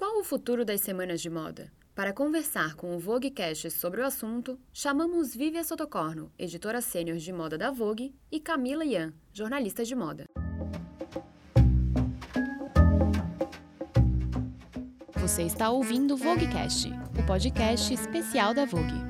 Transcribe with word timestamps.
Qual 0.00 0.18
o 0.18 0.24
futuro 0.24 0.64
das 0.64 0.80
semanas 0.80 1.20
de 1.20 1.28
moda? 1.28 1.70
Para 1.94 2.14
conversar 2.14 2.74
com 2.74 2.96
o 2.96 2.98
Vogue 2.98 3.30
Cash 3.30 3.70
sobre 3.70 4.00
o 4.00 4.06
assunto, 4.06 4.58
chamamos 4.72 5.36
Vivia 5.36 5.62
Sotocorno, 5.62 6.32
editora 6.38 6.80
sênior 6.80 7.18
de 7.18 7.30
moda 7.30 7.58
da 7.58 7.70
Vogue, 7.70 8.14
e 8.32 8.40
Camila 8.40 8.82
Ian, 8.82 9.12
jornalista 9.30 9.84
de 9.84 9.94
moda. 9.94 10.24
Você 15.16 15.42
está 15.42 15.68
ouvindo 15.68 16.14
o 16.14 16.16
VogueCast, 16.16 16.88
o 17.22 17.26
podcast 17.26 17.92
especial 17.92 18.54
da 18.54 18.64
Vogue. 18.64 19.09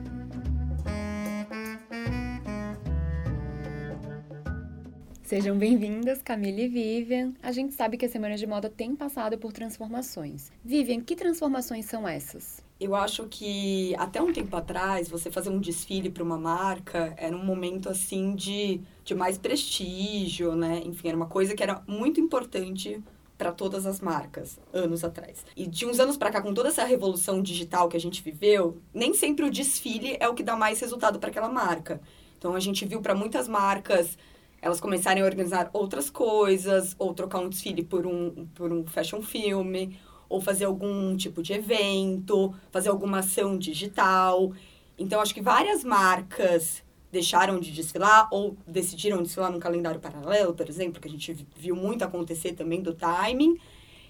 Sejam 5.31 5.57
bem-vindas, 5.57 6.21
Camila 6.21 6.59
e 6.59 6.67
Vivian. 6.67 7.33
A 7.41 7.53
gente 7.53 7.73
sabe 7.73 7.97
que 7.97 8.05
a 8.05 8.09
Semana 8.09 8.37
de 8.37 8.45
Moda 8.49 8.69
tem 8.69 8.97
passado 8.97 9.39
por 9.39 9.53
transformações. 9.53 10.51
Vivian, 10.65 11.01
que 11.01 11.15
transformações 11.15 11.85
são 11.85 12.09
essas? 12.09 12.65
Eu 12.81 12.97
acho 12.97 13.29
que 13.29 13.95
até 13.97 14.21
um 14.21 14.33
tempo 14.33 14.57
atrás, 14.57 15.09
você 15.09 15.31
fazer 15.31 15.51
um 15.51 15.61
desfile 15.61 16.11
para 16.11 16.25
uma 16.25 16.37
marca 16.37 17.15
era 17.17 17.37
um 17.37 17.45
momento 17.45 17.89
assim 17.89 18.35
de, 18.35 18.81
de 19.05 19.15
mais 19.15 19.39
prestígio, 19.39 20.57
né? 20.57 20.83
Enfim, 20.85 21.07
era 21.07 21.17
uma 21.17 21.29
coisa 21.29 21.55
que 21.55 21.63
era 21.63 21.81
muito 21.87 22.21
importante 22.21 23.01
para 23.39 23.53
todas 23.53 23.87
as 23.87 24.01
marcas, 24.01 24.59
anos 24.73 25.05
atrás. 25.05 25.47
E 25.57 25.65
de 25.65 25.87
uns 25.87 26.01
anos 26.01 26.17
para 26.17 26.33
cá, 26.33 26.43
com 26.43 26.53
toda 26.53 26.71
essa 26.71 26.83
revolução 26.83 27.41
digital 27.41 27.89
que 27.89 27.97
a 27.97 28.01
gente 28.01 28.21
viveu, 28.21 28.79
nem 28.93 29.15
sempre 29.15 29.47
o 29.47 29.51
desfile 29.51 30.17
é 30.19 30.29
o 30.29 30.35
que 30.35 30.43
dá 30.43 30.57
mais 30.57 30.81
resultado 30.81 31.21
para 31.21 31.31
aquela 31.31 31.49
marca. 31.49 32.01
Então 32.37 32.57
a 32.57 32.59
gente 32.59 32.85
viu 32.85 33.01
para 33.01 33.15
muitas 33.15 33.47
marcas 33.47 34.19
elas 34.63 34.81
começarem 34.81 35.23
a 35.23 35.27
organizar 35.27 35.71
outras 35.73 36.11
coisas, 36.11 36.95
ou 36.99 37.15
trocar 37.15 37.39
um 37.39 37.49
desfile 37.49 37.83
por 37.83 38.07
um, 38.07 38.47
por 38.55 38.73
um 38.73 38.87
fashion 38.87 39.23
filme, 39.23 39.99
ou 40.29 40.41
fazer 40.41 40.67
algum 40.67 41.17
tipo 41.17 41.43
de 41.43 41.53
evento, 41.53 42.55
fazer 42.71 42.89
alguma 42.89 43.19
ação 43.19 43.59
digital. 43.59 44.53
Então, 44.99 45.21
acho 45.21 45.35
que 45.35 45.41
várias 45.41 45.83
marcas 45.83 46.83
deixaram 47.11 47.59
de 47.59 47.73
desfilar 47.73 48.29
ou 48.31 48.57
decidiram 48.67 49.23
desfilar 49.23 49.51
num 49.51 49.59
calendário 49.59 49.99
paralelo, 49.99 50.55
por 50.55 50.69
exemplo, 50.69 51.01
que 51.01 51.09
a 51.09 51.11
gente 51.11 51.47
viu 51.57 51.75
muito 51.75 52.05
acontecer 52.05 52.53
também 52.53 52.81
do 52.81 52.95
timing. 52.95 53.57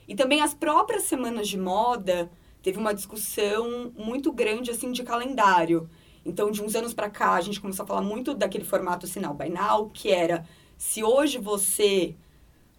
E 0.06 0.14
também 0.14 0.42
as 0.42 0.52
próprias 0.52 1.04
semanas 1.04 1.48
de 1.48 1.56
moda 1.56 2.30
teve 2.62 2.78
uma 2.78 2.92
discussão 2.92 3.92
muito 3.96 4.32
grande 4.32 4.70
assim 4.70 4.92
de 4.92 5.02
calendário. 5.02 5.88
Então, 6.30 6.52
de 6.52 6.62
uns 6.62 6.76
anos 6.76 6.94
para 6.94 7.10
cá, 7.10 7.32
a 7.32 7.40
gente 7.40 7.60
começou 7.60 7.82
a 7.82 7.86
falar 7.86 8.02
muito 8.02 8.34
daquele 8.34 8.64
formato 8.64 9.04
sinal 9.04 9.34
by 9.34 9.50
now, 9.50 9.90
que 9.92 10.10
era 10.10 10.46
se 10.78 11.02
hoje 11.02 11.38
você 11.38 12.14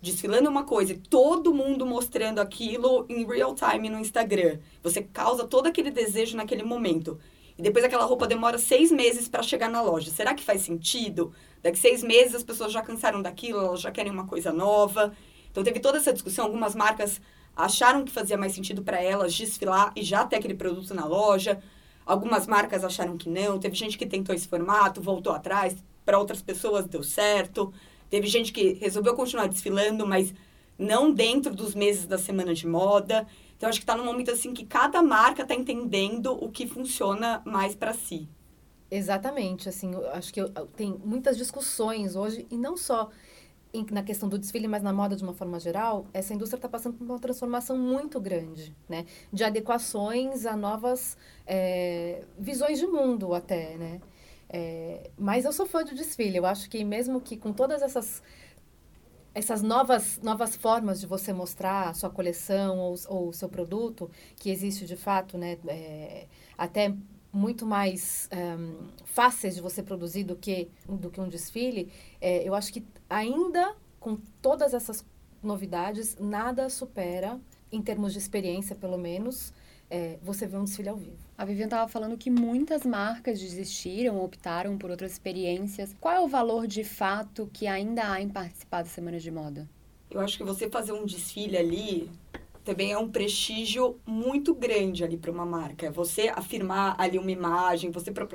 desfilando 0.02 0.50
uma 0.50 0.64
coisa 0.64 0.94
e 0.94 0.98
todo 0.98 1.54
mundo 1.54 1.86
mostrando 1.86 2.40
aquilo 2.40 3.06
em 3.10 3.26
real 3.26 3.54
time 3.54 3.90
no 3.90 4.00
Instagram, 4.00 4.58
você 4.82 5.04
causa 5.04 5.46
todo 5.46 5.68
aquele 5.68 5.92
desejo 5.92 6.38
naquele 6.38 6.64
momento. 6.64 7.20
E 7.58 7.62
depois 7.62 7.84
aquela 7.84 8.06
roupa 8.06 8.26
demora 8.26 8.58
seis 8.58 8.90
meses 8.90 9.28
para 9.28 9.44
chegar 9.44 9.70
na 9.70 9.82
loja. 9.82 10.10
Será 10.10 10.34
que 10.34 10.44
faz 10.44 10.62
sentido? 10.62 11.34
Daqui 11.62 11.78
seis 11.78 12.02
meses 12.02 12.34
as 12.34 12.44
pessoas 12.44 12.72
já 12.72 12.82
cansaram 12.82 13.22
daquilo, 13.22 13.60
elas 13.60 13.82
já 13.82 13.92
querem 13.92 14.12
uma 14.12 14.26
coisa 14.26 14.54
nova. 14.54 15.14
Então 15.52 15.62
teve 15.62 15.82
toda 15.82 15.98
essa 15.98 16.14
discussão. 16.14 16.46
Algumas 16.46 16.74
marcas 16.74 17.20
acharam 17.54 18.06
que 18.06 18.12
fazia 18.12 18.38
mais 18.38 18.54
sentido 18.54 18.82
para 18.82 19.04
elas 19.04 19.34
desfilar 19.34 19.92
e 19.94 20.02
já 20.02 20.26
ter 20.26 20.38
aquele 20.38 20.56
produto 20.56 20.94
na 20.94 21.06
loja. 21.06 21.62
Algumas 22.12 22.46
marcas 22.46 22.84
acharam 22.84 23.16
que 23.16 23.30
não. 23.30 23.58
Teve 23.58 23.74
gente 23.74 23.98
que 23.98 24.06
tentou 24.06 24.36
esse 24.36 24.46
formato, 24.46 25.00
voltou 25.00 25.32
atrás. 25.32 25.78
Para 26.04 26.20
outras 26.20 26.42
pessoas 26.42 26.86
deu 26.86 27.02
certo. 27.04 27.74
Teve 28.10 28.28
gente 28.28 28.52
que 28.52 28.74
resolveu 28.74 29.16
continuar 29.16 29.48
desfilando, 29.48 30.06
mas 30.06 30.34
não 30.78 31.10
dentro 31.14 31.56
dos 31.56 31.74
meses 31.74 32.06
da 32.06 32.18
semana 32.18 32.54
de 32.54 32.68
moda. 32.68 33.26
Então, 33.56 33.70
acho 33.70 33.80
que 33.80 33.84
está 33.84 33.96
num 33.96 34.04
momento 34.04 34.30
assim 34.30 34.54
que 34.54 34.66
cada 34.66 35.02
marca 35.02 35.44
está 35.44 35.56
entendendo 35.56 36.34
o 36.34 36.52
que 36.52 36.68
funciona 36.68 37.42
mais 37.46 37.76
para 37.76 37.94
si. 37.94 38.28
Exatamente. 38.92 39.70
Assim, 39.70 39.94
eu 39.94 40.12
acho 40.12 40.34
que 40.34 40.42
eu, 40.42 40.50
tem 40.76 41.00
muitas 41.06 41.38
discussões 41.38 42.18
hoje, 42.18 42.46
e 42.52 42.58
não 42.58 42.76
só 42.76 43.10
na 43.92 44.04
questão 44.04 44.28
do 44.28 44.38
desfile, 44.38 44.68
mas 44.68 44.84
na 44.84 44.92
moda 44.92 45.16
de 45.16 45.24
uma 45.24 45.34
forma 45.34 45.60
geral, 45.60 46.06
essa 46.14 46.34
indústria 46.34 46.58
está 46.58 46.68
passando 46.70 46.98
por 46.98 47.06
uma 47.06 47.20
transformação 47.20 47.78
muito 47.78 48.20
grande, 48.20 48.76
né? 48.90 49.06
De 49.32 49.44
adequações 49.44 50.46
a 50.46 50.56
novas 50.58 51.18
é, 51.48 52.24
visões 52.38 52.80
de 52.80 52.88
mundo 52.88 53.34
até, 53.34 53.78
né? 53.78 54.02
É, 54.50 55.10
mas 55.18 55.46
eu 55.46 55.54
sou 55.54 55.66
fã 55.66 55.84
de 55.84 55.96
desfile. 55.96 56.38
Eu 56.38 56.46
acho 56.46 56.70
que 56.70 56.84
mesmo 56.84 57.22
que 57.22 57.38
com 57.38 57.54
todas 57.54 57.82
essas 57.82 58.22
essas 59.34 59.62
novas, 59.62 60.20
novas 60.22 60.56
formas 60.56 61.00
de 61.00 61.08
você 61.08 61.32
mostrar 61.32 61.90
a 61.90 61.94
sua 61.94 62.10
coleção 62.10 62.78
ou 63.08 63.30
o 63.30 63.34
seu 63.34 63.48
produto, 63.48 64.10
que 64.36 64.50
existe 64.50 64.86
de 64.86 64.98
fato, 64.98 65.38
né, 65.38 65.58
é, 65.68 66.28
até 66.58 66.94
muito 67.32 67.66
mais 67.66 68.30
um, 68.32 68.88
fáceis 69.06 69.56
de 69.56 69.62
você 69.62 69.82
produzir 69.82 70.24
do 70.24 70.36
que, 70.36 70.70
do 70.88 71.10
que 71.10 71.20
um 71.22 71.30
desfile, 71.30 71.92
é, 72.20 72.48
eu 72.48 72.54
acho 72.54 72.74
que 72.74 72.86
ainda 73.10 73.76
com 74.00 74.18
todas 74.42 74.74
essas 74.74 75.06
novidades, 75.42 76.18
nada 76.20 76.70
supera, 76.70 77.40
em 77.72 77.82
termos 77.82 78.14
de 78.14 78.20
experiência 78.20 78.76
pelo 78.76 78.98
menos, 78.98 79.54
é, 79.90 80.18
você 80.22 80.48
ver 80.48 80.58
um 80.58 80.64
desfile 80.64 80.90
ao 80.90 80.96
vivo. 80.96 81.18
A 81.38 81.46
Vivian 81.46 81.66
estava 81.66 81.88
falando 81.88 82.18
que 82.18 82.30
muitas 82.30 82.86
marcas 82.86 83.40
desistiram, 83.40 84.24
optaram 84.24 84.78
por 84.78 84.90
outras 84.90 85.12
experiências. 85.12 85.96
Qual 86.00 86.14
é 86.14 86.20
o 86.20 86.28
valor 86.28 86.66
de 86.66 86.84
fato 86.84 87.50
que 87.54 87.68
ainda 87.68 88.12
há 88.12 88.22
em 88.22 88.30
participar 88.30 88.84
da 88.84 88.90
Semana 88.90 89.20
de 89.20 89.30
Moda? 89.30 89.70
Eu 90.10 90.20
acho 90.20 90.38
que 90.38 90.44
você 90.44 90.70
fazer 90.70 90.94
um 90.94 91.06
desfile 91.06 91.58
ali 91.58 92.10
também 92.72 92.94
é 92.94 92.98
um 92.98 93.10
prestígio 93.10 94.00
muito 94.06 94.56
grande 94.56 95.04
ali 95.04 95.18
para 95.18 95.30
uma 95.30 95.46
marca. 95.46 95.88
É 95.88 95.92
você 95.92 96.32
afirmar 96.34 96.96
ali 96.98 97.20
uma 97.20 97.30
imagem, 97.30 97.92
você 97.92 98.12
pro 98.12 98.28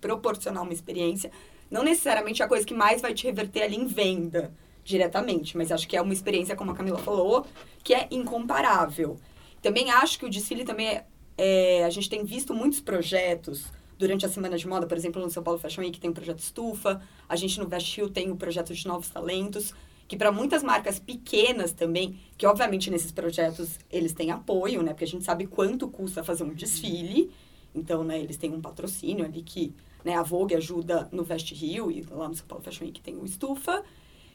proporcionar 0.00 0.64
uma 0.64 0.72
experiência. 0.72 1.30
Não 1.70 1.84
necessariamente 1.84 2.42
a 2.42 2.48
coisa 2.48 2.66
que 2.66 2.74
mais 2.74 3.00
vai 3.00 3.14
te 3.14 3.24
reverter 3.24 3.62
ali 3.62 3.76
em 3.76 3.86
venda 3.86 4.52
diretamente, 4.82 5.56
mas 5.56 5.70
acho 5.70 5.86
que 5.86 5.96
é 5.96 6.02
uma 6.02 6.12
experiência, 6.12 6.56
como 6.56 6.72
a 6.72 6.74
Camila 6.74 6.98
falou, 6.98 7.46
que 7.84 7.94
é 7.94 8.08
incomparável. 8.10 9.16
Também 9.62 9.92
acho 9.92 10.18
que 10.18 10.26
o 10.26 10.30
desfile 10.30 10.64
também 10.64 10.88
é, 10.88 11.04
é, 11.38 11.84
a 11.84 11.90
gente 11.90 12.10
tem 12.10 12.24
visto 12.24 12.52
muitos 12.52 12.80
projetos 12.80 13.72
durante 13.96 14.26
a 14.26 14.28
semana 14.28 14.58
de 14.58 14.66
moda, 14.66 14.88
por 14.88 14.98
exemplo, 14.98 15.22
no 15.22 15.30
São 15.30 15.42
Paulo 15.42 15.60
Fashion 15.60 15.82
Week 15.82 16.00
tem 16.00 16.10
o 16.10 16.12
projeto 16.12 16.40
Estufa, 16.40 17.00
a 17.28 17.36
gente 17.36 17.60
no 17.60 17.68
Vest 17.68 17.96
Hill 17.96 18.10
tem 18.10 18.32
o 18.32 18.36
projeto 18.36 18.74
de 18.74 18.86
novos 18.88 19.08
talentos, 19.08 19.72
que 20.06 20.16
para 20.16 20.30
muitas 20.30 20.62
marcas 20.62 20.98
pequenas 20.98 21.72
também, 21.72 22.18
que 22.36 22.46
obviamente 22.46 22.90
nesses 22.90 23.10
projetos 23.10 23.78
eles 23.90 24.12
têm 24.12 24.30
apoio, 24.30 24.82
né, 24.82 24.92
porque 24.92 25.04
a 25.04 25.08
gente 25.08 25.24
sabe 25.24 25.46
quanto 25.46 25.88
custa 25.88 26.22
fazer 26.22 26.44
um 26.44 26.52
desfile, 26.52 27.30
então, 27.74 28.04
né, 28.04 28.20
eles 28.20 28.36
têm 28.36 28.52
um 28.52 28.60
patrocínio 28.60 29.24
ali 29.24 29.42
que, 29.42 29.74
né, 30.04 30.14
a 30.14 30.22
Vogue 30.22 30.54
ajuda 30.54 31.08
no 31.10 31.24
Vest 31.24 31.50
Hill 31.50 31.90
e 31.90 32.02
lá 32.02 32.28
no 32.28 32.34
São 32.34 32.46
Paulo 32.46 32.62
Fashion 32.62 32.84
Week 32.84 33.00
tem 33.00 33.16
o 33.16 33.24
Estufa, 33.24 33.82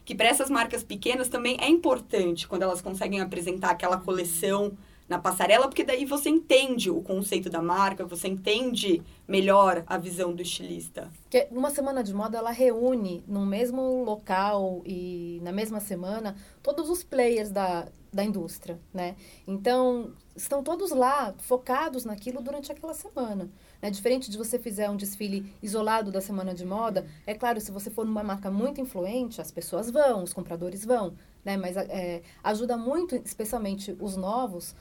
que 0.03 0.15
para 0.15 0.27
essas 0.27 0.49
marcas 0.49 0.83
pequenas 0.83 1.29
também 1.29 1.55
é 1.59 1.69
importante 1.69 2.47
quando 2.47 2.63
elas 2.63 2.81
conseguem 2.81 3.21
apresentar 3.21 3.69
aquela 3.69 3.97
coleção 3.97 4.75
na 5.09 5.17
passarela, 5.17 5.67
porque 5.67 5.83
daí 5.83 6.05
você 6.05 6.29
entende 6.29 6.91
o 6.91 7.01
conceito 7.01 7.49
da 7.49 7.61
marca, 7.61 8.05
você 8.05 8.27
entende 8.27 9.01
melhor 9.27 9.83
a 9.87 9.97
visão 9.97 10.33
do 10.33 10.41
estilista. 10.43 11.09
Que 11.29 11.47
uma 11.51 11.71
semana 11.71 12.03
de 12.03 12.13
moda 12.13 12.37
ela 12.37 12.51
reúne 12.51 13.23
no 13.27 13.43
mesmo 13.45 14.03
local 14.03 14.83
e 14.85 15.39
na 15.41 15.51
mesma 15.51 15.79
semana 15.79 16.35
todos 16.61 16.89
os 16.89 17.03
players 17.03 17.49
da, 17.49 17.87
da 18.13 18.23
indústria, 18.23 18.79
né? 18.93 19.15
Então, 19.47 20.13
estão 20.35 20.63
todos 20.63 20.91
lá 20.91 21.33
focados 21.39 22.05
naquilo 22.05 22.41
durante 22.41 22.71
aquela 22.71 22.93
semana. 22.93 23.49
Né? 23.81 23.89
Diferente 23.89 24.29
de 24.29 24.37
você 24.37 24.59
fizer 24.59 24.89
um 24.89 24.95
desfile 24.95 25.51
isolado 25.61 26.11
da 26.11 26.21
semana 26.21 26.53
de 26.53 26.65
moda, 26.65 27.05
é 27.25 27.33
claro, 27.33 27.59
se 27.59 27.71
você 27.71 27.89
for 27.89 28.05
numa 28.05 28.23
marca 28.23 28.49
muito 28.51 28.79
influente, 28.81 29.41
as 29.41 29.51
pessoas 29.51 29.89
vão, 29.89 30.23
os 30.23 30.33
compradores 30.33 30.85
vão, 30.85 31.13
né? 31.43 31.55
Mas 31.57 31.77
é, 31.77 32.21
ajuda 32.43 32.77
muito, 32.77 33.15
especialmente 33.15 33.95
os 33.99 34.15
novos, 34.15 34.75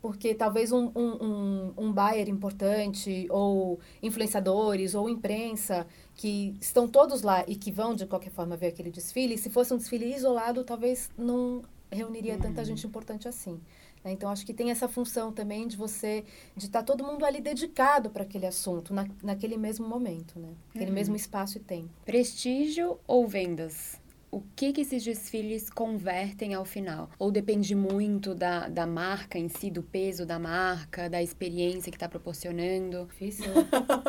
porque 0.00 0.34
talvez 0.34 0.70
um, 0.70 0.90
um, 0.94 1.24
um, 1.24 1.74
um 1.76 1.92
buyer 1.92 2.28
importante, 2.28 3.26
ou 3.30 3.80
influenciadores, 4.02 4.94
ou 4.94 5.08
imprensa, 5.08 5.86
que 6.14 6.56
estão 6.60 6.86
todos 6.86 7.22
lá 7.22 7.44
e 7.48 7.56
que 7.56 7.72
vão, 7.72 7.94
de 7.94 8.06
qualquer 8.06 8.30
forma, 8.30 8.56
ver 8.56 8.68
aquele 8.68 8.90
desfile, 8.90 9.36
se 9.36 9.50
fosse 9.50 9.74
um 9.74 9.76
desfile 9.76 10.14
isolado, 10.14 10.64
talvez 10.64 11.10
não 11.18 11.62
reuniria 11.90 12.34
uhum. 12.34 12.40
tanta 12.40 12.64
gente 12.64 12.86
importante 12.86 13.26
assim. 13.26 13.60
Né? 14.04 14.12
Então, 14.12 14.30
acho 14.30 14.46
que 14.46 14.54
tem 14.54 14.70
essa 14.70 14.88
função 14.88 15.32
também 15.32 15.66
de 15.66 15.76
você, 15.76 16.24
de 16.56 16.66
estar 16.66 16.80
tá 16.80 16.84
todo 16.84 17.04
mundo 17.04 17.24
ali 17.24 17.40
dedicado 17.40 18.10
para 18.10 18.22
aquele 18.22 18.46
assunto, 18.46 18.94
na, 18.94 19.06
naquele 19.22 19.56
mesmo 19.56 19.88
momento, 19.88 20.38
né? 20.38 20.54
Aquele 20.70 20.90
uhum. 20.90 20.94
mesmo 20.94 21.16
espaço 21.16 21.58
e 21.58 21.60
tempo. 21.60 21.90
Prestígio 22.04 22.98
ou 23.06 23.26
vendas? 23.26 24.00
O 24.30 24.42
que, 24.54 24.72
que 24.72 24.82
esses 24.82 25.02
desfiles 25.02 25.70
convertem 25.70 26.54
ao 26.54 26.64
final? 26.64 27.10
Ou 27.18 27.30
depende 27.30 27.74
muito 27.74 28.34
da, 28.34 28.68
da 28.68 28.86
marca 28.86 29.38
em 29.38 29.48
si, 29.48 29.70
do 29.70 29.82
peso 29.82 30.26
da 30.26 30.38
marca, 30.38 31.08
da 31.08 31.22
experiência 31.22 31.90
que 31.90 31.96
está 31.96 32.08
proporcionando? 32.08 33.06
Difícil. 33.06 33.46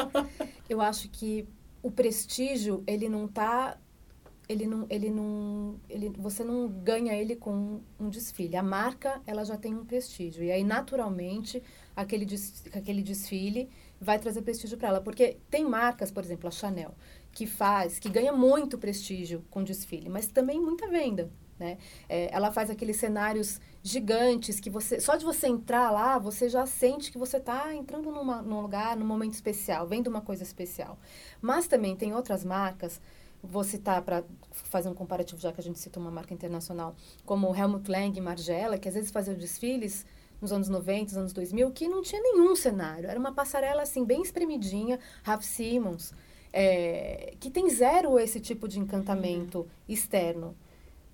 Eu 0.69 0.81
acho 0.81 1.09
que 1.09 1.47
o 1.81 1.89
prestígio, 1.89 2.83
ele 2.85 3.07
não 3.07 3.25
está 3.25 3.77
ele 4.49 4.65
não, 4.65 4.87
ele 4.89 5.11
não, 5.11 5.79
ele, 5.87 6.09
você 6.17 6.43
não 6.43 6.67
ganha 6.67 7.13
ele 7.13 7.35
com 7.35 7.81
um 7.99 8.09
desfile. 8.09 8.55
A 8.55 8.63
marca, 8.63 9.21
ela 9.27 9.45
já 9.45 9.55
tem 9.55 9.75
um 9.75 9.85
prestígio. 9.85 10.43
E 10.43 10.51
aí, 10.51 10.63
naturalmente, 10.63 11.61
aquele, 11.95 12.25
des, 12.25 12.63
aquele 12.73 13.03
desfile 13.03 13.69
vai 14.01 14.17
trazer 14.17 14.41
prestígio 14.41 14.75
para 14.75 14.87
ela. 14.87 15.01
Porque 15.01 15.37
tem 15.51 15.63
marcas, 15.63 16.09
por 16.09 16.23
exemplo, 16.23 16.47
a 16.47 16.51
Chanel, 16.51 16.95
que 17.39 17.47
faz, 17.47 17.99
que 17.99 18.09
ganha 18.09 18.33
muito 18.33 18.77
prestígio 18.77 19.45
com 19.49 19.63
desfile, 19.63 20.09
mas 20.09 20.27
também 20.27 20.59
muita 20.59 20.89
venda. 20.89 21.31
Né? 21.57 21.77
É, 22.09 22.27
ela 22.35 22.51
faz 22.51 22.69
aqueles 22.69 22.97
cenários 22.97 23.61
gigantes 23.81 24.59
que 24.59 24.69
você 24.69 24.99
só 24.99 25.15
de 25.15 25.23
você 25.25 25.47
entrar 25.47 25.89
lá 25.91 26.17
você 26.17 26.47
já 26.47 26.65
sente 26.65 27.11
que 27.11 27.17
você 27.17 27.35
está 27.35 27.73
entrando 27.73 28.11
numa, 28.11 28.41
num 28.41 28.61
lugar 28.61 28.95
num 28.95 29.05
momento 29.05 29.33
especial 29.33 29.85
vendo 29.85 30.07
uma 30.07 30.21
coisa 30.21 30.41
especial 30.41 30.97
mas 31.41 31.67
também 31.67 31.97
tem 31.97 32.13
outras 32.13 32.45
marcas 32.45 33.01
vou 33.43 33.63
citar 33.65 34.01
para 34.03 34.23
fazer 34.51 34.87
um 34.87 34.93
comparativo 34.93 35.41
já 35.41 35.51
que 35.51 35.59
a 35.59 35.63
gente 35.63 35.79
citou 35.79 36.01
uma 36.01 36.11
marca 36.11 36.33
internacional 36.33 36.95
como 37.25 37.53
Helmut 37.53 37.91
Lang 37.91 38.17
e 38.17 38.21
Margiela 38.21 38.77
que 38.77 38.87
às 38.87 38.95
vezes 38.95 39.11
faziam 39.11 39.35
desfiles 39.35 40.05
nos 40.41 40.53
anos 40.53 40.69
90, 40.69 41.03
nos 41.03 41.17
anos 41.17 41.33
2000 41.33 41.71
que 41.71 41.89
não 41.89 42.01
tinha 42.01 42.21
nenhum 42.21 42.55
cenário 42.55 43.09
era 43.09 43.19
uma 43.19 43.33
passarela 43.33 43.81
assim 43.81 44.05
bem 44.05 44.21
espremidinha 44.21 44.97
Ralph 45.23 45.43
Simmons 45.43 46.13
é, 46.51 47.33
que 47.39 47.49
tem 47.49 47.69
zero 47.69 48.19
esse 48.19 48.39
tipo 48.39 48.67
de 48.67 48.79
encantamento 48.79 49.67
externo 49.87 50.55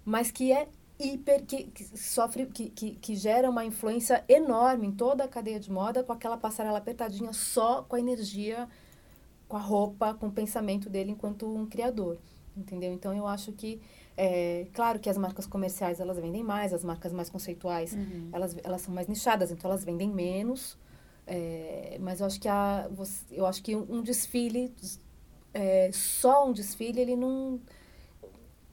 mas 0.06 0.32
que 0.32 0.52
é 0.52 0.68
hiper 1.00 1.44
que, 1.46 1.64
que 1.66 1.98
sofre 1.98 2.46
que, 2.46 2.70
que, 2.70 2.92
que, 2.92 3.16
gera 3.16 3.50
uma 3.50 3.66
influência 3.66 4.24
enorme 4.30 4.88
em 4.88 4.92
toda 4.92 5.26
a 5.26 5.28
cadeia 5.28 5.60
de 5.60 5.70
moda 5.70 6.04
com 6.04 6.14
aquela 6.14 6.38
passarela 6.38 6.78
apertadinha 6.78 7.34
só 7.34 7.84
com 7.84 7.96
a 7.96 8.00
energia 8.00 8.68
com 9.48 9.58
a 9.58 9.60
roupa 9.60 10.14
com 10.14 10.28
o 10.28 10.32
pensamento 10.32 10.90
dele 10.90 11.12
enquanto 11.12 11.54
um 11.54 11.66
criador 11.66 12.18
entendeu 12.56 12.94
então 12.94 13.14
eu 13.14 13.28
acho 13.28 13.52
que 13.52 13.82
é, 14.18 14.68
claro 14.74 14.98
que 14.98 15.10
as 15.10 15.18
marcas 15.18 15.46
comerciais 15.46 16.00
elas 16.00 16.18
vendem 16.18 16.44
mais 16.44 16.72
as 16.72 16.86
marcas 16.86 17.12
mais 17.12 17.30
conceituais 17.30 17.92
uhum. 17.92 18.30
elas 18.32 18.56
elas 18.64 18.82
são 18.82 18.94
mais 18.94 19.08
nichadas 19.08 19.52
então 19.52 19.70
elas 19.70 19.84
vendem 19.84 20.10
menos 20.10 20.78
é, 21.28 21.98
mas 22.00 22.22
eu 22.22 22.28
acho 22.28 22.40
que 22.40 22.48
a 22.48 22.90
eu 23.32 23.46
acho 23.46 23.62
que 23.62 23.76
um 23.76 24.02
desfile 24.02 24.74
é, 25.56 25.90
só 25.94 26.50
um 26.50 26.52
desfile 26.52 27.00
ele 27.00 27.16
não 27.16 27.62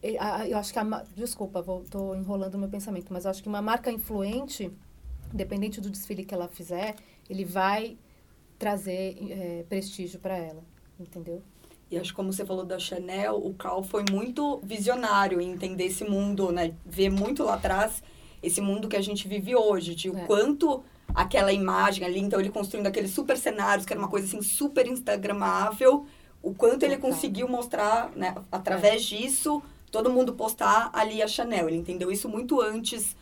eu 0.03 0.59
acho 0.59 0.73
que 0.73 0.79
a 0.81 1.05
desculpa 1.15 1.65
tô 1.89 2.13
enrolando 2.13 2.59
meu 2.59 2.69
pensamento 2.69 3.13
mas 3.13 3.25
eu 3.25 3.31
acho 3.31 3.41
que 3.41 3.49
uma 3.49 3.63
marca 3.63 3.89
influente 3.89 4.69
dependente 5.33 5.81
do 5.81 5.89
desfile 5.89 6.25
que 6.25 6.35
ela 6.35 6.49
fizer 6.49 6.97
ele 7.31 7.45
vai 7.45 7.97
trazer 8.59 9.17
é, 9.31 9.65
prestígio 9.69 10.19
para 10.19 10.37
ela 10.37 10.65
entendeu 10.99 11.41
e 11.89 11.97
acho 11.97 12.11
que 12.11 12.17
como 12.17 12.33
você 12.33 12.45
falou 12.45 12.65
da 12.65 12.81
Chanel 12.81 13.37
o 13.37 13.55
Carl 13.55 13.85
foi 13.85 14.05
muito 14.11 14.59
visionário 14.65 15.41
em 15.41 15.53
entender 15.53 15.85
esse 15.85 16.03
mundo 16.03 16.51
né 16.51 16.75
ver 16.85 17.11
muito 17.11 17.45
lá 17.45 17.55
atrás 17.55 18.03
esse 18.43 18.61
mundo 18.61 18.89
que 18.89 18.97
a 18.97 19.01
gente 19.01 19.29
vive 19.29 19.55
hoje 19.55 19.95
de 19.95 20.11
o 20.11 20.19
é. 20.19 20.27
quanto 20.27 20.83
aquela 21.15 21.53
imagem 21.53 22.05
ali 22.05 22.19
então 22.19 22.41
ele 22.41 22.51
construindo 22.51 22.89
aqueles 22.89 23.13
super 23.13 23.39
cenários 23.39 23.87
que 23.87 23.93
era 23.93 24.01
uma 24.01 24.09
coisa 24.09 24.27
assim 24.27 24.43
super 24.43 24.85
instagramável 24.85 26.05
o 26.43 26.55
quanto 26.55 26.83
ele 26.83 26.97
conseguiu 26.97 27.49
mostrar 27.49 28.11
né 28.17 28.35
através 28.51 29.03
é. 29.03 29.17
disso 29.17 29.63
todo 29.93 30.11
mundo 30.11 30.33
postar 30.33 30.91
ali 30.93 31.23
a 31.23 31.29
Chanel. 31.29 31.69
Ele 31.69 31.77
entendeu 31.77 32.11
isso 32.11 32.29
muito 32.29 32.61
antes 32.61 33.15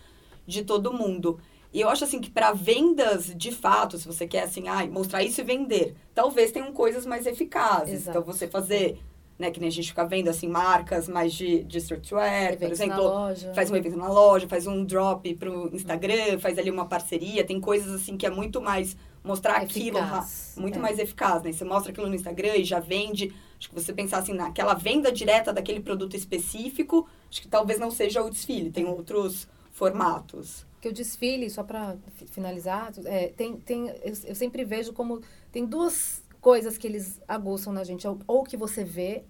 de 0.47 0.63
todo 0.63 0.93
mundo. 0.93 1.39
E 1.73 1.81
eu 1.81 1.89
acho 1.89 2.05
assim 2.05 2.21
que 2.21 2.31
para 2.31 2.53
vendas 2.53 3.33
de 3.37 3.53
fato, 3.53 3.99
se 3.99 4.07
você 4.07 4.27
quer 4.27 4.45
assim, 4.45 4.69
ah, 4.69 4.87
mostrar 4.87 5.23
isso 5.23 5.41
e 5.41 5.45
vender, 5.45 5.95
talvez 6.15 6.51
tenham 6.51 6.73
coisas 6.73 7.05
mais 7.05 7.27
eficazes. 7.27 7.95
Exato. 7.95 8.19
Então 8.19 8.23
você 8.23 8.49
fazer, 8.49 8.99
né, 9.39 9.51
que 9.51 9.61
nem 9.61 9.69
a 9.69 9.73
gente 9.73 9.89
fica 9.89 10.05
vendo 10.05 10.29
assim 10.29 10.49
marcas 10.49 11.09
mais 11.09 11.33
de, 11.33 11.63
de 11.65 11.79
streetwear, 11.79 12.57
por 12.57 12.71
exemplo, 12.71 13.13
faz 13.55 13.71
um 13.71 13.77
evento 13.77 13.97
na 13.97 14.09
loja, 14.09 14.49
faz 14.49 14.67
um 14.67 14.85
drop 14.85 15.33
pro 15.35 15.71
Instagram, 15.73 16.39
faz 16.41 16.59
ali 16.59 16.71
uma 16.71 16.87
parceria, 16.87 17.45
tem 17.45 17.61
coisas 17.61 17.93
assim 17.95 18.17
que 18.17 18.27
é 18.27 18.31
muito 18.31 18.61
mais 18.61 18.97
mostrar 19.23 19.63
eficaz. 19.63 20.53
aquilo 20.53 20.63
muito 20.63 20.79
é. 20.79 20.83
mais 20.83 20.99
eficaz, 20.99 21.43
né? 21.43 21.53
Você 21.53 21.65
mostra 21.65 21.93
aquilo 21.93 22.09
no 22.09 22.15
Instagram 22.15 22.57
e 22.57 22.65
já 22.65 22.81
vende. 22.81 23.33
Acho 23.59 23.69
que 23.69 23.75
você 23.75 23.93
pensar 23.93 24.19
assim, 24.19 24.33
naquela 24.33 24.75
venda 24.75 25.13
direta 25.13 25.53
daquele 25.53 25.81
produto 25.81 26.17
específico, 26.17 27.07
acho 27.31 27.43
que 27.43 27.49
talvez 27.49 27.79
não 27.79 27.91
seja 27.91 28.23
o 28.23 28.31
desfile, 28.31 28.71
tem 28.71 28.87
outros 28.87 29.47
formatos. 29.73 30.67
Que 30.81 30.89
o 30.89 30.93
desfile, 30.93 31.51
só 31.51 31.63
para 31.63 31.97
finalizar, 32.31 32.91
é, 33.05 33.29
tem, 33.29 33.57
tem, 33.57 33.89
eu, 33.89 34.15
eu, 34.25 34.35
sempre 34.35 34.65
vejo 34.65 34.95
como 34.95 35.21
tem 35.53 35.67
duas 35.67 36.23
coisas 36.41 36.79
que 36.79 36.87
eles 36.87 37.21
aguçam 37.29 37.71
na 37.71 37.85
gente, 37.85 38.07
ou 38.27 38.45
que 38.45 38.57
você 38.57 38.83
vê, 38.83 39.25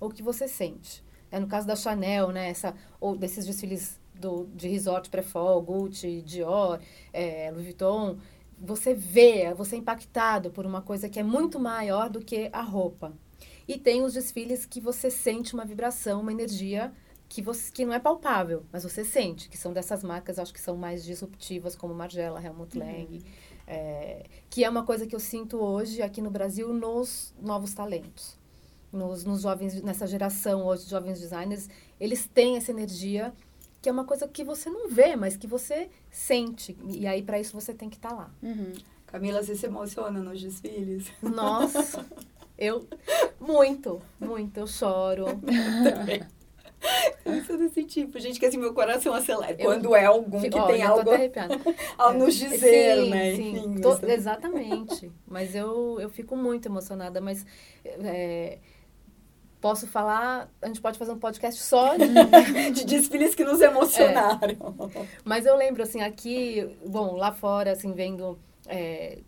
ou 0.00 0.08
que 0.08 0.22
você 0.22 0.48
sente. 0.48 1.04
É, 1.30 1.38
no 1.38 1.46
caso 1.46 1.66
da 1.66 1.76
Chanel, 1.76 2.30
né, 2.30 2.48
essa, 2.48 2.74
ou 2.98 3.14
desses 3.16 3.44
desfiles 3.44 4.00
do, 4.14 4.48
de 4.54 4.68
resort 4.68 5.10
pré-fall, 5.10 5.60
Gucci, 5.60 6.22
Dior, 6.22 6.80
é, 7.12 7.50
Louis 7.50 7.64
Vuitton, 7.64 8.16
você 8.58 8.94
vê, 8.94 9.52
você 9.54 9.76
é 9.76 9.78
impactado 9.78 10.50
por 10.50 10.66
uma 10.66 10.82
coisa 10.82 11.08
que 11.08 11.18
é 11.18 11.22
muito 11.22 11.58
maior 11.58 12.08
do 12.08 12.20
que 12.20 12.48
a 12.52 12.62
roupa. 12.62 13.12
E 13.66 13.78
tem 13.78 14.02
os 14.02 14.12
desfiles 14.12 14.66
que 14.66 14.80
você 14.80 15.10
sente 15.10 15.54
uma 15.54 15.64
vibração, 15.64 16.20
uma 16.20 16.32
energia 16.32 16.92
que, 17.28 17.42
você, 17.42 17.72
que 17.72 17.84
não 17.84 17.92
é 17.92 17.98
palpável, 17.98 18.64
mas 18.70 18.84
você 18.84 19.04
sente, 19.04 19.48
que 19.48 19.56
são 19.56 19.72
dessas 19.72 20.04
marcas, 20.04 20.38
acho 20.38 20.52
que 20.52 20.60
são 20.60 20.76
mais 20.76 21.04
disruptivas, 21.04 21.74
como 21.74 21.94
Margiela, 21.94 22.42
Helmut 22.42 22.78
uhum. 22.78 22.84
Lang, 22.84 23.16
uhum. 23.16 23.22
é, 23.66 24.24
que 24.50 24.62
é 24.62 24.70
uma 24.70 24.84
coisa 24.84 25.06
que 25.06 25.16
eu 25.16 25.20
sinto 25.20 25.56
hoje 25.56 26.02
aqui 26.02 26.20
no 26.20 26.30
Brasil 26.30 26.72
nos 26.72 27.34
novos 27.40 27.74
talentos. 27.74 28.38
Nos, 28.92 29.24
nos 29.24 29.42
jovens, 29.42 29.82
nessa 29.82 30.06
geração 30.06 30.64
hoje 30.64 30.84
de 30.84 30.90
jovens 30.90 31.18
designers, 31.18 31.68
eles 31.98 32.26
têm 32.26 32.56
essa 32.56 32.70
energia 32.70 33.32
que 33.84 33.88
é 33.90 33.92
uma 33.92 34.06
coisa 34.06 34.26
que 34.26 34.42
você 34.42 34.70
não 34.70 34.88
vê, 34.88 35.14
mas 35.14 35.36
que 35.36 35.46
você 35.46 35.90
sente. 36.10 36.74
E 36.88 37.06
aí, 37.06 37.22
para 37.22 37.38
isso, 37.38 37.52
você 37.52 37.74
tem 37.74 37.90
que 37.90 37.96
estar 37.96 38.08
tá 38.08 38.14
lá. 38.14 38.30
Uhum. 38.42 38.72
Camila, 39.06 39.42
você 39.42 39.54
se 39.54 39.66
emociona 39.66 40.20
nos 40.20 40.40
desfiles? 40.40 41.12
Nossa, 41.22 42.02
eu... 42.56 42.88
Muito, 43.38 44.00
muito. 44.18 44.56
Eu 44.56 44.66
choro. 44.66 45.26
Também. 45.84 46.22
Eu 47.26 47.44
sou 47.44 47.58
desse 47.58 47.84
tipo, 47.84 48.18
gente, 48.18 48.40
que 48.40 48.46
assim, 48.46 48.56
meu 48.56 48.72
coração 48.72 49.12
acelera. 49.12 49.52
Eu, 49.58 49.66
Quando 49.66 49.94
é 49.94 50.06
algum 50.06 50.40
que 50.40 50.58
ó, 50.58 50.66
tem 50.66 50.82
algo 50.82 51.10
a 51.98 52.12
nos 52.14 52.34
dizer, 52.36 53.02
sim, 53.02 53.10
né? 53.10 53.36
Sim, 53.36 53.50
Enfim, 53.50 53.80
tô, 53.82 54.06
exatamente. 54.06 55.12
Mas 55.26 55.54
eu, 55.54 55.98
eu 56.00 56.08
fico 56.08 56.34
muito 56.34 56.66
emocionada, 56.68 57.20
mas... 57.20 57.44
É, 57.84 58.58
posso 59.64 59.86
falar, 59.86 60.52
a 60.60 60.66
gente 60.66 60.82
pode 60.82 60.98
fazer 60.98 61.12
um 61.12 61.18
podcast 61.18 61.58
só 61.58 61.96
de, 61.96 62.70
de 62.70 62.84
desfiles 62.84 63.34
que 63.34 63.42
nos 63.42 63.62
emocionaram. 63.62 64.74
É. 64.94 65.06
Mas 65.24 65.46
eu 65.46 65.56
lembro, 65.56 65.82
assim, 65.82 66.02
aqui, 66.02 66.68
bom, 66.86 67.16
lá 67.16 67.32
fora, 67.32 67.72
assim, 67.72 67.94
vendo, 67.94 68.38
é, 68.66 69.20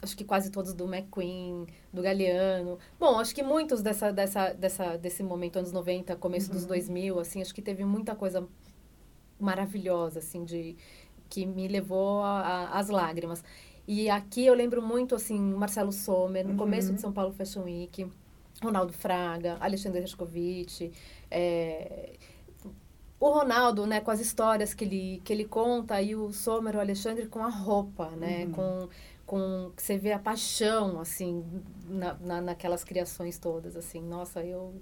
acho 0.00 0.16
que 0.16 0.22
quase 0.22 0.52
todos 0.52 0.72
do 0.72 0.84
McQueen, 0.84 1.66
do 1.92 2.00
Galeano. 2.00 2.78
Bom, 2.96 3.18
acho 3.18 3.34
que 3.34 3.42
muitos 3.42 3.82
dessa, 3.82 4.12
dessa, 4.12 4.52
dessa, 4.52 4.96
desse 4.96 5.20
momento, 5.24 5.58
anos 5.58 5.72
90, 5.72 6.14
começo 6.14 6.52
uhum. 6.52 6.58
dos 6.58 6.64
2000, 6.64 7.18
assim, 7.18 7.42
acho 7.42 7.52
que 7.52 7.60
teve 7.60 7.84
muita 7.84 8.14
coisa 8.14 8.46
maravilhosa, 9.40 10.20
assim, 10.20 10.44
de 10.44 10.76
que 11.28 11.44
me 11.44 11.66
levou 11.66 12.22
às 12.22 12.88
lágrimas. 12.88 13.42
E 13.88 14.08
aqui 14.08 14.46
eu 14.46 14.54
lembro 14.54 14.80
muito, 14.80 15.16
assim, 15.16 15.40
Marcelo 15.40 15.90
Sommer, 15.90 16.44
no 16.44 16.52
uhum. 16.52 16.56
começo 16.56 16.92
de 16.92 17.00
São 17.00 17.12
Paulo 17.12 17.32
Fashion 17.32 17.64
Week, 17.64 18.06
Ronaldo 18.62 18.92
Fraga, 18.92 19.56
Alexandre 19.60 20.00
Rescovitch, 20.00 20.90
é, 21.30 22.12
o 23.22 23.30
Ronaldo, 23.30 23.86
né, 23.86 24.00
com 24.00 24.10
as 24.10 24.18
histórias 24.18 24.74
que 24.74 24.84
ele, 24.84 25.22
que 25.24 25.32
ele 25.32 25.44
conta, 25.44 26.02
e 26.02 26.16
o 26.16 26.32
Sommer, 26.32 26.74
o 26.74 26.80
Alexandre, 26.80 27.26
com 27.26 27.38
a 27.38 27.48
roupa, 27.48 28.08
né, 28.16 28.46
uhum. 28.46 28.52
com, 28.52 28.88
com, 29.24 29.72
você 29.76 29.96
vê 29.96 30.10
a 30.10 30.18
paixão, 30.18 31.00
assim, 31.00 31.44
na, 31.88 32.14
na, 32.14 32.40
naquelas 32.40 32.82
criações 32.82 33.38
todas, 33.38 33.76
assim, 33.76 34.00
nossa, 34.00 34.42
eu 34.42 34.74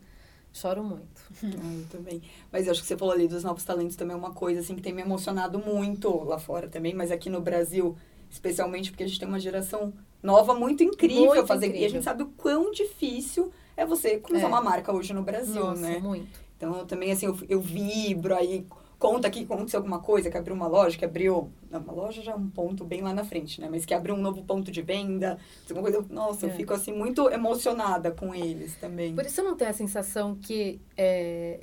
choro 0.55 0.83
muito. 0.83 1.21
Ah, 1.45 1.75
eu 1.75 1.87
também. 1.91 2.23
Mas 2.51 2.65
eu 2.65 2.73
acho 2.73 2.81
que 2.81 2.89
você 2.89 2.97
falou 2.97 3.13
ali 3.13 3.29
dos 3.29 3.45
novos 3.45 3.63
talentos 3.63 3.95
também 3.95 4.15
é 4.15 4.19
uma 4.19 4.33
coisa, 4.33 4.61
assim, 4.61 4.75
que 4.75 4.81
tem 4.81 4.95
me 4.95 5.03
emocionado 5.03 5.59
muito 5.59 6.25
lá 6.25 6.39
fora 6.39 6.67
também, 6.67 6.95
mas 6.95 7.11
aqui 7.11 7.29
no 7.29 7.43
Brasil, 7.43 7.95
especialmente 8.31 8.91
porque 8.91 9.05
a 9.05 9.07
gente 9.07 9.19
tem 9.19 9.29
uma 9.29 9.39
geração 9.39 9.93
nova 10.23 10.55
muito 10.55 10.83
incrível 10.83 11.27
muito 11.27 11.47
fazer, 11.47 11.67
incrível. 11.67 11.83
e 11.83 11.91
a 11.91 11.91
gente 11.91 12.05
sabe 12.05 12.23
o 12.23 12.29
quão 12.39 12.71
difícil 12.71 13.53
é 13.81 13.87
você 13.87 14.19
começar 14.19 14.47
é. 14.47 14.49
uma 14.49 14.61
marca 14.61 14.93
hoje 14.93 15.13
no 15.13 15.23
Brasil, 15.23 15.65
Nossa, 15.65 15.81
né? 15.81 15.99
muito. 15.99 16.41
Então, 16.57 16.85
também, 16.87 17.11
assim, 17.11 17.27
eu, 17.27 17.39
eu 17.49 17.61
vibro, 17.61 18.35
aí 18.35 18.67
conta 18.99 19.31
que 19.31 19.45
aconteceu 19.45 19.79
alguma 19.79 20.01
coisa, 20.01 20.31
que 20.31 20.37
abriu 20.37 20.55
uma 20.55 20.67
loja, 20.67 20.99
que 20.99 21.05
abriu... 21.05 21.51
Não, 21.71 21.81
uma 21.81 21.93
loja 21.95 22.21
já 22.21 22.33
é 22.33 22.35
um 22.35 22.51
ponto 22.51 22.85
bem 22.85 23.01
lá 23.01 23.15
na 23.15 23.25
frente, 23.25 23.59
né? 23.59 23.69
Mas 23.71 23.87
que 23.87 23.95
abriu 23.95 24.15
um 24.15 24.21
novo 24.21 24.43
ponto 24.43 24.71
de 24.71 24.83
venda, 24.83 25.39
alguma 25.69 25.91
coisa... 25.91 26.07
Nossa, 26.11 26.47
é. 26.47 26.51
eu 26.51 26.55
fico, 26.55 26.75
assim, 26.75 26.93
muito 26.93 27.31
emocionada 27.31 28.11
com 28.11 28.35
eles 28.35 28.77
também. 28.77 29.15
Por 29.15 29.25
isso 29.25 29.41
eu 29.41 29.45
não 29.47 29.57
tenho 29.57 29.71
a 29.71 29.75
sensação 29.75 30.35
que... 30.35 30.79
É, 30.97 31.61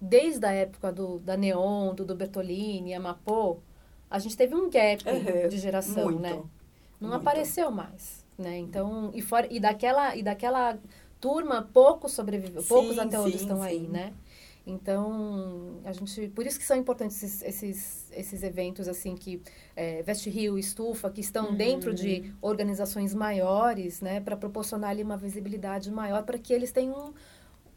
desde 0.00 0.46
a 0.46 0.52
época 0.52 0.90
do, 0.90 1.18
da 1.18 1.36
Neon, 1.36 1.94
do, 1.94 2.06
do 2.06 2.14
Bertolini, 2.14 2.94
Amapô, 2.94 3.58
a 4.10 4.18
gente 4.18 4.34
teve 4.34 4.54
um 4.54 4.70
gap 4.70 5.04
uhum, 5.06 5.48
de 5.48 5.58
geração, 5.58 6.04
muito, 6.04 6.20
né? 6.20 6.42
Não 6.98 7.10
muito. 7.10 7.20
apareceu 7.20 7.70
mais, 7.70 8.24
né? 8.38 8.56
Então, 8.56 9.10
e, 9.12 9.20
fora, 9.20 9.46
e, 9.50 9.60
daquela, 9.60 10.16
e 10.16 10.22
daquela 10.22 10.78
turma, 11.20 11.68
poucos 11.72 12.12
sobreviveu, 12.12 12.62
poucos 12.62 12.98
até 12.98 13.20
hoje 13.20 13.36
estão 13.36 13.58
sim. 13.58 13.66
aí, 13.66 13.80
né? 13.80 14.12
Então, 14.66 15.80
a 15.84 15.92
gente, 15.92 16.28
por 16.28 16.46
isso 16.46 16.58
que 16.58 16.64
são 16.64 16.76
importantes 16.76 17.22
esses, 17.22 17.42
esses, 17.42 18.12
esses 18.12 18.42
eventos 18.42 18.88
assim 18.88 19.14
que 19.14 19.42
é, 19.74 20.02
Veste 20.02 20.28
Rio, 20.28 20.58
Estufa, 20.58 21.10
que 21.10 21.20
estão 21.20 21.48
uhum. 21.48 21.56
dentro 21.56 21.94
de 21.94 22.32
organizações 22.40 23.14
maiores, 23.14 24.00
né, 24.00 24.20
para 24.20 24.36
proporcionar 24.36 24.90
ali 24.90 25.02
uma 25.02 25.16
visibilidade 25.16 25.90
maior, 25.90 26.22
para 26.24 26.38
que 26.38 26.52
eles 26.52 26.70
tenham 26.70 27.14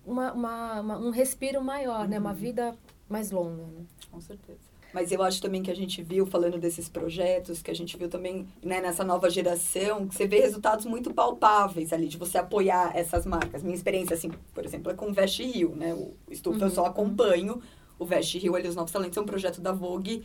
uma, 0.05 0.33
uma, 0.33 0.81
uma, 0.81 0.97
um 0.97 1.09
respiro 1.09 1.63
maior, 1.63 2.01
uhum. 2.01 2.07
né, 2.07 2.19
uma 2.19 2.31
uhum. 2.31 2.35
vida 2.35 2.77
mais 3.09 3.31
longa. 3.31 3.63
Né? 3.63 3.85
Com 4.11 4.19
certeza. 4.19 4.72
Mas 4.93 5.11
eu 5.11 5.23
acho 5.23 5.41
também 5.41 5.63
que 5.63 5.71
a 5.71 5.75
gente 5.75 6.03
viu, 6.03 6.25
falando 6.25 6.59
desses 6.59 6.87
projetos, 6.87 7.61
que 7.61 7.71
a 7.71 7.73
gente 7.73 7.97
viu 7.97 8.07
também 8.07 8.47
né, 8.63 8.79
nessa 8.79 9.03
nova 9.03 9.29
geração, 9.29 10.07
que 10.07 10.13
você 10.13 10.27
vê 10.27 10.39
resultados 10.41 10.85
muito 10.85 11.11
palpáveis 11.11 11.91
ali, 11.91 12.07
de 12.07 12.17
você 12.17 12.37
apoiar 12.37 12.91
essas 12.95 13.25
marcas. 13.25 13.63
Minha 13.63 13.75
experiência, 13.75 14.13
assim, 14.13 14.31
por 14.53 14.63
exemplo, 14.63 14.91
é 14.91 14.95
com 14.95 15.09
o 15.09 15.13
Veste 15.13 15.43
Rio, 15.43 15.75
né? 15.75 15.93
O 15.95 16.13
Estufa 16.29 16.59
uhum. 16.59 16.65
eu 16.65 16.69
só 16.69 16.85
acompanho. 16.85 17.59
O 17.97 18.05
Veste 18.05 18.37
Rio, 18.37 18.55
ali, 18.55 18.67
os 18.67 18.75
Novos 18.75 18.91
Talentos, 18.91 19.17
é 19.17 19.21
um 19.21 19.25
projeto 19.25 19.59
da 19.59 19.71
Vogue 19.71 20.23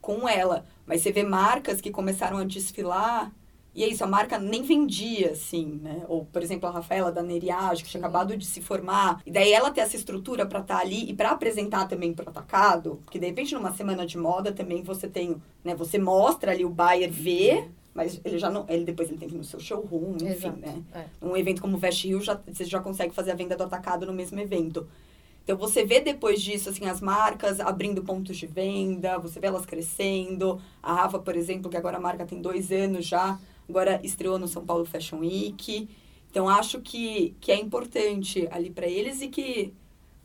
com 0.00 0.26
ela. 0.26 0.64
Mas 0.86 1.02
você 1.02 1.12
vê 1.12 1.22
marcas 1.22 1.80
que 1.80 1.90
começaram 1.90 2.38
a 2.38 2.44
desfilar 2.44 3.30
e 3.76 3.84
é 3.84 3.88
isso, 3.88 4.02
a 4.02 4.06
marca 4.06 4.38
nem 4.38 4.62
vendia, 4.62 5.32
assim, 5.32 5.78
né? 5.82 6.02
Ou, 6.08 6.24
por 6.24 6.42
exemplo, 6.42 6.66
a 6.66 6.72
Rafaela 6.72 7.12
da 7.12 7.22
Neriage, 7.22 7.84
que 7.84 7.90
tinha 7.90 8.00
acabado 8.00 8.34
de 8.34 8.46
se 8.46 8.62
formar. 8.62 9.20
E 9.26 9.30
daí 9.30 9.52
ela 9.52 9.70
ter 9.70 9.82
essa 9.82 9.94
estrutura 9.94 10.46
para 10.46 10.60
estar 10.60 10.76
tá 10.76 10.80
ali 10.80 11.10
e 11.10 11.12
para 11.12 11.30
apresentar 11.30 11.86
também 11.86 12.14
pro 12.14 12.26
atacado. 12.26 12.98
Porque, 13.04 13.18
de 13.18 13.26
repente, 13.26 13.54
numa 13.54 13.74
semana 13.74 14.06
de 14.06 14.16
moda 14.16 14.50
também 14.50 14.82
você 14.82 15.06
tem, 15.06 15.36
né? 15.62 15.74
Você 15.74 15.98
mostra 15.98 16.52
ali, 16.52 16.64
o 16.64 16.70
buyer 16.70 17.12
vê, 17.12 17.68
mas 17.92 18.18
ele 18.24 18.38
já 18.38 18.48
não... 18.48 18.64
Ele 18.66 18.82
depois 18.82 19.10
ele 19.10 19.18
tem 19.18 19.28
que 19.28 19.34
ir 19.34 19.38
no 19.38 19.44
seu 19.44 19.60
showroom, 19.60 20.14
enfim, 20.14 20.26
Exato. 20.26 20.58
né? 20.58 20.82
É. 20.94 21.04
Um 21.20 21.36
evento 21.36 21.60
como 21.60 21.76
o 21.76 21.78
Vest 21.78 22.02
Rio, 22.02 22.22
já, 22.22 22.40
você 22.50 22.64
já 22.64 22.80
consegue 22.80 23.14
fazer 23.14 23.32
a 23.32 23.34
venda 23.34 23.56
do 23.56 23.64
atacado 23.64 24.06
no 24.06 24.12
mesmo 24.14 24.40
evento. 24.40 24.88
Então, 25.44 25.54
você 25.54 25.84
vê 25.84 26.00
depois 26.00 26.40
disso, 26.40 26.70
assim, 26.70 26.86
as 26.86 27.02
marcas 27.02 27.60
abrindo 27.60 28.02
pontos 28.02 28.38
de 28.38 28.46
venda, 28.46 29.18
você 29.18 29.38
vê 29.38 29.46
elas 29.48 29.66
crescendo. 29.66 30.58
A 30.82 30.94
Rafa, 30.94 31.18
por 31.18 31.36
exemplo, 31.36 31.70
que 31.70 31.76
agora 31.76 31.98
a 31.98 32.00
marca 32.00 32.24
tem 32.24 32.40
dois 32.40 32.72
anos 32.72 33.06
já, 33.06 33.38
agora 33.68 34.00
estreou 34.02 34.38
no 34.38 34.48
São 34.48 34.64
Paulo 34.64 34.84
Fashion 34.84 35.18
Week. 35.18 35.88
Então, 36.30 36.48
acho 36.48 36.80
que, 36.80 37.34
que 37.40 37.50
é 37.50 37.56
importante 37.56 38.46
ali 38.50 38.70
para 38.70 38.86
eles 38.86 39.22
e 39.22 39.28
que 39.28 39.72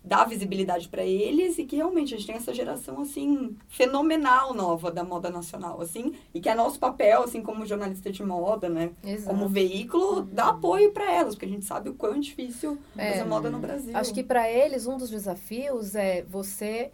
dá 0.03 0.25
visibilidade 0.25 0.89
para 0.89 1.03
eles 1.05 1.59
e 1.59 1.65
que 1.65 1.75
realmente 1.75 2.13
a 2.13 2.17
gente 2.17 2.27
tem 2.27 2.35
essa 2.35 2.53
geração, 2.53 3.01
assim, 3.01 3.55
fenomenal 3.67 4.53
nova 4.53 4.91
da 4.91 5.03
moda 5.03 5.29
nacional, 5.29 5.79
assim, 5.79 6.15
e 6.33 6.41
que 6.41 6.49
é 6.49 6.55
nosso 6.55 6.79
papel, 6.79 7.23
assim, 7.23 7.41
como 7.41 7.65
jornalista 7.65 8.11
de 8.11 8.23
moda, 8.23 8.67
né? 8.67 8.91
Exato. 9.03 9.29
Como 9.29 9.47
veículo, 9.47 10.23
dar 10.23 10.49
apoio 10.49 10.91
para 10.91 11.11
elas, 11.11 11.35
porque 11.35 11.45
a 11.45 11.49
gente 11.49 11.65
sabe 11.65 11.89
o 11.89 11.93
quão 11.93 12.19
difícil 12.19 12.79
é, 12.97 13.11
fazer 13.11 13.25
moda 13.25 13.49
no 13.51 13.59
Brasil. 13.59 13.95
Acho 13.95 14.13
que 14.13 14.23
para 14.23 14.49
eles, 14.49 14.87
um 14.87 14.97
dos 14.97 15.09
desafios 15.09 15.93
é 15.93 16.23
você, 16.23 16.91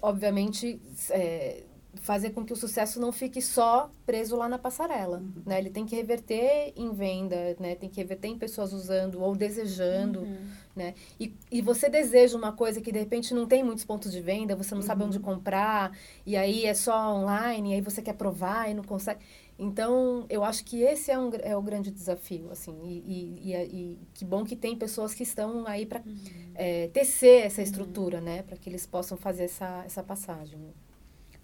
obviamente, 0.00 0.80
é, 1.10 1.64
fazer 1.94 2.30
com 2.30 2.44
que 2.44 2.52
o 2.52 2.56
sucesso 2.56 3.00
não 3.00 3.10
fique 3.10 3.42
só 3.42 3.90
preso 4.06 4.36
lá 4.36 4.48
na 4.48 4.58
passarela, 4.58 5.18
uhum. 5.18 5.42
né? 5.44 5.58
Ele 5.58 5.70
tem 5.70 5.84
que 5.84 5.96
reverter 5.96 6.72
em 6.76 6.92
venda, 6.92 7.56
né? 7.58 7.74
Tem 7.74 7.88
que 7.88 8.00
reverter 8.00 8.28
em 8.28 8.38
pessoas 8.38 8.72
usando 8.72 9.20
ou 9.20 9.34
desejando, 9.34 10.20
uhum. 10.20 10.46
né? 10.74 10.94
E, 11.18 11.34
e 11.50 11.60
você 11.60 11.88
deseja 11.88 12.36
uma 12.36 12.52
coisa 12.52 12.80
que 12.80 12.92
de 12.92 12.98
repente 12.98 13.34
não 13.34 13.46
tem 13.46 13.64
muitos 13.64 13.84
pontos 13.84 14.12
de 14.12 14.20
venda, 14.20 14.54
você 14.54 14.74
não 14.74 14.82
uhum. 14.82 14.86
sabe 14.86 15.04
onde 15.04 15.18
uhum. 15.18 15.24
comprar, 15.24 15.96
e 16.24 16.36
aí 16.36 16.64
é 16.64 16.74
só 16.74 17.14
online, 17.14 17.70
e 17.70 17.74
aí 17.74 17.80
você 17.80 18.00
quer 18.00 18.14
provar 18.14 18.70
e 18.70 18.74
não 18.74 18.84
consegue. 18.84 19.20
Então, 19.58 20.24
eu 20.30 20.42
acho 20.42 20.64
que 20.64 20.82
esse 20.82 21.10
é, 21.10 21.18
um, 21.18 21.30
é 21.42 21.54
o 21.54 21.60
grande 21.60 21.90
desafio, 21.90 22.50
assim, 22.50 22.74
e, 22.82 23.04
e, 23.06 23.52
e, 23.52 23.56
e 23.56 23.98
que 24.14 24.24
bom 24.24 24.42
que 24.42 24.56
tem 24.56 24.74
pessoas 24.74 25.12
que 25.12 25.22
estão 25.22 25.66
aí 25.66 25.84
para 25.84 26.00
uhum. 26.00 26.16
é, 26.54 26.88
tecer 26.88 27.46
essa 27.46 27.60
uhum. 27.60 27.66
estrutura, 27.66 28.20
né? 28.20 28.42
Para 28.42 28.56
que 28.56 28.70
eles 28.70 28.86
possam 28.86 29.18
fazer 29.18 29.44
essa, 29.44 29.82
essa 29.84 30.02
passagem. 30.02 30.58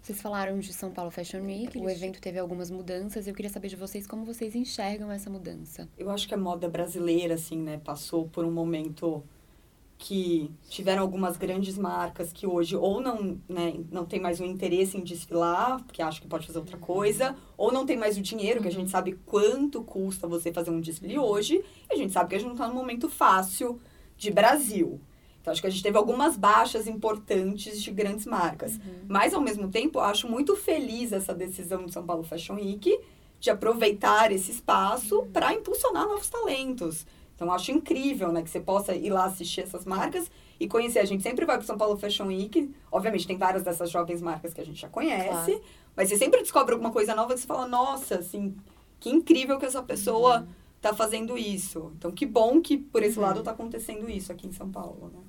Vocês 0.07 0.21
falaram 0.21 0.57
de 0.57 0.71
São 0.71 0.89
Paulo 0.89 1.11
Fashion 1.11 1.41
Week, 1.41 1.77
o 1.77 1.89
evento 1.89 2.21
teve 2.21 2.39
algumas 2.39 2.71
mudanças. 2.71 3.27
Eu 3.27 3.33
queria 3.33 3.51
saber 3.51 3.67
de 3.67 3.75
vocês 3.75 4.07
como 4.07 4.23
vocês 4.23 4.55
enxergam 4.55 5.11
essa 5.11 5.29
mudança. 5.29 5.89
Eu 5.97 6.09
acho 6.09 6.29
que 6.29 6.33
a 6.33 6.37
moda 6.37 6.69
brasileira, 6.69 7.33
assim, 7.33 7.57
né, 7.57 7.81
passou 7.83 8.25
por 8.29 8.45
um 8.45 8.51
momento 8.51 9.21
que 9.97 10.49
tiveram 10.69 11.01
algumas 11.01 11.35
grandes 11.35 11.77
marcas 11.77 12.31
que 12.31 12.47
hoje 12.47 12.73
ou 12.73 13.01
não, 13.01 13.37
né, 13.49 13.81
não 13.91 14.05
tem 14.05 14.17
mais 14.17 14.39
o 14.39 14.45
interesse 14.45 14.95
em 14.95 15.03
desfilar, 15.03 15.83
porque 15.83 16.01
acho 16.01 16.21
que 16.21 16.27
pode 16.29 16.47
fazer 16.47 16.59
outra 16.59 16.77
coisa, 16.77 17.35
ou 17.57 17.73
não 17.73 17.85
tem 17.85 17.97
mais 17.97 18.17
o 18.17 18.21
dinheiro, 18.21 18.61
que 18.61 18.69
a 18.69 18.71
gente 18.71 18.83
uhum. 18.83 18.87
sabe 18.87 19.19
quanto 19.25 19.83
custa 19.83 20.25
você 20.25 20.53
fazer 20.53 20.71
um 20.71 20.79
desfile 20.79 21.19
hoje, 21.19 21.61
e 21.91 21.93
a 21.93 21.97
gente 21.97 22.13
sabe 22.13 22.29
que 22.29 22.35
a 22.35 22.39
gente 22.39 22.47
não 22.47 22.55
está 22.55 22.69
num 22.69 22.75
momento 22.75 23.09
fácil 23.09 23.77
de 24.15 24.31
Brasil. 24.31 25.01
Então, 25.47 25.53
acho 25.53 25.61
que 25.61 25.67
a 25.67 25.69
gente 25.69 25.81
teve 25.81 25.97
algumas 25.97 26.35
baixas 26.35 26.87
importantes 26.87 27.81
de 27.81 27.89
grandes 27.89 28.25
marcas. 28.25 28.73
Uhum. 28.73 29.05
Mas, 29.07 29.33
ao 29.33 29.39
mesmo 29.39 29.69
tempo, 29.69 29.97
acho 30.01 30.29
muito 30.29 30.57
feliz 30.57 31.13
essa 31.13 31.33
decisão 31.33 31.85
de 31.85 31.93
São 31.93 32.05
Paulo 32.05 32.21
Fashion 32.21 32.55
Week 32.55 32.99
de 33.39 33.49
aproveitar 33.49 34.29
esse 34.33 34.51
espaço 34.51 35.19
uhum. 35.19 35.31
para 35.31 35.53
impulsionar 35.53 36.05
novos 36.05 36.27
talentos. 36.27 37.07
Então, 37.33 37.49
acho 37.49 37.71
incrível, 37.71 38.29
né, 38.33 38.41
que 38.41 38.49
você 38.49 38.59
possa 38.59 38.93
ir 38.93 39.09
lá 39.09 39.23
assistir 39.23 39.61
essas 39.61 39.85
marcas 39.85 40.29
e 40.59 40.67
conhecer. 40.67 40.99
A 40.99 41.05
gente 41.05 41.23
sempre 41.23 41.45
vai 41.45 41.55
para 41.55 41.65
São 41.65 41.77
Paulo 41.77 41.97
Fashion 41.97 42.27
Week. 42.27 42.69
Obviamente, 42.91 43.25
tem 43.25 43.37
várias 43.37 43.63
dessas 43.63 43.89
jovens 43.89 44.21
marcas 44.21 44.53
que 44.53 44.59
a 44.59 44.65
gente 44.65 44.81
já 44.81 44.89
conhece. 44.89 45.29
Claro. 45.29 45.61
Mas 45.95 46.09
você 46.09 46.17
sempre 46.17 46.41
descobre 46.41 46.73
alguma 46.73 46.91
coisa 46.91 47.15
nova 47.15 47.33
que 47.33 47.39
você 47.39 47.47
fala, 47.47 47.65
nossa, 47.65 48.15
assim, 48.15 48.53
que 48.99 49.09
incrível 49.09 49.57
que 49.57 49.65
essa 49.65 49.81
pessoa 49.81 50.45
está 50.75 50.89
uhum. 50.89 50.97
fazendo 50.97 51.37
isso. 51.37 51.93
Então, 51.97 52.11
que 52.11 52.25
bom 52.25 52.59
que, 52.61 52.77
por 52.77 53.01
esse 53.01 53.17
uhum. 53.17 53.23
lado, 53.23 53.39
está 53.39 53.51
acontecendo 53.51 54.09
isso 54.09 54.29
aqui 54.29 54.45
em 54.45 54.51
São 54.51 54.69
Paulo, 54.69 55.09
né? 55.13 55.21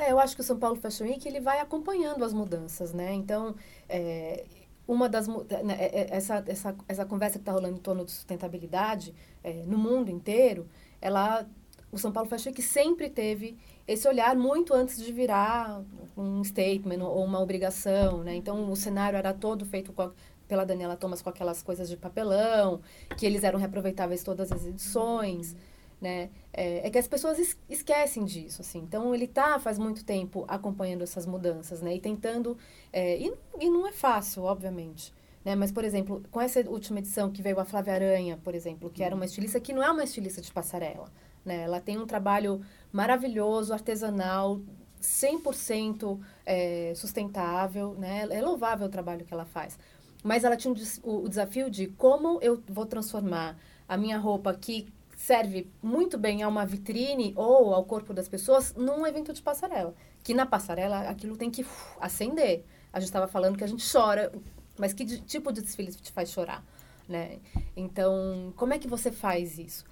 É, 0.00 0.12
eu 0.12 0.18
acho 0.18 0.34
que 0.34 0.40
o 0.40 0.44
São 0.44 0.58
Paulo 0.58 0.76
Fashion 0.76 1.04
Week 1.04 1.26
ele 1.28 1.40
vai 1.40 1.60
acompanhando 1.60 2.24
as 2.24 2.32
mudanças, 2.32 2.92
né? 2.92 3.12
Então, 3.12 3.54
é, 3.88 4.44
uma 4.88 5.08
das 5.08 5.28
né, 5.28 5.76
é, 5.78 6.00
é, 6.00 6.06
essa, 6.10 6.42
essa, 6.46 6.74
essa 6.88 7.04
conversa 7.04 7.38
que 7.38 7.42
está 7.42 7.52
rolando 7.52 7.76
em 7.76 7.80
torno 7.80 8.04
de 8.04 8.10
sustentabilidade 8.10 9.14
é, 9.44 9.52
no 9.66 9.76
mundo 9.76 10.10
inteiro, 10.10 10.66
ela 11.00 11.46
o 11.92 11.98
São 11.98 12.12
Paulo 12.12 12.28
Fashion 12.28 12.50
Week 12.50 12.62
sempre 12.62 13.10
teve 13.10 13.58
esse 13.86 14.06
olhar 14.06 14.36
muito 14.36 14.72
antes 14.72 14.96
de 14.96 15.12
virar 15.12 15.82
um 16.16 16.42
statement 16.44 17.04
ou 17.04 17.24
uma 17.24 17.40
obrigação, 17.40 18.22
né? 18.22 18.34
Então 18.34 18.70
o 18.70 18.76
cenário 18.76 19.16
era 19.16 19.34
todo 19.34 19.66
feito 19.66 19.92
a, 20.00 20.10
pela 20.48 20.64
Daniela 20.64 20.96
Thomas 20.96 21.20
com 21.20 21.28
aquelas 21.28 21.62
coisas 21.62 21.88
de 21.88 21.96
papelão, 21.96 22.80
que 23.18 23.26
eles 23.26 23.44
eram 23.44 23.58
reaproveitáveis 23.58 24.22
todas 24.22 24.50
as 24.50 24.64
edições 24.66 25.56
né? 26.00 26.30
É, 26.52 26.86
é, 26.86 26.90
que 26.90 26.98
as 26.98 27.06
pessoas 27.06 27.38
es 27.38 27.58
esquecem 27.68 28.24
disso, 28.24 28.62
assim. 28.62 28.78
Então, 28.78 29.14
ele 29.14 29.26
tá 29.26 29.58
faz 29.58 29.78
muito 29.78 30.04
tempo 30.04 30.44
acompanhando 30.48 31.02
essas 31.02 31.26
mudanças, 31.26 31.80
né? 31.82 31.94
E 31.94 32.00
tentando... 32.00 32.56
É, 32.92 33.18
e, 33.18 33.32
e 33.60 33.70
não 33.70 33.86
é 33.86 33.92
fácil, 33.92 34.44
obviamente. 34.44 35.12
Né? 35.44 35.54
Mas, 35.54 35.72
por 35.72 35.84
exemplo, 35.84 36.22
com 36.30 36.40
essa 36.40 36.60
última 36.68 36.98
edição 36.98 37.30
que 37.30 37.42
veio 37.42 37.58
a 37.60 37.64
Flávia 37.64 37.94
Aranha, 37.94 38.38
por 38.42 38.54
exemplo, 38.54 38.90
que 38.90 39.02
era 39.02 39.14
uma 39.14 39.24
estilista 39.24 39.60
que 39.60 39.72
não 39.72 39.82
é 39.82 39.90
uma 39.90 40.04
estilista 40.04 40.40
de 40.40 40.52
passarela, 40.52 41.10
né? 41.44 41.62
Ela 41.62 41.80
tem 41.80 41.98
um 41.98 42.06
trabalho 42.06 42.60
maravilhoso, 42.92 43.72
artesanal, 43.72 44.60
100% 45.00 46.20
é, 46.44 46.92
sustentável, 46.94 47.94
né? 47.94 48.26
É 48.30 48.42
louvável 48.42 48.86
o 48.86 48.90
trabalho 48.90 49.24
que 49.24 49.32
ela 49.32 49.46
faz. 49.46 49.78
Mas 50.22 50.44
ela 50.44 50.56
tinha 50.56 50.74
o, 51.02 51.24
o 51.24 51.28
desafio 51.28 51.70
de 51.70 51.86
como 51.86 52.38
eu 52.42 52.62
vou 52.68 52.84
transformar 52.84 53.56
a 53.88 53.96
minha 53.96 54.18
roupa 54.18 54.52
que 54.54 54.92
serve 55.30 55.70
muito 55.80 56.18
bem 56.18 56.42
a 56.42 56.48
uma 56.48 56.66
vitrine 56.66 57.32
ou 57.36 57.72
ao 57.72 57.84
corpo 57.84 58.12
das 58.12 58.28
pessoas 58.28 58.74
num 58.74 59.06
evento 59.06 59.32
de 59.32 59.40
passarela. 59.40 59.94
Que 60.24 60.34
na 60.34 60.44
passarela 60.44 61.08
aquilo 61.08 61.36
tem 61.36 61.48
que 61.48 61.64
acender. 62.00 62.64
A 62.92 62.98
gente 62.98 63.10
estava 63.10 63.28
falando 63.28 63.56
que 63.56 63.62
a 63.62 63.66
gente 63.68 63.88
chora, 63.88 64.32
mas 64.76 64.92
que 64.92 65.04
de, 65.04 65.20
tipo 65.20 65.52
de 65.52 65.60
desfile 65.60 65.94
te 65.94 66.10
faz 66.10 66.32
chorar, 66.32 66.64
né? 67.08 67.38
Então, 67.76 68.52
como 68.56 68.74
é 68.74 68.78
que 68.80 68.88
você 68.88 69.12
faz 69.12 69.56
isso? 69.56 69.84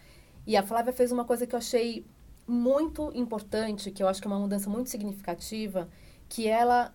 E 0.44 0.56
a 0.56 0.62
Flávia 0.64 0.92
fez 0.92 1.12
uma 1.12 1.24
coisa 1.24 1.46
que 1.46 1.54
eu 1.54 1.58
achei 1.58 2.04
muito 2.44 3.12
importante, 3.14 3.92
que 3.92 4.02
eu 4.02 4.08
acho 4.08 4.20
que 4.20 4.26
é 4.26 4.30
uma 4.32 4.40
mudança 4.40 4.68
muito 4.68 4.90
significativa, 4.90 5.88
que 6.28 6.48
ela 6.48 6.92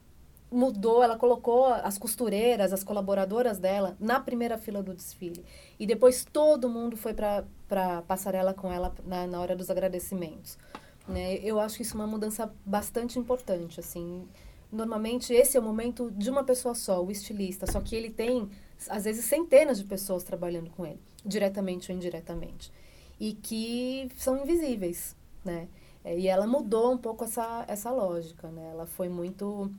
mudou, 0.54 1.04
ela 1.04 1.18
colocou 1.18 1.66
as 1.66 1.98
costureiras, 1.98 2.72
as 2.72 2.84
colaboradoras 2.84 3.58
dela 3.58 3.98
na 4.00 4.20
primeira 4.20 4.58
fila 4.58 4.84
do 4.84 4.94
desfile. 4.94 5.44
E 5.80 5.86
depois 5.86 6.24
todo 6.24 6.70
mundo 6.70 6.96
foi 6.96 7.14
para 7.14 7.44
a 7.72 8.02
passarela 8.04 8.54
com 8.54 8.72
ela 8.72 8.94
na, 9.06 9.26
na 9.26 9.42
hora 9.42 9.56
dos 9.56 9.70
agradecimentos. 9.70 10.58
Né? 11.08 11.36
Eu 11.38 11.60
acho 11.60 11.82
isso 11.82 11.96
uma 11.96 12.08
mudança 12.08 12.54
bastante 12.66 13.18
importante, 13.18 13.80
assim. 13.80 14.28
Normalmente 14.72 15.34
esse 15.34 15.58
é 15.58 15.60
o 15.60 15.64
momento 15.64 16.12
de 16.12 16.30
uma 16.30 16.44
pessoa 16.44 16.74
só, 16.74 17.04
o 17.04 17.12
estilista, 17.12 17.70
só 17.72 17.82
que 17.82 17.96
ele 17.96 18.10
tem 18.10 18.50
às 18.90 19.06
vezes 19.06 19.26
centenas 19.26 19.78
de 19.78 19.86
pessoas 19.86 20.24
trabalhando 20.24 20.70
com 20.72 20.86
ele, 20.86 21.00
diretamente 21.26 21.92
ou 21.92 21.98
indiretamente, 21.98 22.72
e 23.20 23.34
que 23.34 24.10
são 24.18 24.42
invisíveis, 24.42 25.16
né? 25.44 25.68
É, 26.04 26.18
e 26.20 26.28
ela 26.28 26.46
mudou 26.46 26.92
um 26.92 26.98
pouco 26.98 27.24
essa, 27.24 27.64
essa 27.68 27.90
lógica, 27.92 28.50
né? 28.50 28.72
Ela 28.72 28.86
foi 28.86 29.08
muito 29.08 29.72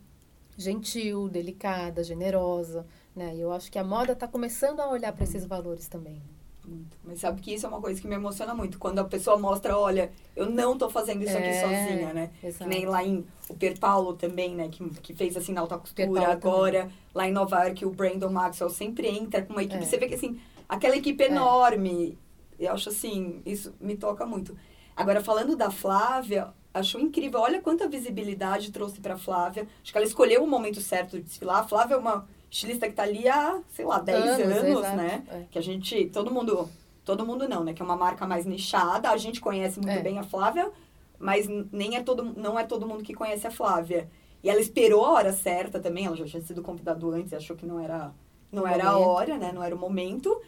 gentil, 0.57 1.29
delicada, 1.29 2.03
generosa, 2.05 2.87
né? 3.15 3.35
E 3.35 3.41
eu 3.41 3.53
acho 3.53 3.71
que 3.71 3.79
a 3.79 3.85
moda 3.85 4.13
está 4.13 4.27
começando 4.29 4.81
a 4.81 4.89
olhar 4.89 5.13
para 5.13 5.25
esses 5.25 5.45
valores 5.45 5.89
também. 5.89 6.23
Muito. 6.67 6.97
Mas 7.05 7.21
sabe 7.21 7.43
que 7.43 7.53
isso 7.53 7.67
é 7.67 7.69
uma 7.69 7.81
coisa 7.81 8.01
que 8.01 8.09
me 8.09 8.15
emociona 8.15 8.55
muito. 8.55 8.79
Quando 8.79 8.99
a 8.99 9.05
pessoa 9.05 9.37
mostra, 9.37 9.77
olha, 9.77 10.11
eu 10.35 10.49
não 10.49 10.79
tô 10.79 10.89
fazendo 10.89 11.23
isso 11.23 11.37
aqui 11.37 11.47
É, 11.49 11.61
sozinha, 11.61 12.15
né? 12.15 12.31
Que 12.41 12.47
Exato. 12.47 12.69
nem 12.69 12.87
lá 12.87 13.05
em 13.05 13.25
o 13.51 13.55
Per 13.55 13.79
Paulo 13.79 14.15
também, 14.15 14.55
né? 14.55 14.69
Que, 14.69 14.89
que 15.01 15.15
fez 15.15 15.37
assim 15.37 15.53
na 15.53 15.61
alta 15.61 15.77
costura 15.77 16.33
agora. 16.33 16.91
Lá 17.15 17.29
em 17.29 17.33
Nova 17.33 17.63
York, 17.65 17.85
o 17.85 17.91
Brandon 17.91 18.31
Maxwell 18.31 18.71
sempre 18.71 19.09
entra 19.09 19.43
com 19.43 19.53
uma 19.53 19.63
equipe. 19.63 19.83
É. 19.83 19.87
Você 19.87 19.99
vê 19.99 20.09
que 20.09 20.15
assim, 20.15 20.41
aquela 20.67 20.97
equipe 20.97 21.23
enorme. 21.25 22.17
Eu 22.59 22.73
acho 22.73 22.89
assim, 22.89 23.43
isso 23.45 23.75
me 23.79 23.97
toca 23.97 24.25
muito. 24.25 24.57
Agora, 24.97 25.23
falando 25.23 25.57
da 25.57 25.71
Flávia, 25.71 26.49
acho 26.75 26.99
incrível. 26.99 27.41
Olha 27.41 27.61
quanta 27.63 27.89
visibilidade 27.89 28.71
trouxe 28.73 29.01
pra 29.01 29.17
Flávia. 29.17 29.67
Acho 29.83 29.93
que 29.93 29.97
ela 29.99 30.07
escolheu 30.07 30.43
o 30.43 30.47
momento 30.47 30.81
certo 30.81 31.17
de 31.17 31.23
desfilar. 31.23 31.61
A 31.61 31.65
Flávia 31.69 31.95
é 31.95 31.99
uma 31.99 32.27
estilista 32.51 32.87
que 32.89 32.95
tá 32.95 33.05
ali 33.05 33.27
há, 33.29 33.61
sei 33.69 33.85
lá, 33.85 33.99
10 34.01 34.25
Anos, 34.25 34.57
anos, 34.59 34.83
né? 34.95 35.23
É. 35.29 35.43
Que 35.51 35.59
a 35.59 35.63
gente, 35.63 36.07
todo 36.07 36.31
mundo, 36.31 36.69
todo 37.05 37.25
mundo 37.25 37.49
não, 37.49 37.65
né? 37.65 37.73
Que 37.73 37.81
é 37.81 37.85
uma 37.85 37.97
marca 37.97 38.27
mais 38.27 38.45
nichada. 38.45 39.11
A 39.11 39.17
gente 39.17 39.41
conhece 39.41 39.79
muito 39.81 39.91
É. 39.99 40.03
bem 40.03 40.19
a 40.19 40.23
Flávia, 40.23 40.71
mas 41.19 41.47
nem 41.73 41.97
é 41.97 42.03
todo, 42.03 42.23
não 42.37 42.59
é 42.59 42.65
todo 42.65 42.87
mundo 42.87 43.03
que 43.03 43.15
conhece 43.15 43.47
a 43.47 43.51
Flávia. 43.51 44.09
E 44.43 44.51
ela 44.51 44.61
esperou 44.61 45.05
a 45.05 45.13
hora 45.13 45.33
certa 45.33 45.81
também. 45.81 46.05
Ela 46.07 46.17
já 46.17 46.27
tinha 46.27 46.43
sido 46.43 46.61
convidada 46.63 47.07
antes, 47.07 47.33
e 47.33 47.37
achou 47.37 47.57
que 47.57 47.65
não 47.65 47.81
era, 47.81 48.13
não 48.53 48.67
era 48.67 48.89
a 48.89 48.93
Momento. 48.93 49.09
hora, 49.09 49.39
né? 49.39 49.53
Não 49.53 49.63
era 49.63 49.75
o 49.75 49.79
momento. 49.79 50.39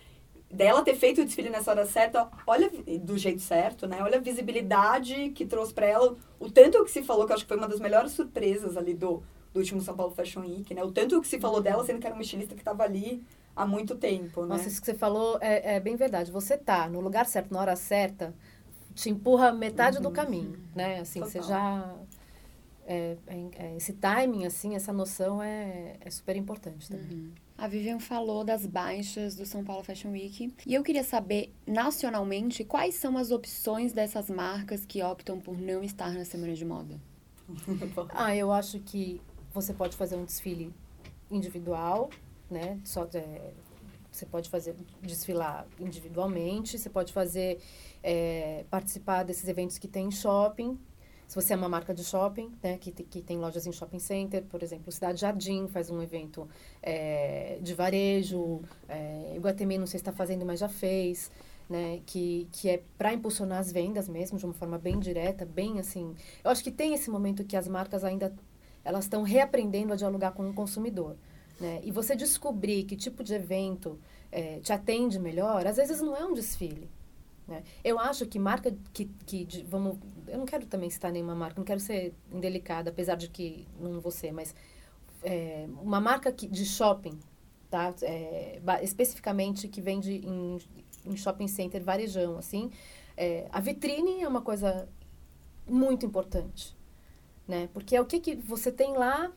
Dela 0.50 0.82
ter 0.82 0.94
feito 0.94 1.20
o 1.20 1.24
desfile 1.24 1.50
nessa 1.50 1.72
hora 1.72 1.84
certa, 1.84 2.28
olha 2.46 2.70
do 3.00 3.18
jeito 3.18 3.42
certo, 3.42 3.86
né? 3.86 4.00
Olha 4.00 4.18
a 4.18 4.20
visibilidade 4.20 5.30
que 5.30 5.44
trouxe 5.44 5.74
pra 5.74 5.86
ela, 5.86 6.16
o 6.38 6.48
tanto 6.50 6.84
que 6.84 6.90
se 6.90 7.02
falou 7.02 7.26
que 7.26 7.32
eu 7.32 7.34
acho 7.34 7.44
que 7.44 7.48
foi 7.48 7.56
uma 7.56 7.68
das 7.68 7.80
melhores 7.80 8.12
surpresas 8.12 8.76
ali 8.76 8.94
do, 8.94 9.22
do 9.52 9.58
último 9.58 9.80
São 9.80 9.96
Paulo 9.96 10.14
Fashion 10.14 10.42
Week, 10.42 10.72
né? 10.72 10.84
O 10.84 10.92
tanto 10.92 11.20
que 11.20 11.26
se 11.26 11.40
falou 11.40 11.60
dela, 11.60 11.84
sendo 11.84 11.98
que 11.98 12.06
era 12.06 12.14
uma 12.14 12.22
estilista 12.22 12.54
que 12.54 12.60
estava 12.60 12.84
ali 12.84 13.24
há 13.56 13.66
muito 13.66 13.96
tempo, 13.96 14.42
né? 14.42 14.48
Nossa, 14.48 14.68
isso 14.68 14.80
que 14.80 14.86
você 14.86 14.94
falou 14.94 15.36
é, 15.40 15.76
é 15.76 15.80
bem 15.80 15.96
verdade. 15.96 16.30
Você 16.30 16.56
tá 16.56 16.88
no 16.88 17.00
lugar 17.00 17.26
certo, 17.26 17.52
na 17.52 17.60
hora 17.60 17.74
certa, 17.74 18.32
te 18.94 19.10
empurra 19.10 19.50
metade 19.52 20.00
do 20.00 20.10
caminho, 20.10 20.58
né? 20.74 21.00
Assim, 21.00 21.20
você 21.20 21.38
Uhum. 21.38 21.44
Total. 21.44 21.58
já... 21.58 21.94
é- 22.86 23.16
é- 23.26 23.48
é- 23.56 23.76
esse 23.76 23.92
timing, 23.92 24.46
assim, 24.46 24.74
essa 24.74 24.92
noção 24.92 25.42
é, 25.42 25.96
é 26.00 26.10
super 26.10 26.36
importante 26.36 26.88
também. 26.88 27.32
A 27.58 27.66
Vivian 27.66 27.98
falou 27.98 28.44
das 28.44 28.66
baixas 28.66 29.34
do 29.34 29.46
São 29.46 29.64
Paulo 29.64 29.82
Fashion 29.82 30.10
Week. 30.10 30.52
E 30.66 30.74
eu 30.74 30.82
queria 30.82 31.02
saber, 31.02 31.52
nacionalmente, 31.66 32.64
quais 32.64 32.94
são 32.94 33.16
as 33.16 33.30
opções 33.30 33.92
dessas 33.92 34.28
marcas 34.28 34.84
que 34.84 35.02
optam 35.02 35.40
por 35.40 35.58
não 35.58 35.82
estar 35.82 36.12
na 36.12 36.24
Semana 36.24 36.54
de 36.54 36.64
Moda? 36.64 37.00
Ah, 38.10 38.34
eu 38.36 38.52
acho 38.52 38.80
que 38.80 39.20
você 39.54 39.72
pode 39.72 39.96
fazer 39.96 40.16
um 40.16 40.24
desfile 40.24 40.72
individual, 41.30 42.10
né? 42.50 42.78
Só, 42.84 43.08
é, 43.14 43.52
você 44.12 44.26
pode 44.26 44.50
fazer 44.50 44.74
desfilar 45.00 45.66
individualmente, 45.80 46.78
você 46.78 46.90
pode 46.90 47.12
fazer 47.12 47.58
é, 48.02 48.64
participar 48.70 49.22
desses 49.22 49.48
eventos 49.48 49.78
que 49.78 49.88
tem 49.88 50.06
em 50.06 50.10
shopping. 50.10 50.78
Se 51.26 51.34
você 51.34 51.54
é 51.54 51.56
uma 51.56 51.68
marca 51.68 51.92
de 51.92 52.04
shopping, 52.04 52.52
né, 52.62 52.78
que, 52.78 52.92
que 52.92 53.20
tem 53.20 53.36
lojas 53.36 53.66
em 53.66 53.72
shopping 53.72 53.98
center, 53.98 54.44
por 54.44 54.62
exemplo, 54.62 54.92
Cidade 54.92 55.20
Jardim 55.20 55.66
faz 55.66 55.90
um 55.90 56.00
evento 56.00 56.48
é, 56.80 57.58
de 57.60 57.74
varejo, 57.74 58.62
é, 58.88 59.34
Iguatemi 59.34 59.76
não 59.76 59.86
sei 59.86 59.98
se 59.98 60.02
está 60.02 60.12
fazendo, 60.12 60.46
mas 60.46 60.60
já 60.60 60.68
fez, 60.68 61.30
né, 61.68 62.00
que, 62.06 62.48
que 62.52 62.68
é 62.68 62.82
para 62.96 63.12
impulsionar 63.12 63.58
as 63.58 63.72
vendas 63.72 64.08
mesmo, 64.08 64.38
de 64.38 64.44
uma 64.44 64.54
forma 64.54 64.78
bem 64.78 65.00
direta, 65.00 65.44
bem 65.44 65.80
assim. 65.80 66.14
Eu 66.44 66.50
acho 66.50 66.62
que 66.62 66.70
tem 66.70 66.94
esse 66.94 67.10
momento 67.10 67.44
que 67.44 67.56
as 67.56 67.66
marcas 67.66 68.04
ainda 68.04 68.32
elas 68.84 69.04
estão 69.04 69.24
reaprendendo 69.24 69.92
a 69.92 69.96
dialogar 69.96 70.30
com 70.30 70.48
o 70.48 70.54
consumidor. 70.54 71.16
Né? 71.60 71.80
E 71.82 71.90
você 71.90 72.14
descobrir 72.14 72.84
que 72.84 72.94
tipo 72.94 73.24
de 73.24 73.34
evento 73.34 73.98
eh, 74.30 74.60
te 74.62 74.72
atende 74.72 75.18
melhor, 75.18 75.66
às 75.66 75.76
vezes 75.76 76.00
não 76.00 76.16
é 76.16 76.24
um 76.24 76.32
desfile. 76.32 76.88
Né? 77.46 77.62
Eu 77.84 77.98
acho 77.98 78.26
que 78.26 78.38
marca 78.38 78.76
que, 78.92 79.06
que 79.26 79.46
vamos, 79.68 79.98
eu 80.26 80.38
não 80.38 80.46
quero 80.46 80.66
também 80.66 80.90
citar 80.90 81.12
nenhuma 81.12 81.34
marca, 81.34 81.58
não 81.60 81.64
quero 81.64 81.80
ser 81.80 82.14
indelicada, 82.32 82.90
apesar 82.90 83.16
de 83.16 83.28
que 83.28 83.66
não 83.78 84.00
vou 84.00 84.10
ser, 84.10 84.32
mas 84.32 84.54
eh, 85.22 85.66
uma 85.82 86.00
marca 86.00 86.32
que, 86.32 86.48
de 86.48 86.64
shopping, 86.64 87.18
tá? 87.70 87.94
Ba- 88.62 88.82
especificamente 88.82 89.68
que 89.68 89.80
vende 89.80 90.14
em, 90.26 90.58
em 91.04 91.16
shopping 91.16 91.48
center, 91.48 91.82
varejão, 91.82 92.36
assim, 92.38 92.70
eh, 93.16 93.46
a 93.52 93.60
vitrine 93.60 94.22
é 94.22 94.28
uma 94.28 94.42
coisa 94.42 94.88
muito 95.68 96.06
importante, 96.06 96.76
né? 97.48 97.68
Porque 97.72 97.96
é 97.96 98.00
o 98.00 98.06
que, 98.06 98.20
que 98.20 98.36
você 98.36 98.72
tem 98.72 98.94
lá 98.96 99.32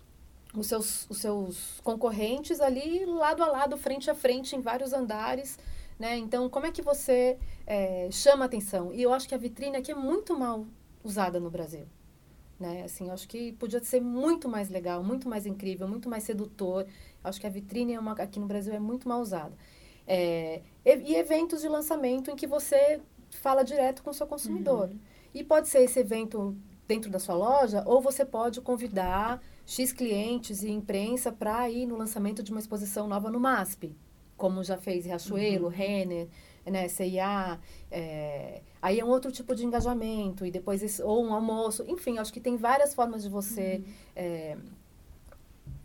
os 0.53 0.67
seus, 0.67 1.07
os 1.09 1.19
seus 1.19 1.79
concorrentes 1.83 2.59
ali 2.59 3.05
lado 3.05 3.43
a 3.43 3.47
lado, 3.47 3.77
frente 3.77 4.09
a 4.09 4.15
frente, 4.15 4.55
em 4.55 4.61
vários 4.61 4.93
andares, 4.93 5.59
né? 5.99 6.17
Então, 6.17 6.49
como 6.49 6.65
é 6.65 6.71
que 6.71 6.81
você 6.81 7.37
eh, 7.67 8.07
chama 8.09 8.45
atenção? 8.45 8.93
E 8.93 9.01
eu 9.01 9.13
acho 9.13 9.27
que 9.27 9.35
a 9.35 9.37
vitrine 9.37 9.75
aqui 9.75 9.91
é 9.91 9.95
muito 9.95 10.37
mal 10.39 10.65
usada 11.03 11.39
no 11.39 11.49
Brasil. 11.49 11.85
Né? 12.57 12.83
Assim, 12.83 13.07
eu 13.07 13.13
acho 13.13 13.27
que 13.27 13.51
podia 13.53 13.83
ser 13.83 14.01
muito 14.01 14.47
mais 14.47 14.69
legal, 14.69 15.03
muito 15.03 15.27
mais 15.27 15.45
incrível, 15.45 15.87
muito 15.87 16.09
mais 16.09 16.23
sedutor. 16.23 16.83
Eu 16.83 17.29
acho 17.29 17.39
que 17.39 17.45
a 17.45 17.49
vitrine 17.49 17.93
é 17.93 17.99
uma, 17.99 18.13
aqui 18.13 18.39
no 18.39 18.45
Brasil 18.45 18.73
é 18.73 18.79
muito 18.79 19.07
mal 19.09 19.21
usada. 19.21 19.53
É, 20.07 20.61
e, 20.85 21.11
e 21.11 21.15
eventos 21.15 21.61
de 21.61 21.67
lançamento 21.67 22.31
em 22.31 22.35
que 22.35 22.47
você 22.47 23.01
fala 23.29 23.63
direto 23.63 24.01
com 24.01 24.09
o 24.09 24.13
seu 24.13 24.25
consumidor. 24.25 24.89
E 25.33 25.43
pode 25.43 25.67
ser 25.67 25.83
esse 25.83 25.99
evento 25.99 26.55
dentro 26.87 27.11
da 27.11 27.19
sua 27.19 27.35
loja, 27.35 27.83
ou 27.85 28.01
você 28.01 28.25
pode 28.25 28.61
convidar 28.61 29.41
X 29.65 29.93
clientes 29.93 30.63
e 30.63 30.71
imprensa 30.71 31.31
para 31.31 31.69
ir 31.69 31.85
no 31.85 31.95
lançamento 31.95 32.41
de 32.41 32.51
uma 32.51 32.59
exposição 32.59 33.07
nova 33.07 33.29
no 33.29 33.39
MASP, 33.39 33.95
como 34.39 34.63
já 34.63 34.77
fez 34.77 35.05
Riachuelo, 35.05 35.67
Renner, 35.67 36.27
né, 36.65 36.87
CIA. 36.87 37.59
é, 37.91 38.61
aí 38.81 38.99
é 38.99 39.05
um 39.05 39.09
outro 39.09 39.31
tipo 39.31 39.53
de 39.55 39.65
engajamento, 39.65 40.45
e 40.45 40.51
depois 40.51 40.81
esse- 40.81 41.03
ou 41.03 41.23
um 41.25 41.33
almoço. 41.33 41.83
Enfim, 41.87 42.17
acho 42.17 42.31
que 42.33 42.39
tem 42.39 42.55
várias 42.57 42.93
formas 42.93 43.21
de 43.23 43.29
você, 43.29 43.83
é, 44.15 44.55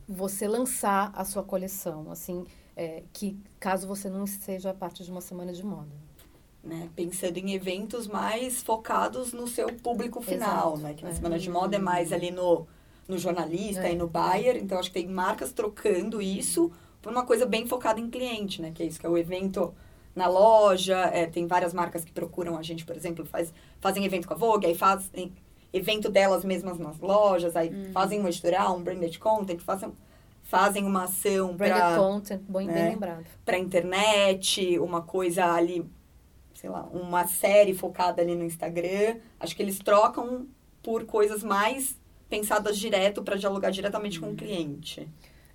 você 0.09 0.47
lançar 0.47 1.11
a 1.15 1.25
sua 1.25 1.43
coleção, 1.43 2.11
assim, 2.11 2.45
é, 2.77 3.03
que 3.13 3.37
caso 3.59 3.87
você 3.87 4.09
não 4.11 4.27
seja 4.27 4.73
parte 4.75 5.03
de 5.05 5.11
uma 5.11 5.21
semana 5.21 5.53
de 5.53 5.65
moda. 5.65 6.05
né? 6.63 6.89
Pensando 6.97 7.37
em 7.37 7.53
eventos 7.53 8.07
mais 8.07 8.63
focados 8.63 9.35
no 9.35 9.47
seu 9.47 9.67
público 9.87 10.23
final, 10.23 10.69
Exato, 10.73 10.79
né? 10.83 10.95
Que 10.95 11.05
na 11.05 11.11
é. 11.11 11.15
Semana 11.15 11.39
de 11.39 11.51
Moda 11.51 11.77
é 11.77 11.79
mais 11.79 12.11
ali 12.11 12.31
no, 12.31 12.67
no 13.07 13.19
jornalista 13.19 13.87
É, 13.87 13.93
e 13.93 13.95
no 13.95 14.09
buyer. 14.09 14.57
Então, 14.57 14.79
acho 14.79 14.91
que 14.91 14.95
tem 15.03 15.07
marcas 15.07 15.53
trocando 15.53 16.23
isso 16.23 16.73
por 17.05 17.13
uma 17.13 17.27
coisa 17.27 17.45
bem 17.45 17.67
focada 17.67 18.01
em 18.01 18.09
cliente, 18.09 18.63
né? 18.63 18.73
Que 18.75 18.83
é 18.83 18.87
isso, 18.87 18.99
que 18.99 19.05
é 19.05 19.09
o 19.09 19.19
evento 19.19 19.75
na 20.17 20.27
loja. 20.27 20.97
é, 21.13 21.27
tem 21.27 21.47
várias 21.47 21.75
marcas 21.75 22.03
que 22.03 22.11
procuram 22.11 22.57
a 22.57 22.63
gente, 22.63 22.83
por 22.85 22.97
exemplo, 22.97 23.27
faz, 23.27 23.53
fazem 23.79 24.05
evento 24.07 24.27
com 24.27 24.33
a 24.33 24.37
Vogue, 24.37 24.67
aí 24.67 24.75
fazem 24.75 25.31
evento 25.71 26.09
delas 26.09 26.45
mesmas 26.45 26.79
nas 26.79 26.99
lojas, 26.99 27.55
aí 27.57 27.71
fazem 27.93 28.21
um 28.21 28.27
editorial, 28.27 28.75
um 28.77 28.83
branded 28.83 29.19
content, 29.19 29.61
fazem, 29.61 29.93
fazem 30.45 30.85
uma 30.87 31.05
ação 31.05 31.55
Branded 31.55 31.79
para 31.79 31.97
content, 31.99 32.41
bem, 32.49 32.67
bem 32.69 32.85
É. 32.85 32.89
lembrado. 32.89 33.25
para 33.45 33.59
internet, 33.59 34.79
uma 34.79 35.03
coisa 35.03 35.53
ali, 35.53 35.85
sei 36.55 36.71
lá, 36.71 36.89
uma 36.91 37.27
série 37.27 37.75
focada 37.75 38.23
ali 38.23 38.35
no 38.35 38.45
Instagram. 38.45 39.17
Acho 39.39 39.55
que 39.55 39.63
eles 39.63 39.79
trocam 39.79 40.47
por 40.83 41.05
coisas 41.05 41.43
mais 41.43 41.99
pensadas 42.31 42.79
direto 42.79 43.23
para 43.23 43.37
dialogar 43.37 43.71
diretamente 43.71 44.19
com 44.19 44.31
o 44.31 44.35
cliente. 44.35 45.07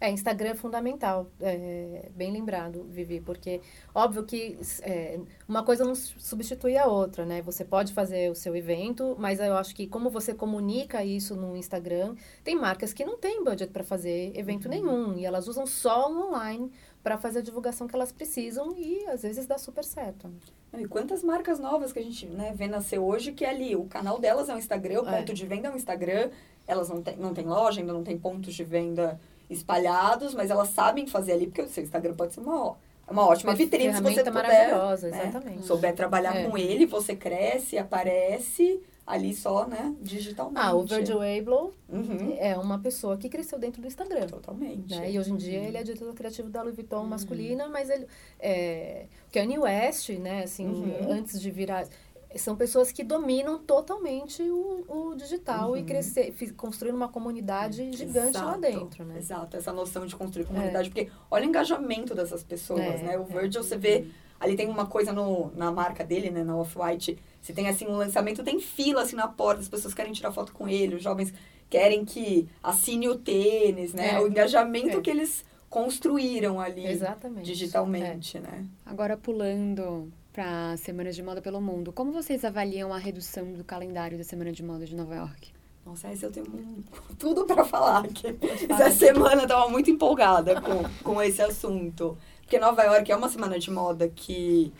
É, 0.01 0.09
Instagram 0.09 0.51
é 0.51 0.55
fundamental, 0.55 1.27
é, 1.41 2.09
bem 2.15 2.31
lembrado, 2.31 2.85
Vivi, 2.89 3.19
porque 3.19 3.59
óbvio 3.93 4.23
que 4.23 4.57
é, 4.81 5.19
uma 5.45 5.61
coisa 5.61 5.83
não 5.83 5.93
substitui 5.93 6.77
a 6.77 6.85
outra, 6.85 7.25
né? 7.25 7.41
Você 7.41 7.65
pode 7.65 7.91
fazer 7.91 8.31
o 8.31 8.35
seu 8.35 8.55
evento, 8.55 9.17
mas 9.19 9.41
eu 9.41 9.57
acho 9.57 9.75
que 9.75 9.87
como 9.87 10.09
você 10.09 10.33
comunica 10.33 11.03
isso 11.03 11.35
no 11.35 11.53
Instagram, 11.57 12.15
tem 12.45 12.55
marcas 12.55 12.93
que 12.93 13.03
não 13.03 13.17
têm 13.17 13.43
budget 13.43 13.73
para 13.73 13.83
fazer 13.83 14.31
evento 14.37 14.69
nenhum 14.69 15.17
e 15.17 15.25
elas 15.25 15.49
usam 15.49 15.65
só 15.65 16.09
o 16.09 16.29
online 16.29 16.71
para 17.03 17.17
fazer 17.17 17.39
a 17.39 17.41
divulgação 17.41 17.85
que 17.85 17.95
elas 17.95 18.11
precisam 18.13 18.73
e 18.77 19.05
às 19.07 19.23
vezes 19.23 19.45
dá 19.45 19.57
super 19.57 19.83
certo. 19.83 20.31
E 20.77 20.85
quantas 20.87 21.23
marcas 21.23 21.59
novas 21.59 21.91
que 21.91 21.99
a 21.99 22.03
gente 22.03 22.25
né, 22.25 22.53
vê 22.55 22.67
nascer 22.67 22.99
hoje 22.99 23.33
que 23.33 23.43
ali 23.43 23.75
o 23.75 23.83
canal 23.85 24.17
delas 24.17 24.47
é 24.47 24.55
o 24.55 24.57
Instagram, 24.57 25.01
o 25.01 25.09
É. 25.09 25.17
ponto 25.17 25.33
de 25.33 25.45
venda 25.45 25.67
é 25.67 25.71
o 25.71 25.75
Instagram, 25.75 26.29
elas 26.65 26.87
não 26.87 27.01
têm 27.01 27.17
não 27.17 27.33
tem 27.33 27.45
loja, 27.45 27.81
ainda 27.81 27.91
não 27.91 28.03
tem 28.03 28.17
pontos 28.17 28.53
de 28.53 28.63
venda 28.63 29.19
espalhados, 29.49 30.33
mas 30.33 30.49
elas 30.51 30.69
sabem 30.69 31.07
fazer 31.07 31.33
ali, 31.33 31.47
porque 31.47 31.61
o 31.61 31.67
seu 31.69 31.83
Instagram 31.83 32.13
pode 32.15 32.33
ser 32.33 32.39
uma, 32.41 32.65
ó- 32.67 32.75
uma 33.09 33.25
ótima 33.27 33.55
vitrine 33.55 33.93
se 33.93 34.01
você 34.01 34.17
puder 34.23 34.31
maravilhosa, 34.33 35.09
né, 35.09 35.21
exatamente. 35.23 35.65
souber 35.65 35.95
trabalhar 35.95 36.35
É. 36.35 36.43
com 36.47 36.57
ele, 36.57 36.85
você 36.85 37.15
cresce, 37.15 37.77
aparece 37.77 38.79
ali 39.07 39.33
só, 39.33 39.65
né, 39.65 39.95
digitalmente. 40.01 40.59
Ah, 40.63 40.75
o 40.75 40.83
Virgil 40.85 41.19
Abloh 41.23 41.73
Uhum. 41.91 42.35
é 42.37 42.55
uma 42.55 42.77
pessoa 42.77 43.17
que 43.17 43.27
cresceu 43.27 43.57
dentro 43.57 43.81
do 43.81 43.87
Instagram. 43.87 44.27
Totalmente. 44.27 44.95
Né? 44.95 45.09
E 45.09 45.17
hoje 45.17 45.31
em 45.31 45.35
dia 45.35 45.57
ele 45.63 45.77
é 45.77 45.81
diretor 45.83 46.13
criativo 46.13 46.47
da 46.47 46.61
Louis 46.61 46.75
Vuitton 46.75 47.03
masculina, 47.05 47.67
mas 47.67 47.89
ele 47.89 48.05
é 48.39 49.05
Kanye 49.33 49.57
West, 49.57 50.09
né, 50.09 50.43
assim, 50.43 50.67
Uhum. 50.67 51.11
antes 51.11 51.41
de 51.41 51.49
virar 51.49 51.87
são 52.37 52.55
pessoas 52.55 52.91
que 52.91 53.03
dominam 53.03 53.57
totalmente 53.57 54.43
o, 54.43 54.85
o 54.87 55.15
digital 55.15 55.71
uhum. 55.71 55.77
e 55.77 55.83
crescer, 55.83 56.33
construindo 56.55 56.95
uma 56.95 57.07
comunidade 57.07 57.91
gigante 57.91 58.37
Exato. 58.37 58.45
lá 58.45 58.57
dentro, 58.57 59.03
né? 59.03 59.17
Exato, 59.17 59.57
essa 59.57 59.73
noção 59.73 60.05
de 60.05 60.15
construir 60.15 60.45
comunidade, 60.45 60.89
é. 60.89 60.91
porque 60.91 61.11
olha 61.31 61.45
o 61.45 61.49
engajamento 61.49 62.13
dessas 62.13 62.43
pessoas, 62.43 62.81
é, 62.81 63.03
né? 63.03 63.17
O 63.17 63.23
é. 63.23 63.25
Virgil, 63.25 63.61
é. 63.61 63.63
você 63.63 63.77
vê, 63.77 64.05
ali 64.39 64.55
tem 64.55 64.67
uma 64.67 64.85
coisa 64.85 65.11
no, 65.11 65.51
na 65.55 65.71
marca 65.71 66.03
dele, 66.03 66.29
né, 66.29 66.43
na 66.43 66.55
Off-White, 66.55 67.17
você 67.41 67.51
tem, 67.51 67.67
assim, 67.67 67.87
um 67.87 67.97
lançamento, 67.97 68.43
tem 68.43 68.59
fila, 68.59 69.01
assim, 69.01 69.15
na 69.15 69.27
porta, 69.27 69.61
as 69.61 69.69
pessoas 69.69 69.95
querem 69.95 70.13
tirar 70.13 70.31
foto 70.31 70.53
com 70.53 70.67
ele, 70.67 70.95
os 70.95 71.03
jovens 71.03 71.33
querem 71.67 72.05
que 72.05 72.47
assine 72.61 73.09
o 73.09 73.15
tênis, 73.15 73.93
né? 73.93 74.15
É. 74.15 74.19
O 74.19 74.27
engajamento 74.27 74.97
é. 74.97 75.01
que 75.01 75.09
eles 75.09 75.45
construíram 75.69 76.59
ali 76.59 76.85
Exatamente. 76.85 77.45
digitalmente, 77.45 78.39
né? 78.39 78.65
Agora, 78.85 79.15
pulando 79.15 80.11
para 80.31 80.77
Semana 80.77 81.11
de 81.11 81.21
Moda 81.23 81.41
pelo 81.41 81.59
Mundo. 81.59 81.91
Como 81.91 82.11
vocês 82.11 82.45
avaliam 82.45 82.93
a 82.93 82.97
redução 82.97 83.53
do 83.53 83.63
calendário 83.63 84.17
da 84.17 84.23
Semana 84.23 84.51
de 84.51 84.63
Moda 84.63 84.85
de 84.85 84.95
Nova 84.95 85.15
York? 85.15 85.51
Nossa, 85.85 86.11
esse 86.11 86.23
eu 86.23 86.31
tenho 86.31 86.45
tudo 87.17 87.45
para 87.45 87.65
falar. 87.65 88.07
Que 88.07 88.35
essa 88.69 88.91
semana 88.91 89.43
eu 89.43 89.47
tava 89.47 89.69
muito 89.69 89.89
empolgada 89.89 90.61
com, 90.61 90.83
com 91.03 91.21
esse 91.21 91.41
assunto. 91.41 92.17
Porque 92.41 92.59
Nova 92.59 92.83
York 92.83 93.11
é 93.11 93.15
uma 93.15 93.29
semana 93.29 93.57
de 93.57 93.71
moda 93.71 94.07
que, 94.07 94.71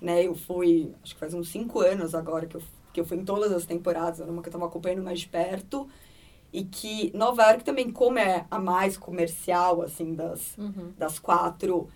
né, 0.00 0.26
eu 0.26 0.34
fui, 0.34 0.92
acho 1.02 1.14
que 1.14 1.20
faz 1.20 1.34
uns 1.34 1.48
cinco 1.48 1.80
anos 1.80 2.14
agora 2.14 2.46
que 2.46 2.56
eu, 2.56 2.62
que 2.92 3.00
eu 3.00 3.04
fui 3.04 3.16
em 3.16 3.24
todas 3.24 3.52
as 3.52 3.64
temporadas, 3.64 4.20
era 4.20 4.30
uma 4.30 4.42
que 4.42 4.48
eu 4.48 4.52
tava 4.52 4.66
acompanhando 4.66 5.02
mais 5.02 5.20
de 5.20 5.28
perto. 5.28 5.88
E 6.52 6.64
que 6.64 7.12
Nova 7.14 7.42
York 7.42 7.64
também, 7.64 7.90
como 7.90 8.18
é 8.18 8.46
a 8.50 8.58
mais 8.58 8.96
comercial, 8.96 9.82
assim, 9.82 10.14
das, 10.14 10.56
uhum. 10.56 10.92
das 10.96 11.18
quatro, 11.18 11.88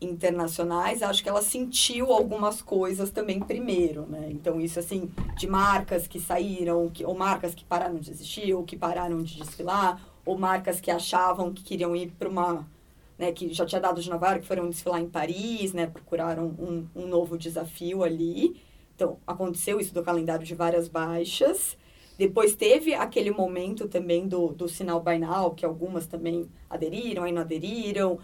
internacionais, 0.00 1.02
acho 1.02 1.22
que 1.22 1.28
ela 1.28 1.42
sentiu 1.42 2.12
algumas 2.12 2.60
coisas 2.60 3.10
também 3.10 3.40
primeiro, 3.40 4.06
né? 4.06 4.28
Então, 4.30 4.60
isso, 4.60 4.78
assim, 4.78 5.10
de 5.36 5.46
marcas 5.46 6.06
que 6.06 6.20
saíram, 6.20 6.90
que, 6.90 7.04
ou 7.04 7.14
marcas 7.14 7.54
que 7.54 7.64
pararam 7.64 7.98
de 7.98 8.10
existir, 8.10 8.52
ou 8.52 8.62
que 8.62 8.76
pararam 8.76 9.22
de 9.22 9.36
desfilar, 9.36 10.00
ou 10.24 10.36
marcas 10.36 10.80
que 10.80 10.90
achavam 10.90 11.52
que 11.52 11.62
queriam 11.62 11.96
ir 11.96 12.12
para 12.18 12.28
uma... 12.28 12.66
Né, 13.18 13.32
que 13.32 13.50
já 13.50 13.64
tinha 13.64 13.80
dado 13.80 14.02
de 14.02 14.10
Nova 14.10 14.28
York, 14.28 14.44
foram 14.44 14.68
desfilar 14.68 15.00
em 15.00 15.08
Paris, 15.08 15.72
né? 15.72 15.86
Procuraram 15.86 16.54
um, 16.58 16.86
um 16.94 17.06
novo 17.06 17.38
desafio 17.38 18.04
ali. 18.04 18.60
Então, 18.94 19.16
aconteceu 19.26 19.80
isso 19.80 19.94
do 19.94 20.02
calendário 20.02 20.44
de 20.44 20.54
várias 20.54 20.86
baixas. 20.86 21.78
Depois 22.18 22.54
teve 22.54 22.94
aquele 22.94 23.30
momento 23.30 23.88
também 23.88 24.28
do, 24.28 24.48
do 24.48 24.68
sinal 24.68 25.00
Buy 25.00 25.18
Now, 25.18 25.52
que 25.52 25.64
algumas 25.64 26.06
também 26.06 26.46
aderiram, 26.68 27.24
aí 27.24 27.32
não 27.32 27.40
aderiram. 27.40 28.18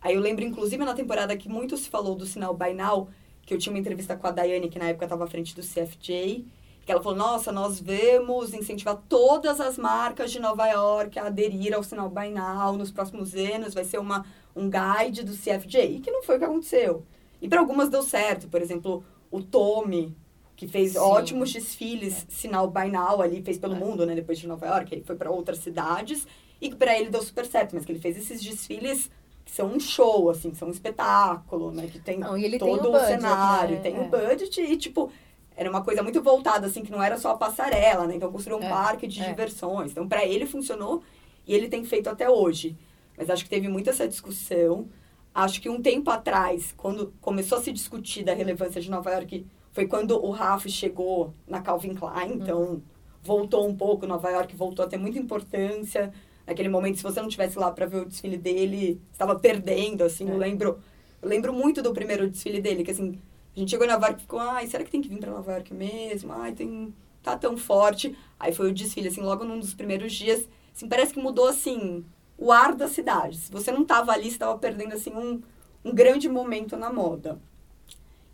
Aí 0.00 0.14
eu 0.14 0.20
lembro, 0.20 0.44
inclusive, 0.44 0.82
na 0.84 0.94
temporada 0.94 1.36
que 1.36 1.48
muito 1.48 1.76
se 1.76 1.88
falou 1.88 2.14
do 2.14 2.24
sinal 2.24 2.54
Buy 2.54 2.72
Now, 2.72 3.08
que 3.44 3.52
eu 3.52 3.58
tinha 3.58 3.72
uma 3.72 3.78
entrevista 3.78 4.16
com 4.16 4.26
a 4.26 4.30
Daiane, 4.30 4.68
que 4.68 4.78
na 4.78 4.86
época 4.86 5.04
estava 5.04 5.24
à 5.24 5.26
frente 5.26 5.54
do 5.54 5.62
CFJ, 5.62 6.46
que 6.84 6.90
ela 6.90 7.02
falou, 7.02 7.18
nossa, 7.18 7.52
nós 7.52 7.80
vamos 7.80 8.54
incentivar 8.54 8.96
todas 9.08 9.60
as 9.60 9.76
marcas 9.76 10.30
de 10.30 10.40
Nova 10.40 10.66
York 10.66 11.18
a 11.18 11.26
aderir 11.26 11.74
ao 11.74 11.82
sinal 11.82 12.08
Buy 12.08 12.30
Now 12.30 12.76
nos 12.76 12.90
próximos 12.90 13.34
anos, 13.34 13.74
vai 13.74 13.84
ser 13.84 13.98
uma, 13.98 14.24
um 14.56 14.70
guide 14.70 15.22
do 15.22 15.32
CFJ, 15.32 15.96
e 15.96 16.00
que 16.00 16.10
não 16.10 16.22
foi 16.22 16.36
o 16.36 16.38
que 16.38 16.44
aconteceu. 16.44 17.04
E 17.40 17.48
para 17.48 17.60
algumas 17.60 17.88
deu 17.88 18.02
certo, 18.02 18.48
por 18.48 18.62
exemplo, 18.62 19.04
o 19.30 19.42
Tommy, 19.42 20.16
que 20.56 20.66
fez 20.66 20.92
Sim. 20.92 20.98
ótimos 20.98 21.52
desfiles, 21.52 22.26
é. 22.28 22.32
sinal 22.32 22.70
Buy 22.70 22.90
Now 22.90 23.20
ali, 23.20 23.42
fez 23.42 23.58
pelo 23.58 23.74
é. 23.74 23.78
mundo, 23.78 24.06
né, 24.06 24.14
depois 24.14 24.38
de 24.38 24.46
Nova 24.46 24.66
York, 24.66 24.94
ele 24.94 25.04
foi 25.04 25.16
para 25.16 25.30
outras 25.30 25.58
cidades, 25.58 26.26
e 26.60 26.68
que 26.70 26.76
para 26.76 26.98
ele 26.98 27.10
deu 27.10 27.22
super 27.22 27.46
certo, 27.46 27.74
mas 27.74 27.84
que 27.84 27.92
ele 27.92 28.00
fez 28.00 28.16
esses 28.16 28.42
desfiles 28.42 29.10
que 29.50 29.56
são 29.56 29.66
um 29.66 29.80
show, 29.80 30.30
assim, 30.30 30.52
que 30.52 30.56
são 30.56 30.68
um 30.68 30.70
espetáculo, 30.70 31.72
né? 31.72 31.88
Que 31.88 31.98
tem 31.98 32.20
não, 32.20 32.30
todo 32.30 32.38
tem 32.40 32.88
o, 32.88 32.92
budget, 32.92 33.06
cenário, 33.06 33.76
né? 33.76 33.82
tem 33.82 33.96
é. 33.96 34.00
o 34.00 34.04
budget 34.04 34.60
e, 34.60 34.76
tipo, 34.76 35.10
era 35.56 35.68
uma 35.68 35.82
coisa 35.82 36.04
muito 36.04 36.22
voltada, 36.22 36.68
assim, 36.68 36.84
que 36.84 36.92
não 36.92 37.02
era 37.02 37.18
só 37.18 37.32
a 37.32 37.36
passarela, 37.36 38.06
né? 38.06 38.14
Então, 38.14 38.30
construiu 38.30 38.60
um 38.60 38.62
é. 38.62 38.68
parque 38.68 39.08
de 39.08 39.20
é. 39.20 39.26
diversões. 39.26 39.90
Então, 39.90 40.06
para 40.06 40.24
ele 40.24 40.46
funcionou 40.46 41.02
e 41.48 41.52
ele 41.52 41.68
tem 41.68 41.84
feito 41.84 42.08
até 42.08 42.30
hoje. 42.30 42.76
Mas 43.18 43.28
acho 43.28 43.42
que 43.42 43.50
teve 43.50 43.66
muita 43.66 43.90
essa 43.90 44.06
discussão. 44.06 44.88
Acho 45.34 45.60
que 45.60 45.68
um 45.68 45.82
tempo 45.82 46.10
atrás, 46.10 46.72
quando 46.76 47.12
começou 47.20 47.58
a 47.58 47.60
se 47.60 47.72
discutir 47.72 48.22
da 48.22 48.32
relevância 48.32 48.80
de 48.80 48.88
Nova 48.88 49.10
York, 49.10 49.44
foi 49.72 49.88
quando 49.88 50.12
o 50.24 50.30
Raf 50.30 50.68
chegou 50.68 51.34
na 51.44 51.60
Calvin 51.60 51.96
Klein. 51.96 52.34
Então, 52.34 52.62
hum. 52.74 52.82
voltou 53.20 53.66
um 53.66 53.76
pouco, 53.76 54.06
Nova 54.06 54.30
York 54.30 54.54
voltou 54.54 54.84
a 54.84 54.88
ter 54.88 54.96
muita 54.96 55.18
importância 55.18 56.12
naquele 56.50 56.68
momento, 56.68 56.96
se 56.96 57.02
você 57.02 57.22
não 57.22 57.28
tivesse 57.28 57.58
lá 57.58 57.70
para 57.70 57.86
ver 57.86 58.02
o 58.02 58.04
desfile 58.04 58.36
dele, 58.36 59.00
estava 59.12 59.38
perdendo, 59.38 60.02
assim, 60.02 60.28
é. 60.28 60.32
eu 60.32 60.36
lembro, 60.36 60.78
eu 61.22 61.28
lembro 61.28 61.52
muito 61.52 61.80
do 61.80 61.92
primeiro 61.92 62.28
desfile 62.28 62.60
dele, 62.60 62.82
que 62.82 62.90
assim, 62.90 63.18
a 63.54 63.58
gente 63.58 63.70
chegou 63.70 63.86
em 63.86 63.90
Nova 63.90 64.06
York 64.06 64.20
e 64.20 64.22
ficou, 64.22 64.40
ai, 64.40 64.66
será 64.66 64.82
que 64.82 64.90
tem 64.90 65.00
que 65.00 65.08
vir 65.08 65.18
para 65.18 65.30
Nova 65.30 65.52
York 65.52 65.72
mesmo? 65.72 66.32
Ai, 66.32 66.52
tem, 66.52 66.92
tá 67.22 67.36
tão 67.36 67.56
forte. 67.56 68.16
Aí 68.38 68.52
foi 68.52 68.68
o 68.68 68.74
desfile, 68.74 69.08
assim, 69.08 69.20
logo 69.20 69.44
num 69.44 69.60
dos 69.60 69.74
primeiros 69.74 70.12
dias, 70.12 70.46
assim, 70.74 70.88
parece 70.88 71.14
que 71.14 71.20
mudou, 71.20 71.46
assim, 71.46 72.04
o 72.36 72.50
ar 72.50 72.74
da 72.74 72.88
cidade. 72.88 73.36
Se 73.38 73.52
você 73.52 73.70
não 73.70 73.84
tava 73.84 74.12
ali, 74.12 74.28
você 74.30 74.38
tava 74.38 74.58
perdendo, 74.58 74.94
assim, 74.94 75.12
um, 75.14 75.40
um 75.84 75.94
grande 75.94 76.28
momento 76.28 76.76
na 76.76 76.92
moda. 76.92 77.40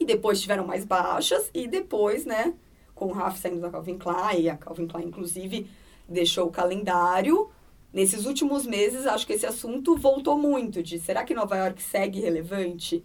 E 0.00 0.06
depois 0.06 0.40
tiveram 0.40 0.66
mais 0.66 0.84
baixas, 0.86 1.50
e 1.52 1.68
depois, 1.68 2.24
né, 2.24 2.54
com 2.94 3.06
o 3.06 3.12
Raf 3.12 3.38
saindo 3.38 3.60
da 3.60 3.70
Calvin 3.70 3.98
Klein, 3.98 4.40
e 4.40 4.48
a 4.48 4.56
Calvin 4.56 4.86
Klein, 4.86 5.06
inclusive, 5.06 5.68
deixou 6.08 6.46
o 6.46 6.50
calendário, 6.50 7.50
Nesses 7.96 8.26
últimos 8.26 8.66
meses, 8.66 9.06
acho 9.06 9.26
que 9.26 9.32
esse 9.32 9.46
assunto 9.46 9.96
voltou 9.96 10.36
muito 10.36 10.82
de 10.82 10.98
será 10.98 11.24
que 11.24 11.32
Nova 11.32 11.56
York 11.56 11.82
segue 11.82 12.20
relevante? 12.20 13.02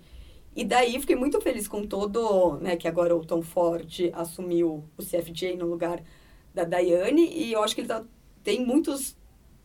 E 0.53 0.65
daí 0.65 0.99
fiquei 0.99 1.15
muito 1.15 1.39
feliz 1.39 1.65
com 1.65 1.87
todo, 1.87 2.57
né, 2.57 2.75
que 2.75 2.89
agora 2.89 3.15
o 3.15 3.23
Tom 3.23 3.41
Ford 3.41 3.89
assumiu 4.11 4.83
o 4.97 5.01
CFJ 5.01 5.55
no 5.55 5.65
lugar 5.65 6.03
da 6.53 6.65
Daiane 6.65 7.25
e 7.25 7.53
eu 7.53 7.63
acho 7.63 7.73
que 7.73 7.79
ele 7.79 7.87
tá, 7.87 8.03
tem 8.43 8.65
muitos 8.65 9.15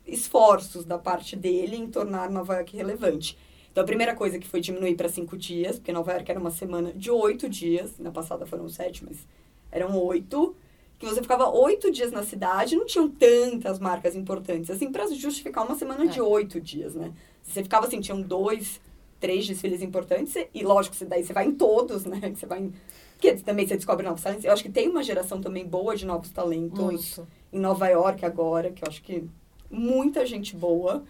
esforços 0.06 0.84
da 0.84 0.96
parte 0.96 1.34
dele 1.34 1.74
em 1.74 1.90
tornar 1.90 2.30
Nova 2.30 2.54
York 2.54 2.76
relevante. 2.76 3.36
Então, 3.72 3.82
a 3.82 3.86
primeira 3.86 4.14
coisa 4.14 4.38
que 4.38 4.46
foi 4.46 4.60
diminuir 4.60 4.94
para 4.94 5.08
cinco 5.08 5.36
dias, 5.36 5.74
porque 5.74 5.90
Nova 5.90 6.12
York 6.12 6.30
era 6.30 6.38
uma 6.38 6.52
semana 6.52 6.92
de 6.92 7.10
oito 7.10 7.48
dias, 7.48 7.98
na 7.98 8.12
passada 8.12 8.46
foram 8.46 8.68
sete, 8.68 9.04
mas 9.04 9.26
eram 9.72 10.00
oito 10.04 10.54
que 10.98 11.06
você 11.06 11.20
ficava 11.20 11.48
oito 11.50 11.90
dias 11.90 12.10
na 12.10 12.22
cidade, 12.22 12.76
não 12.76 12.86
tinham 12.86 13.08
tantas 13.08 13.78
marcas 13.78 14.16
importantes, 14.16 14.70
assim, 14.70 14.90
para 14.90 15.06
justificar 15.14 15.64
uma 15.64 15.76
semana 15.76 16.04
é. 16.04 16.06
de 16.06 16.20
oito 16.20 16.60
dias, 16.60 16.94
né? 16.94 17.12
Você 17.42 17.62
ficava 17.62 17.86
assim, 17.86 18.00
tinham 18.00 18.20
dois, 18.20 18.80
três 19.20 19.46
desfiles 19.46 19.82
importantes, 19.82 20.34
e 20.54 20.62
lógico, 20.64 20.96
daí 21.04 21.24
você 21.24 21.32
vai 21.32 21.46
em 21.46 21.54
todos, 21.54 22.04
né? 22.06 22.32
Você 22.34 22.46
vai 22.46 22.60
em... 22.60 22.72
Porque 23.12 23.34
também 23.36 23.66
você 23.66 23.76
descobre 23.76 24.04
novos 24.04 24.22
talentos. 24.22 24.44
Eu 24.44 24.52
acho 24.52 24.62
que 24.62 24.68
tem 24.68 24.88
uma 24.88 25.02
geração 25.02 25.40
também 25.40 25.66
boa 25.66 25.96
de 25.96 26.04
novos 26.04 26.30
talentos 26.30 26.78
Muito. 27.16 27.26
em 27.50 27.58
Nova 27.58 27.88
York 27.88 28.26
agora, 28.26 28.70
que 28.70 28.84
eu 28.84 28.88
acho 28.88 29.02
que 29.02 29.24
muita 29.70 30.26
gente 30.26 30.54
boa. 30.54 31.02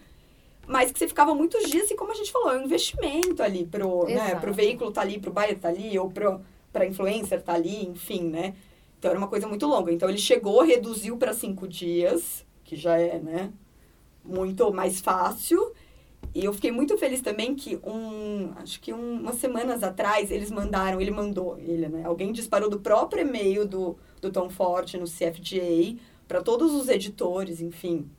Mas 0.65 0.91
que 0.91 0.99
você 0.99 1.07
ficava 1.07 1.33
muitos 1.33 1.69
dias, 1.69 1.89
e 1.91 1.95
como 1.95 2.11
a 2.11 2.15
gente 2.15 2.31
falou, 2.31 2.51
é 2.51 2.59
um 2.59 2.63
investimento 2.63 3.41
ali 3.41 3.65
pro, 3.65 4.05
né, 4.05 4.35
pro 4.35 4.53
veículo 4.53 4.91
tá 4.91 5.01
ali, 5.01 5.17
pro 5.17 5.31
buyer 5.31 5.57
tá 5.57 5.69
ali, 5.69 5.97
ou 5.97 6.09
pro, 6.09 6.41
pra 6.73 6.85
influencer 6.85 7.41
tá 7.41 7.53
ali, 7.53 7.85
enfim, 7.85 8.23
né? 8.23 8.53
Então 8.97 9.11
era 9.11 9.17
uma 9.17 9.27
coisa 9.27 9.47
muito 9.47 9.65
longa. 9.67 9.91
Então 9.91 10.09
ele 10.09 10.17
chegou, 10.17 10.61
reduziu 10.63 11.17
para 11.17 11.33
cinco 11.33 11.67
dias, 11.67 12.45
que 12.63 12.75
já 12.75 12.97
é, 12.97 13.19
né, 13.19 13.51
muito 14.23 14.71
mais 14.73 14.99
fácil. 14.99 15.73
E 16.33 16.43
eu 16.43 16.53
fiquei 16.53 16.71
muito 16.71 16.97
feliz 16.97 17.21
também 17.21 17.55
que 17.55 17.77
um, 17.83 18.51
acho 18.57 18.79
que 18.81 18.93
um, 18.93 19.19
umas 19.19 19.35
semanas 19.35 19.83
atrás 19.83 20.29
eles 20.29 20.51
mandaram, 20.51 20.99
ele 20.99 21.11
mandou, 21.11 21.57
ele, 21.57 21.87
né, 21.87 22.03
alguém 22.05 22.31
disparou 22.31 22.69
do 22.69 22.79
próprio 22.79 23.21
e-mail 23.21 23.67
do, 23.67 23.97
do 24.21 24.31
Tom 24.31 24.49
Forte 24.49 24.97
no 24.97 25.05
CFGA 25.05 25.95
para 26.27 26.41
todos 26.41 26.73
os 26.73 26.89
editores, 26.89 27.61
enfim, 27.61 28.09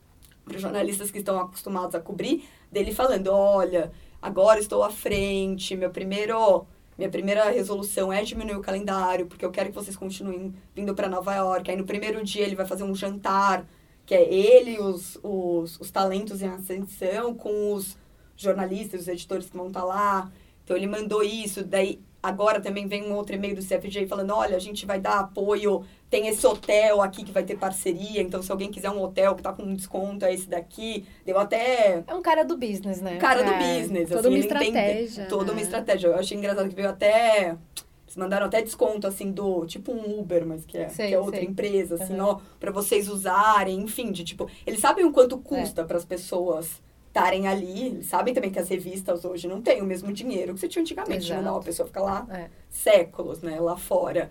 para 0.44 0.58
jornalistas 0.58 1.10
que 1.10 1.18
estão 1.18 1.38
acostumados 1.38 1.94
a 1.94 2.00
cobrir, 2.00 2.44
dele 2.72 2.94
falando, 2.94 3.28
olha, 3.28 3.92
agora 4.20 4.58
estou 4.58 4.82
à 4.82 4.90
frente, 4.90 5.76
meu 5.76 5.90
primeiro 5.90 6.66
minha 6.98 7.08
primeira 7.08 7.48
resolução 7.48 8.12
é 8.12 8.24
diminuir 8.24 8.56
o 8.56 8.60
calendário, 8.60 9.26
porque 9.26 9.44
eu 9.44 9.52
quero 9.52 9.68
que 9.68 9.74
vocês 9.74 9.96
continuem 9.96 10.52
vindo 10.74 10.92
para 10.96 11.08
Nova 11.08 11.32
York. 11.32 11.70
Aí 11.70 11.76
no 11.76 11.84
primeiro 11.84 12.24
dia 12.24 12.44
ele 12.44 12.56
vai 12.56 12.66
fazer 12.66 12.82
um 12.82 12.94
jantar, 12.94 13.64
que 14.04 14.14
é 14.14 14.34
ele, 14.34 14.80
os, 14.80 15.16
os, 15.22 15.78
os 15.78 15.90
talentos 15.92 16.42
em 16.42 16.48
ascensão, 16.48 17.34
com 17.34 17.72
os 17.72 17.96
jornalistas, 18.36 19.02
os 19.02 19.08
editores 19.08 19.48
que 19.48 19.56
vão 19.56 19.68
estar 19.68 19.80
tá 19.80 19.86
lá. 19.86 20.32
Então 20.64 20.76
ele 20.76 20.88
mandou 20.88 21.22
isso, 21.22 21.62
daí 21.64 22.00
agora 22.22 22.60
também 22.60 22.86
vem 22.86 23.04
um 23.04 23.14
outro 23.14 23.34
e-mail 23.34 23.54
do 23.54 23.62
CFJ 23.62 24.06
falando, 24.06 24.34
olha, 24.34 24.56
a 24.56 24.60
gente 24.60 24.84
vai 24.84 25.00
dar 25.00 25.20
apoio 25.20 25.84
tem 26.10 26.26
esse 26.26 26.46
hotel 26.46 27.02
aqui 27.02 27.22
que 27.22 27.32
vai 27.32 27.42
ter 27.42 27.56
parceria, 27.56 28.22
então 28.22 28.42
se 28.42 28.50
alguém 28.50 28.70
quiser 28.70 28.90
um 28.90 29.02
hotel 29.02 29.34
que 29.34 29.42
tá 29.42 29.52
com 29.52 29.62
um 29.62 29.74
desconto, 29.74 30.24
é 30.24 30.32
esse 30.32 30.48
daqui. 30.48 31.04
Deu 31.24 31.38
até. 31.38 32.02
É 32.06 32.14
um 32.14 32.22
cara 32.22 32.44
do 32.44 32.56
business, 32.56 33.00
né? 33.00 33.18
Cara 33.18 33.40
é. 33.40 33.44
do 33.44 33.52
business. 33.52 34.08
Toda 34.08 34.20
assim, 34.20 34.28
uma 34.28 34.38
estratégia. 34.38 35.26
Toda 35.26 35.44
né? 35.44 35.52
uma 35.52 35.60
estratégia. 35.60 36.06
Eu 36.08 36.14
achei 36.14 36.36
engraçado 36.36 36.68
que 36.68 36.74
veio 36.74 36.88
até. 36.88 37.56
Eles 38.06 38.16
mandaram 38.16 38.46
até 38.46 38.62
desconto, 38.62 39.06
assim, 39.06 39.30
do 39.30 39.66
tipo 39.66 39.92
um 39.92 40.18
Uber, 40.18 40.46
mas 40.46 40.64
que 40.64 40.78
é, 40.78 40.88
sei, 40.88 41.08
que 41.08 41.14
é 41.14 41.18
outra 41.18 41.40
sei. 41.40 41.48
empresa, 41.48 41.96
assim, 41.96 42.18
uhum. 42.18 42.26
ó, 42.26 42.40
pra 42.58 42.72
vocês 42.72 43.06
usarem, 43.06 43.78
enfim, 43.78 44.10
de 44.10 44.24
tipo. 44.24 44.48
Eles 44.66 44.80
sabem 44.80 45.04
o 45.04 45.12
quanto 45.12 45.36
custa 45.36 45.82
é. 45.82 45.84
para 45.84 45.98
as 45.98 46.06
pessoas 46.06 46.80
estarem 47.18 47.48
ali. 47.48 47.86
Eles 47.86 48.06
sabem 48.06 48.32
também 48.32 48.50
que 48.50 48.58
as 48.58 48.68
revistas 48.68 49.24
hoje 49.24 49.48
não 49.48 49.60
têm 49.60 49.82
o 49.82 49.84
mesmo 49.84 50.12
dinheiro 50.12 50.54
que 50.54 50.60
você 50.60 50.68
tinha 50.68 50.82
antigamente. 50.82 51.30
Né? 51.32 51.40
Não, 51.40 51.56
a 51.56 51.62
pessoa 51.62 51.86
fica 51.86 52.00
lá 52.00 52.26
é. 52.30 52.48
séculos, 52.70 53.42
né, 53.42 53.58
lá 53.60 53.76
fora. 53.76 54.30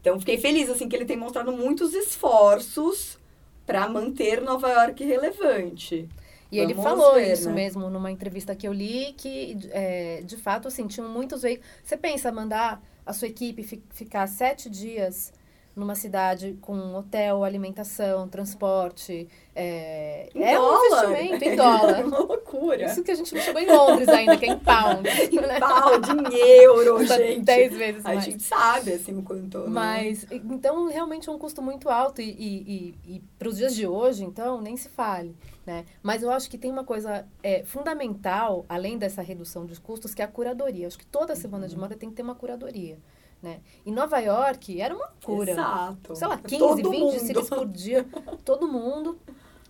Então, 0.00 0.18
fiquei 0.18 0.38
feliz, 0.38 0.70
assim, 0.70 0.88
que 0.88 0.94
ele 0.94 1.04
tem 1.04 1.16
mostrado 1.16 1.52
muitos 1.52 1.92
esforços 1.92 3.18
para 3.66 3.88
manter 3.88 4.40
Nova 4.40 4.68
York 4.68 5.04
relevante. 5.04 6.08
E 6.50 6.58
ele 6.58 6.72
falou 6.72 7.14
ver, 7.14 7.32
isso 7.32 7.48
né? 7.50 7.56
mesmo 7.56 7.90
numa 7.90 8.10
entrevista 8.10 8.54
que 8.54 8.66
eu 8.66 8.72
li, 8.72 9.12
que 9.18 9.58
é, 9.70 10.22
de 10.24 10.36
fato, 10.38 10.68
assim, 10.68 10.86
tinham 10.86 11.06
muitos 11.08 11.42
veículos. 11.42 11.68
Você 11.84 11.96
pensa 11.96 12.32
mandar 12.32 12.82
a 13.04 13.12
sua 13.12 13.28
equipe 13.28 13.62
fi 13.62 13.82
ficar 13.90 14.26
sete 14.26 14.70
dias 14.70 15.32
numa 15.78 15.94
cidade 15.94 16.58
com 16.60 16.94
hotel, 16.94 17.44
alimentação, 17.44 18.28
transporte. 18.28 19.28
É, 19.54 20.28
em 20.34 20.42
é 20.42 20.54
dólar. 20.54 20.78
um 20.78 20.86
investimento 20.86 21.44
em 21.44 21.56
dólar. 21.56 22.00
É 22.00 22.04
uma 22.04 22.18
loucura. 22.18 22.84
Isso 22.84 23.02
que 23.02 23.10
a 23.10 23.14
gente 23.14 23.34
não 23.34 23.40
chegou 23.40 23.60
em 23.60 23.66
Londres 23.66 24.08
ainda, 24.08 24.36
que 24.36 24.44
é 24.44 24.48
em 24.48 24.58
pound. 24.58 25.08
em 25.08 25.36
né? 25.36 25.60
pound, 25.60 26.08
em 26.10 26.36
euro, 26.62 27.04
gente. 27.06 27.40
Dez 27.42 27.76
vezes 27.76 28.04
a 28.04 28.08
mais. 28.08 28.18
A 28.18 28.22
gente 28.22 28.42
sabe, 28.42 28.92
assim, 28.92 29.16
o 29.16 29.22
quanto... 29.22 29.60
Né? 29.60 29.68
Mas, 29.68 30.26
então, 30.30 30.88
realmente 30.88 31.28
é 31.28 31.32
um 31.32 31.38
custo 31.38 31.62
muito 31.62 31.88
alto. 31.88 32.20
E, 32.20 32.30
e, 32.30 32.94
e, 33.06 33.14
e 33.16 33.22
para 33.38 33.48
os 33.48 33.56
dias 33.56 33.74
de 33.74 33.86
hoje, 33.86 34.24
então, 34.24 34.60
nem 34.60 34.76
se 34.76 34.88
fale. 34.88 35.34
Né? 35.64 35.84
Mas 36.02 36.22
eu 36.22 36.30
acho 36.30 36.48
que 36.50 36.56
tem 36.56 36.70
uma 36.70 36.84
coisa 36.84 37.26
é, 37.42 37.62
fundamental, 37.64 38.64
além 38.68 38.96
dessa 38.96 39.22
redução 39.22 39.66
dos 39.66 39.78
custos, 39.78 40.14
que 40.14 40.22
é 40.22 40.24
a 40.24 40.28
curadoria. 40.28 40.86
Acho 40.86 40.98
que 40.98 41.06
toda 41.06 41.36
semana 41.36 41.64
uhum. 41.64 41.70
de 41.70 41.78
moda 41.78 41.96
tem 41.96 42.08
que 42.08 42.16
ter 42.16 42.22
uma 42.22 42.34
curadoria. 42.34 42.98
Né? 43.40 43.60
Em 43.86 43.92
Nova 43.92 44.18
York 44.18 44.80
era 44.80 44.94
uma 44.94 45.08
cura. 45.24 45.52
Exato. 45.52 46.16
Sei 46.16 46.26
lá, 46.26 46.38
15, 46.38 46.58
todo 46.58 46.90
20 46.90 47.12
desfiles 47.12 47.48
por 47.48 47.66
dia, 47.66 48.06
todo 48.44 48.66
mundo. 48.66 49.18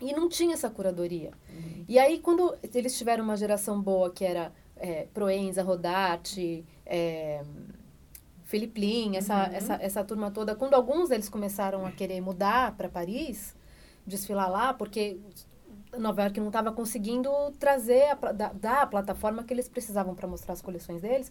E 0.00 0.12
não 0.12 0.28
tinha 0.28 0.54
essa 0.54 0.70
curadoria. 0.70 1.32
Uhum. 1.50 1.84
E 1.88 1.98
aí, 1.98 2.20
quando 2.20 2.56
eles 2.72 2.96
tiveram 2.96 3.24
uma 3.24 3.36
geração 3.36 3.80
boa, 3.80 4.10
que 4.10 4.24
era 4.24 4.52
é, 4.76 5.06
Proenza, 5.12 5.62
Rodarte, 5.62 6.64
é, 6.86 7.42
Felipe 8.44 8.80
Lin, 8.80 9.16
essa, 9.16 9.48
uhum. 9.48 9.54
essa, 9.54 9.74
essa 9.74 10.04
turma 10.04 10.30
toda, 10.30 10.54
quando 10.54 10.74
alguns 10.74 11.08
deles 11.08 11.28
começaram 11.28 11.84
a 11.84 11.90
querer 11.90 12.20
mudar 12.20 12.76
para 12.76 12.88
Paris, 12.88 13.54
desfilar 14.06 14.50
lá, 14.50 14.72
porque 14.72 15.18
Nova 15.96 16.22
York 16.22 16.38
não 16.40 16.46
estava 16.48 16.72
conseguindo 16.72 17.30
trazer, 17.58 18.04
a, 18.10 18.32
dar 18.52 18.82
a 18.82 18.86
plataforma 18.86 19.42
que 19.42 19.52
eles 19.52 19.68
precisavam 19.68 20.14
para 20.14 20.26
mostrar 20.26 20.52
as 20.52 20.62
coleções 20.62 21.02
deles, 21.02 21.30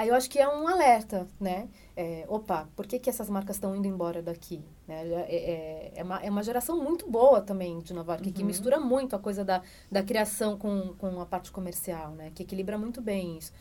Aí 0.00 0.08
eu 0.08 0.14
acho 0.14 0.30
que 0.30 0.38
é 0.38 0.48
um 0.48 0.66
alerta, 0.66 1.28
né? 1.38 1.68
É, 1.94 2.24
opa, 2.26 2.66
por 2.74 2.86
que, 2.86 2.98
que 2.98 3.10
essas 3.10 3.28
marcas 3.28 3.56
estão 3.56 3.76
indo 3.76 3.86
embora 3.86 4.22
daqui? 4.22 4.64
Né? 4.88 5.06
É, 5.06 5.34
é, 5.34 5.92
é, 5.96 6.02
uma, 6.02 6.18
é 6.22 6.30
uma 6.30 6.42
geração 6.42 6.82
muito 6.82 7.06
boa 7.06 7.42
também 7.42 7.80
de 7.80 7.92
Nova 7.92 8.12
York, 8.12 8.28
uhum. 8.28 8.32
que 8.32 8.42
mistura 8.42 8.80
muito 8.80 9.14
a 9.14 9.18
coisa 9.18 9.44
da, 9.44 9.60
da 9.92 10.02
criação 10.02 10.56
com, 10.56 10.94
com 10.94 11.20
a 11.20 11.26
parte 11.26 11.52
comercial, 11.52 12.12
né? 12.12 12.32
Que 12.34 12.44
equilibra 12.44 12.78
muito 12.78 13.02
bem 13.02 13.36
isso. 13.36 13.52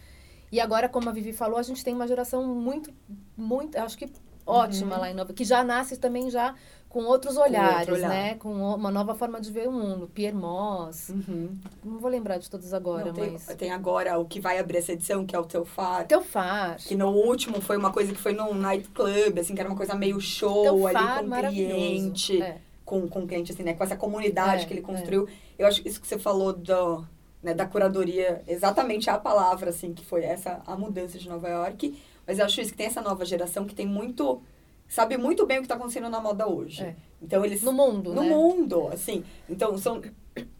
E 0.50 0.62
agora, 0.62 0.88
como 0.88 1.10
a 1.10 1.12
Vivi 1.12 1.34
falou, 1.34 1.58
a 1.58 1.62
gente 1.62 1.84
tem 1.84 1.94
uma 1.94 2.08
geração 2.08 2.48
muito, 2.48 2.90
muito, 3.36 3.78
acho 3.78 3.98
que 3.98 4.10
ótima 4.46 4.96
uhum. 4.96 5.02
lá 5.02 5.12
em 5.12 5.14
Nova 5.14 5.34
que 5.34 5.44
já 5.44 5.62
nasce 5.62 5.98
também 5.98 6.30
já 6.30 6.56
com 6.90 7.04
outros 7.04 7.38
olhares, 7.38 7.88
com 7.88 7.94
olhar. 7.94 8.10
né? 8.10 8.36
Com 8.36 8.52
uma 8.52 8.90
nova 8.90 9.14
forma 9.14 9.40
de 9.40 9.52
ver 9.52 9.68
o 9.68 9.72
mundo. 9.72 10.10
Pierre 10.12 10.36
Moss. 10.36 11.10
Uhum. 11.10 11.56
Não 11.86 12.00
vou 12.00 12.10
lembrar 12.10 12.40
de 12.40 12.50
todos 12.50 12.74
agora, 12.74 13.06
Não, 13.06 13.14
tem, 13.14 13.32
mas... 13.32 13.46
Tem 13.46 13.72
agora 13.72 14.18
o 14.18 14.26
que 14.26 14.42
vai 14.42 14.58
abrir 14.58 14.80
essa 14.80 14.94
edição, 14.94 15.24
que 15.24 15.36
é 15.36 15.40
o 15.40 15.46
Teufar. 15.46 16.08
Teufar. 16.08 16.78
Que 16.78 16.96
no 16.96 17.10
último 17.10 17.62
foi 17.62 17.78
uma 17.78 17.94
coisa 17.94 18.12
que 18.12 18.20
foi 18.20 18.34
num 18.34 18.56
nightclub, 18.56 19.40
assim, 19.40 19.54
que 19.54 19.62
era 19.62 19.70
uma 19.70 19.78
coisa 19.78 19.94
meio 19.94 20.20
show 20.20 20.64
Teufar, 20.64 21.20
ali 21.20 21.30
com 21.30 21.36
o 21.36 21.50
cliente. 21.50 22.42
É. 22.42 22.58
Com, 22.84 23.08
com 23.08 23.20
o 23.20 23.28
cliente, 23.28 23.52
assim, 23.52 23.62
né? 23.62 23.76
Com 23.76 23.84
essa 23.84 23.96
comunidade 23.96 24.64
é, 24.64 24.66
que 24.66 24.74
ele 24.74 24.82
construiu. 24.82 25.28
É. 25.28 25.64
Eu 25.64 25.68
acho 25.68 25.88
isso 25.88 26.02
que 26.02 26.08
você 26.08 26.18
falou 26.18 26.54
do, 26.54 27.06
né, 27.44 27.54
da 27.54 27.68
curadoria, 27.68 28.42
exatamente 28.48 29.12
a 29.12 29.18
palavra, 29.20 29.70
assim, 29.70 29.94
que 29.94 30.04
foi 30.04 30.24
essa, 30.24 30.60
a 30.66 30.76
mudança 30.76 31.20
de 31.20 31.30
Nova 31.30 31.48
York. 31.48 31.96
Mas 32.26 32.40
eu 32.40 32.46
acho 32.46 32.62
isso 32.62 32.72
que 32.72 32.78
tem 32.78 32.88
essa 32.88 33.02
nova 33.02 33.24
geração 33.26 33.66
que 33.66 33.76
tem 33.76 33.86
muito 33.86 34.42
sabe 34.90 35.16
muito 35.18 35.46
bem 35.46 35.58
o 35.58 35.62
que 35.62 35.66
está 35.66 35.76
acontecendo 35.76 36.10
na 36.10 36.20
moda 36.20 36.48
hoje. 36.48 36.84
É. 36.84 36.96
Então 37.22 37.46
eles 37.46 37.62
no 37.62 37.72
mundo, 37.72 38.14
no 38.14 38.24
né? 38.24 38.30
mundo, 38.30 38.90
assim. 38.92 39.24
Então 39.48 39.78
são 39.78 40.02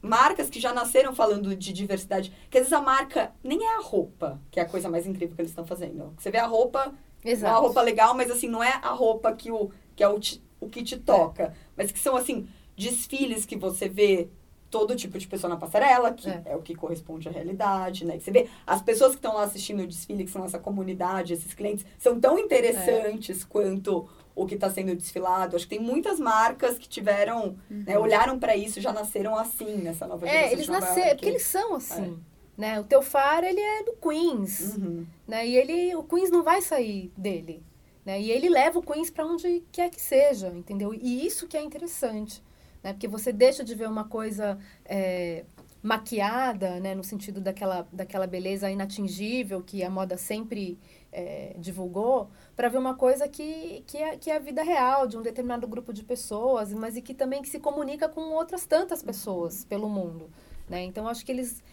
marcas 0.02 0.50
que 0.50 0.60
já 0.60 0.74
nasceram 0.74 1.14
falando 1.14 1.56
de 1.56 1.74
diversidade. 1.74 2.32
Que 2.50 2.60
às 2.60 2.66
vezes 2.66 2.74
a 2.74 2.82
marca 2.82 3.34
nem 3.44 3.66
é 3.66 3.78
a 3.78 3.82
roupa, 3.82 4.40
que 4.52 4.60
é 4.60 4.64
a 4.64 4.70
coisa 4.70 4.88
mais 4.88 5.06
incrível 5.08 5.36
que 5.36 5.42
eles 5.42 5.52
estão 5.52 5.66
fazendo. 5.66 6.14
Você 6.18 6.30
vê 6.30 6.38
a 6.38 6.46
roupa, 6.46 6.94
Exato. 7.26 7.52
é 7.52 7.56
uma 7.56 7.62
roupa 7.62 7.82
legal, 7.82 8.14
mas 8.14 8.30
assim 8.30 8.48
não 8.48 8.64
é 8.64 8.80
a 8.82 8.92
roupa 8.92 9.34
que 9.34 9.52
o 9.52 9.72
que 9.96 10.04
é 10.04 10.08
o, 10.08 10.20
o 10.62 10.70
que 10.70 10.82
te 10.82 10.98
toca, 10.98 11.44
é. 11.44 11.54
mas 11.76 11.92
que 11.92 12.00
são 12.00 12.16
assim 12.16 12.48
desfiles 12.78 13.46
que 13.46 13.58
você 13.58 13.90
vê 13.90 14.30
todo 14.70 14.96
tipo 14.96 15.18
de 15.18 15.28
pessoa 15.28 15.50
na 15.50 15.58
passarela, 15.58 16.14
que 16.14 16.30
é. 16.30 16.42
é. 16.46 16.56
o 16.56 16.62
que 16.62 16.76
corresponde 16.76 17.28
à 17.28 17.32
realidade, 17.32 18.06
né? 18.06 18.18
Que 18.18 18.24
você 18.24 18.32
vê 18.32 18.48
as 18.66 18.82
pessoas 18.82 19.12
que 19.12 19.18
estão 19.18 19.36
lá 19.36 19.44
assistindo 19.44 19.82
o 19.82 19.88
desfile, 19.88 20.24
que 20.24 20.32
são 20.32 20.46
essa 20.46 20.60
comunidade, 20.60 21.34
esses 21.34 21.54
clientes, 21.54 21.86
são 21.98 22.20
tão 22.20 22.38
interessantes 22.38 23.42
é. 23.42 23.46
quanto 23.48 24.08
o 24.42 24.46
que 24.46 24.56
está 24.56 24.70
sendo 24.70 24.96
desfilado. 24.96 25.56
Acho 25.56 25.68
que 25.68 25.76
tem 25.78 25.86
muitas 25.86 26.20
marcas 26.20 26.78
que 26.78 26.88
tiveram, 26.88 27.58
uhum. 27.70 27.84
né, 27.86 27.98
olharam 27.98 28.40
para 28.40 28.56
isso, 28.56 28.80
já 28.80 28.94
nasceram 28.94 29.36
assim 29.36 29.78
nessa 29.78 30.08
nova 30.08 30.28
é, 30.28 30.30
geração. 30.30 30.50
É, 30.50 30.54
eles 30.54 30.68
nasceram, 30.68 31.16
porque 31.16 31.30
eles 31.30 31.44
são 31.44 31.76
assim. 31.76 32.18
É. 32.26 32.62
Né? 32.62 32.80
O 32.80 32.84
teu 32.84 33.02
faro, 33.02 33.46
ele 33.46 33.62
é 33.62 33.84
do 33.84 33.94
Queens, 33.94 34.76
uhum. 34.76 35.06
né? 35.26 35.48
E 35.48 35.56
ele, 35.56 35.96
o 35.96 36.04
Queens 36.04 36.30
não 36.30 36.44
vai 36.44 36.62
sair 36.62 37.10
dele, 37.16 37.64
né? 38.06 38.20
E 38.20 38.30
ele 38.30 38.50
leva 38.50 38.80
o 38.80 38.84
Queens 38.84 39.10
para 39.10 39.26
onde 39.26 39.64
quer 39.72 39.90
que 39.90 40.02
seja, 40.02 40.50
entendeu? 40.50 40.94
E 40.94 41.26
isso 41.26 41.48
que 41.48 41.56
é 41.56 41.62
interessante 41.62 42.44
né? 42.84 42.94
Porque 42.94 43.08
você 43.08 43.32
deixa 43.32 43.64
de 43.64 43.76
ver 43.76 43.88
uma 43.88 44.06
coisa 44.06 44.58
é, 44.86 45.46
maquiada, 45.82 46.80
né? 46.80 46.96
No 46.96 47.04
sentido 47.04 47.42
daquela, 47.42 47.88
daquela 47.92 48.28
beleza 48.28 48.70
inatingível 48.70 49.62
que 49.62 49.84
a 49.84 49.90
moda 49.90 50.18
sempre 50.18 50.78
é, 51.12 51.56
divulgou, 51.58 52.30
para 52.56 52.70
ver 52.70 52.78
uma 52.78 52.96
coisa 52.96 53.28
que, 53.28 53.84
que, 53.88 53.98
é, 53.98 54.18
que 54.18 54.30
é 54.30 54.36
a 54.36 54.40
vida 54.40 54.64
real 54.64 55.08
de 55.08 55.18
um 55.18 55.22
determinado 55.22 55.68
grupo 55.68 55.94
de 55.94 56.04
pessoas, 56.04 56.74
mas 56.74 56.96
e 56.96 57.02
que 57.02 57.14
também 57.14 57.42
que 57.42 57.50
se 57.50 57.60
comunica 57.60 58.08
com 58.08 58.22
outras 58.34 58.66
tantas 58.66 59.02
pessoas 59.02 59.66
pelo 59.66 59.90
mundo, 59.90 60.30
né? 60.68 60.84
Então, 60.84 61.08
acho 61.08 61.26
que 61.26 61.32
eles... 61.32 61.64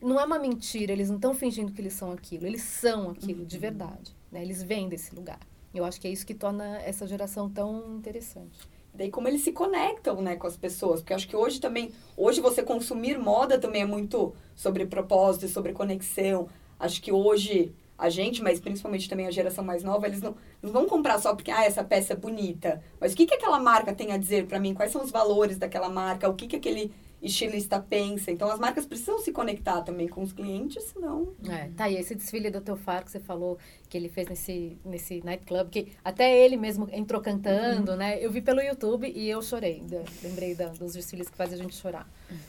Não 0.00 0.18
é 0.18 0.24
uma 0.24 0.38
mentira, 0.38 0.92
eles 0.92 1.08
não 1.08 1.16
estão 1.16 1.32
fingindo 1.32 1.72
que 1.72 1.80
eles 1.80 1.92
são 1.92 2.10
aquilo, 2.10 2.46
eles 2.46 2.62
são 2.62 3.10
aquilo 3.10 3.46
de 3.46 3.56
verdade, 3.56 4.16
né? 4.32 4.42
Eles 4.42 4.62
vêm 4.62 4.88
desse 4.88 5.14
lugar. 5.14 5.38
Eu 5.72 5.84
acho 5.84 6.00
que 6.00 6.08
é 6.08 6.10
isso 6.10 6.26
que 6.26 6.34
torna 6.34 6.80
essa 6.82 7.06
geração 7.06 7.48
tão 7.48 7.96
interessante. 7.96 8.58
Daí 8.94 9.10
como 9.10 9.26
eles 9.26 9.42
se 9.42 9.52
conectam, 9.52 10.20
né, 10.20 10.36
com 10.36 10.46
as 10.46 10.56
pessoas. 10.56 11.00
Porque 11.00 11.14
acho 11.14 11.26
que 11.26 11.36
hoje 11.36 11.60
também, 11.60 11.92
hoje 12.16 12.40
você 12.40 12.62
consumir 12.62 13.18
moda 13.18 13.58
também 13.58 13.82
é 13.82 13.86
muito 13.86 14.34
sobre 14.54 14.84
propósito, 14.84 15.48
sobre 15.48 15.72
conexão. 15.72 16.48
Acho 16.78 17.00
que 17.00 17.10
hoje 17.10 17.72
a 18.02 18.10
gente, 18.10 18.42
mas 18.42 18.58
principalmente 18.58 19.08
também 19.08 19.28
a 19.28 19.30
geração 19.30 19.62
mais 19.62 19.84
nova, 19.84 20.08
eles 20.08 20.20
não, 20.20 20.34
não 20.60 20.72
vão 20.72 20.88
comprar 20.88 21.20
só 21.20 21.36
porque, 21.36 21.52
ah, 21.52 21.64
essa 21.64 21.84
peça 21.84 22.14
é 22.14 22.16
bonita. 22.16 22.82
Mas 23.00 23.12
o 23.12 23.16
que, 23.16 23.26
que 23.26 23.34
aquela 23.34 23.60
marca 23.60 23.94
tem 23.94 24.10
a 24.10 24.16
dizer 24.16 24.46
para 24.46 24.58
mim? 24.58 24.74
Quais 24.74 24.90
são 24.90 25.04
os 25.04 25.12
valores 25.12 25.56
daquela 25.56 25.88
marca? 25.88 26.28
O 26.28 26.34
que, 26.34 26.48
que 26.48 26.56
aquele 26.56 26.92
estilista 27.22 27.78
pensa. 27.78 28.30
Então, 28.30 28.50
as 28.50 28.58
marcas 28.58 28.84
precisam 28.84 29.18
se 29.20 29.30
conectar 29.30 29.80
também 29.82 30.08
com 30.08 30.22
os 30.22 30.32
clientes, 30.32 30.82
senão... 30.84 31.32
É, 31.48 31.68
tá, 31.76 31.88
e 31.88 31.96
esse 31.96 32.14
desfile 32.14 32.50
do 32.50 32.60
Teofar 32.60 33.04
que 33.04 33.10
você 33.10 33.20
falou, 33.20 33.58
que 33.88 33.96
ele 33.96 34.08
fez 34.08 34.28
nesse, 34.28 34.76
nesse 34.84 35.24
nightclub, 35.24 35.70
que 35.70 35.92
até 36.04 36.36
ele 36.36 36.56
mesmo 36.56 36.88
entrou 36.92 37.20
cantando, 37.22 37.92
uhum. 37.92 37.96
né? 37.96 38.18
Eu 38.20 38.30
vi 38.30 38.40
pelo 38.40 38.60
YouTube 38.60 39.10
e 39.14 39.30
eu 39.30 39.40
chorei. 39.40 39.82
lembrei 40.22 40.54
da, 40.54 40.68
dos 40.68 40.94
desfiles 40.94 41.30
que 41.30 41.36
fazem 41.36 41.60
a 41.60 41.62
gente 41.62 41.76
chorar. 41.76 42.08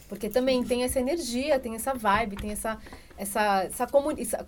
Porque 0.10 0.30
também 0.30 0.64
tem 0.64 0.84
essa 0.84 1.00
energia, 1.00 1.60
tem 1.60 1.76
essa 1.76 1.94
vibe, 1.94 2.38
tem 2.38 2.52
essa... 2.52 2.80
essa, 3.18 3.64
essa, 3.64 3.88
comuni 3.88 4.22
essa 4.22 4.46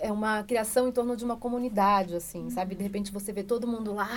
é 0.00 0.12
uma 0.12 0.42
criação 0.44 0.88
em 0.88 0.92
torno 0.92 1.16
de 1.16 1.24
uma 1.24 1.36
comunidade, 1.36 2.14
assim, 2.14 2.44
uhum. 2.44 2.50
sabe? 2.50 2.74
De 2.74 2.82
repente 2.82 3.12
você 3.12 3.32
vê 3.32 3.42
todo 3.42 3.66
mundo 3.66 3.92
lá 3.92 4.08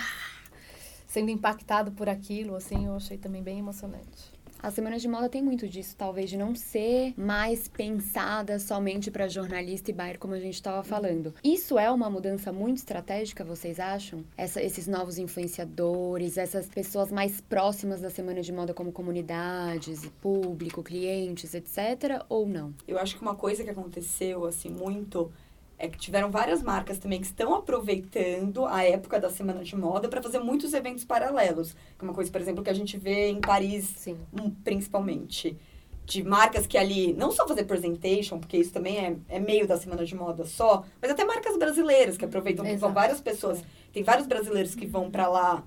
sendo 1.07 1.31
impactado 1.31 1.91
por 1.91 2.07
aquilo, 2.07 2.55
assim, 2.55 2.85
eu 2.85 2.95
achei 2.95 3.17
também 3.17 3.41
bem 3.41 3.59
emocionante. 3.59 4.31
A 4.61 4.69
Semana 4.69 4.99
de 4.99 5.07
Moda 5.07 5.29
tem 5.29 5.41
muito 5.41 5.69
disso, 5.69 5.95
talvez, 5.97 6.29
de 6.29 6.35
não 6.35 6.53
ser 6.53 7.13
mais 7.15 7.69
pensada 7.69 8.59
somente 8.59 9.09
para 9.09 9.29
jornalista 9.29 9.89
e 9.89 9.93
buyer, 9.93 10.19
como 10.19 10.33
a 10.33 10.39
gente 10.39 10.55
estava 10.55 10.83
falando. 10.83 11.33
Isso 11.41 11.79
é 11.79 11.89
uma 11.89 12.09
mudança 12.09 12.51
muito 12.51 12.75
estratégica, 12.75 13.45
vocês 13.45 13.79
acham? 13.79 14.21
Essa, 14.35 14.61
esses 14.61 14.85
novos 14.85 15.17
influenciadores, 15.17 16.37
essas 16.37 16.67
pessoas 16.67 17.09
mais 17.09 17.39
próximas 17.39 18.01
da 18.01 18.09
Semana 18.09 18.41
de 18.41 18.51
Moda 18.51 18.73
como 18.73 18.91
comunidades, 18.91 20.05
público, 20.21 20.83
clientes, 20.83 21.53
etc. 21.53 22.25
Ou 22.27 22.45
não? 22.45 22.73
Eu 22.85 22.99
acho 22.99 23.15
que 23.15 23.21
uma 23.21 23.35
coisa 23.35 23.63
que 23.63 23.69
aconteceu, 23.69 24.45
assim, 24.45 24.69
muito 24.69 25.31
é 25.79 25.87
que 25.87 25.97
tiveram 25.97 26.29
várias 26.29 26.61
marcas 26.61 26.99
também 26.99 27.21
que 27.21 27.25
estão 27.25 27.55
aproveitando 27.55 28.65
a 28.65 28.83
época 28.83 29.17
da 29.17 29.29
semana 29.29 29.63
de 29.63 29.77
moda 29.77 30.09
para 30.09 30.21
fazer 30.21 30.39
muitos 30.39 30.73
eventos 30.73 31.05
paralelos. 31.05 31.73
É 31.97 32.03
uma 32.03 32.13
coisa, 32.13 32.29
por 32.29 32.41
exemplo, 32.41 32.61
que 32.61 32.69
a 32.69 32.73
gente 32.73 32.97
vê 32.97 33.29
em 33.29 33.39
Paris, 33.39 33.85
Sim. 33.95 34.17
principalmente. 34.61 35.57
De 36.05 36.21
marcas 36.21 36.67
que 36.67 36.77
ali, 36.77 37.13
não 37.13 37.31
só 37.31 37.47
fazer 37.47 37.63
presentation, 37.63 38.39
porque 38.39 38.57
isso 38.57 38.73
também 38.73 38.97
é, 38.97 39.15
é 39.29 39.39
meio 39.39 39.65
da 39.65 39.77
semana 39.77 40.03
de 40.03 40.15
moda 40.15 40.45
só, 40.45 40.83
mas 41.01 41.11
até 41.11 41.23
marcas 41.23 41.55
brasileiras 41.55 42.17
que 42.17 42.25
aproveitam, 42.25 42.65
que 42.65 42.75
vão 42.75 42.91
várias 42.91 43.21
pessoas. 43.21 43.59
É. 43.59 43.63
Tem 43.93 44.03
vários 44.03 44.27
brasileiros 44.27 44.75
que 44.75 44.85
vão 44.85 45.09
para 45.09 45.29
lá 45.29 45.63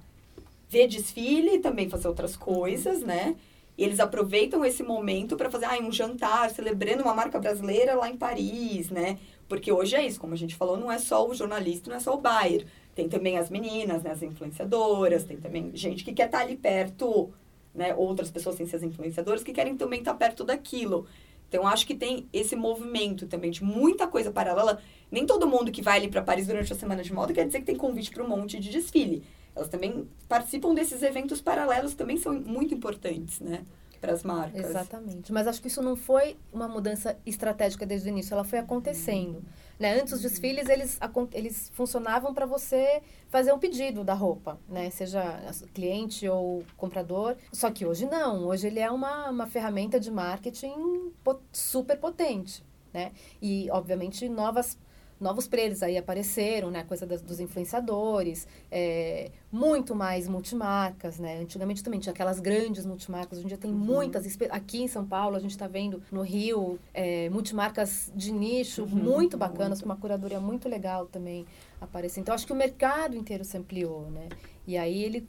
ver 0.69 0.89
desfile 0.89 1.55
e 1.55 1.59
também 1.59 1.89
fazer 1.89 2.09
outras 2.09 2.37
coisas, 2.37 3.01
né? 3.01 3.35
E 3.79 3.85
eles 3.85 4.01
aproveitam 4.01 4.65
esse 4.65 4.83
momento 4.83 5.37
para 5.37 5.51
fazer 5.51 5.65
ah, 5.65 5.79
um 5.81 5.91
jantar 5.91 6.51
celebrando 6.51 7.03
uma 7.03 7.15
marca 7.15 7.39
brasileira 7.39 7.95
lá 7.95 8.11
em 8.11 8.17
Paris, 8.17 8.91
né? 8.91 9.19
Porque 9.49 9.71
hoje 9.71 9.97
é 9.97 10.07
isso, 10.07 10.21
como 10.21 10.35
a 10.35 10.37
gente 10.37 10.55
falou, 10.55 10.77
não 10.77 10.91
é 10.91 10.99
só 10.99 11.29
o 11.29 11.35
jornalista, 11.35 11.91
não 11.91 11.97
é 11.97 12.01
só 12.01 12.15
o 12.15 12.21
buyer. 12.21 12.67
Tem 12.95 13.09
também 13.09 13.39
as 13.39 13.51
meninas, 13.51 14.03
né, 14.03 14.11
as 14.11 14.23
influenciadoras, 14.23 15.25
tem 15.25 15.37
também 15.37 15.71
gente 15.75 16.05
que 16.05 16.13
quer 16.13 16.27
estar 16.27 16.39
tá 16.39 16.45
ali 16.45 16.57
perto, 16.57 17.31
né, 17.75 17.95
outras 17.95 18.31
pessoas 18.31 18.57
sem 18.57 18.67
ser 18.67 18.77
as 18.77 18.83
influenciadoras 18.83 19.43
que 19.43 19.53
querem 19.53 19.77
também 19.77 20.01
estar 20.01 20.13
tá 20.13 20.19
perto 20.19 20.45
daquilo. 20.45 21.07
Então, 21.49 21.67
acho 21.67 21.87
que 21.87 21.95
tem 21.95 22.27
esse 22.33 22.57
movimento 22.57 23.27
também 23.27 23.51
de 23.51 23.63
muita 23.63 24.07
coisa 24.07 24.31
paralela. 24.31 24.81
Nem 25.11 25.27
todo 25.27 25.47
mundo 25.47 25.71
que 25.71 25.83
vai 25.83 25.99
ali 25.99 26.09
para 26.09 26.23
Paris 26.23 26.47
durante 26.47 26.73
a 26.73 26.77
semana 26.77 27.03
de 27.03 27.13
moda 27.13 27.35
quer 27.35 27.45
dizer 27.47 27.59
que 27.59 27.67
tem 27.67 27.77
convite 27.77 28.11
para 28.11 28.25
um 28.25 28.29
monte 28.29 28.59
de 28.59 28.71
desfile. 28.71 29.23
Elas 29.55 29.69
também 29.69 30.09
participam 30.27 30.73
desses 30.73 31.03
eventos 31.03 31.43
paralelos, 31.43 31.95
também 31.95 32.17
são 32.17 32.33
muito 32.33 32.73
importantes, 32.73 33.39
né? 33.41 33.65
Para 34.03 34.15
as 34.15 34.25
marcas. 34.25 34.69
Exatamente. 34.69 35.33
Mas 35.33 35.47
acho 35.47 35.63
que 35.63 35.69
isso 35.69 35.81
não 35.81 35.95
foi 35.95 36.37
uma 36.53 36.67
mudança 36.67 37.17
estratégica 37.25 37.87
desde 37.87 38.09
o 38.09 38.11
início, 38.11 38.35
ela 38.35 38.43
foi 38.43 38.59
acontecendo. 38.59 39.45
Né? 39.79 40.01
Antes, 40.01 40.13
os 40.13 40.21
desfiles, 40.21 40.69
eles, 40.69 40.99
eles 41.33 41.71
funcionavam 41.73 42.35
para 42.35 42.45
você 42.45 43.01
fazer 43.29 43.53
um 43.53 43.61
pedido 43.61 44.03
da 44.03 44.13
roupa, 44.13 44.59
né? 44.69 44.91
Seja 44.91 45.41
cliente 45.73 46.29
ou 46.29 46.65
comprador. 46.77 47.37
Só 47.53 47.71
que 47.71 47.87
hoje 47.87 48.05
não. 48.07 48.45
Hoje 48.49 48.67
ele 48.67 48.81
é 48.81 48.91
uma, 48.91 49.31
uma 49.31 49.47
ferramenta 49.47 50.01
de 50.01 50.11
marketing 50.11 51.13
super 51.53 51.97
potente, 51.97 52.65
né? 52.93 53.13
E, 53.41 53.69
obviamente, 53.71 54.29
novas 54.29 54.77
novos 55.23 55.47
players 55.47 55.83
aí 55.83 55.97
apareceram, 55.97 56.71
né? 56.71 56.83
Coisa 56.85 57.07
das, 57.07 57.23
dos 57.23 57.41
influenciadores, 57.41 58.47
é, 58.71 59.31
muito 59.51 59.95
mais 59.95 60.29
multimarcas, 60.29 61.19
né? 61.19 61.39
Antigamente 61.39 61.83
também 61.83 62.01
tinha 62.01 62.13
aquelas 62.13 62.41
grandes 62.41 62.85
multimarcas, 62.85 63.39
hoje 63.39 63.47
em 63.47 63.49
dia 63.49 63.57
tem 63.57 63.71
uhum. 63.71 63.79
muitas. 63.79 64.27
Aqui 64.51 64.83
em 64.83 64.89
São 64.89 65.07
Paulo, 65.07 65.37
a 65.37 65.39
gente 65.39 65.53
está 65.53 65.69
vendo 65.69 66.03
no 66.11 66.23
Rio 66.23 66.79
é, 66.93 67.31
multimarcas 67.31 68.13
de 68.15 68.33
nicho 68.33 68.83
uhum. 68.83 68.89
muito 68.89 69.37
bacanas, 69.39 69.81
com 69.81 69.87
uma 69.87 69.97
curadoria 69.97 70.41
muito 70.41 70.69
legal 70.69 71.07
também 71.07 71.47
aparecendo. 71.81 72.23
Então, 72.23 72.35
acho 72.35 72.47
que 72.47 72.53
o 72.53 72.57
mercado 72.57 73.17
inteiro 73.17 73.45
se 73.45 73.57
ampliou, 73.57 74.11
né? 74.11 74.29
E 74.67 74.77
aí 74.77 75.03
ele 75.03 75.27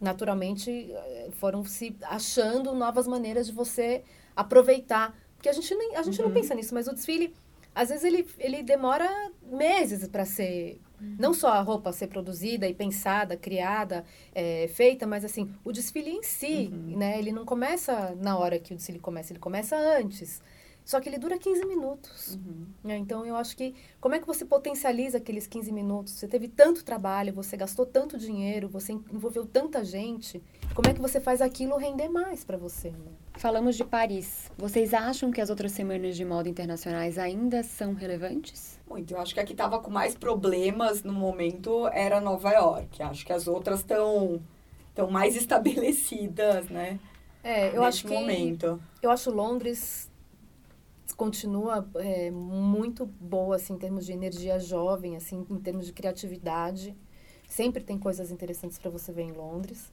naturalmente 0.00 0.92
foram 1.32 1.64
se 1.64 1.96
achando 2.02 2.74
novas 2.74 3.06
maneiras 3.06 3.46
de 3.46 3.52
você 3.52 4.04
aproveitar 4.34 5.16
porque 5.36 5.48
a 5.48 5.52
gente 5.52 5.74
nem 5.74 5.96
a 5.96 6.02
gente 6.02 6.20
uhum. 6.20 6.28
não 6.28 6.34
pensa 6.34 6.54
nisso 6.54 6.74
mas 6.74 6.86
o 6.86 6.92
desfile 6.92 7.34
às 7.76 7.90
vezes 7.90 8.04
ele, 8.04 8.26
ele 8.38 8.62
demora 8.62 9.06
meses 9.42 10.08
para 10.08 10.24
ser 10.24 10.80
uhum. 10.98 11.16
não 11.18 11.34
só 11.34 11.48
a 11.48 11.60
roupa 11.60 11.92
ser 11.92 12.06
produzida 12.06 12.66
e 12.66 12.72
pensada, 12.72 13.36
criada, 13.36 14.02
é, 14.34 14.66
feita, 14.68 15.06
mas 15.06 15.26
assim, 15.26 15.52
o 15.62 15.70
desfile 15.70 16.10
em 16.10 16.22
si, 16.22 16.70
uhum. 16.72 16.96
né? 16.96 17.18
Ele 17.18 17.30
não 17.30 17.44
começa 17.44 18.16
na 18.18 18.38
hora 18.38 18.58
que 18.58 18.72
o 18.72 18.76
desfile 18.76 18.98
começa, 18.98 19.30
ele 19.30 19.40
começa 19.40 19.76
antes. 19.76 20.42
Só 20.86 21.00
que 21.00 21.08
ele 21.08 21.18
dura 21.18 21.36
15 21.36 21.66
minutos. 21.66 22.36
Uhum. 22.36 22.66
Né? 22.82 22.96
Então, 22.96 23.26
eu 23.26 23.36
acho 23.36 23.56
que 23.56 23.74
como 24.00 24.14
é 24.14 24.20
que 24.20 24.26
você 24.26 24.44
potencializa 24.44 25.18
aqueles 25.18 25.46
15 25.46 25.72
minutos? 25.72 26.12
Você 26.12 26.28
teve 26.28 26.46
tanto 26.46 26.84
trabalho, 26.84 27.34
você 27.34 27.56
gastou 27.56 27.84
tanto 27.84 28.16
dinheiro, 28.16 28.68
você 28.68 28.92
envolveu 28.92 29.44
tanta 29.44 29.84
gente. 29.84 30.40
Como 30.74 30.88
é 30.88 30.94
que 30.94 31.00
você 31.00 31.20
faz 31.20 31.42
aquilo 31.42 31.76
render 31.76 32.08
mais 32.08 32.44
para 32.44 32.56
você? 32.56 32.90
Né? 32.90 33.12
Falamos 33.38 33.76
de 33.76 33.84
Paris. 33.84 34.50
Vocês 34.56 34.94
acham 34.94 35.30
que 35.30 35.42
as 35.42 35.50
outras 35.50 35.72
semanas 35.72 36.16
de 36.16 36.24
moda 36.24 36.48
internacionais 36.48 37.18
ainda 37.18 37.62
são 37.62 37.92
relevantes? 37.92 38.80
Muito. 38.88 39.12
Eu 39.12 39.20
acho 39.20 39.34
que 39.34 39.40
a 39.40 39.44
que 39.44 39.52
estava 39.52 39.78
com 39.78 39.90
mais 39.90 40.14
problemas 40.14 41.02
no 41.02 41.12
momento 41.12 41.86
era 41.88 42.18
Nova 42.18 42.50
York. 42.52 43.02
Acho 43.02 43.26
que 43.26 43.32
as 43.32 43.46
outras 43.46 43.80
estão 43.80 44.40
estão 44.88 45.10
mais 45.10 45.36
estabelecidas, 45.36 46.70
né? 46.70 46.98
É, 47.44 47.68
eu 47.76 47.82
Neste 47.82 48.06
acho 48.06 48.06
que 48.06 48.14
momento. 48.14 48.82
eu 49.02 49.10
acho 49.10 49.30
Londres 49.30 50.10
continua 51.14 51.86
é, 51.96 52.30
muito 52.30 53.06
boa 53.06 53.56
assim, 53.56 53.74
em 53.74 53.78
termos 53.78 54.06
de 54.06 54.12
energia 54.12 54.58
jovem, 54.58 55.14
assim, 55.16 55.46
em 55.50 55.58
termos 55.58 55.86
de 55.86 55.92
criatividade. 55.92 56.96
Sempre 57.46 57.82
tem 57.82 57.98
coisas 57.98 58.30
interessantes 58.30 58.78
para 58.78 58.90
você 58.90 59.12
ver 59.12 59.22
em 59.22 59.32
Londres. 59.32 59.92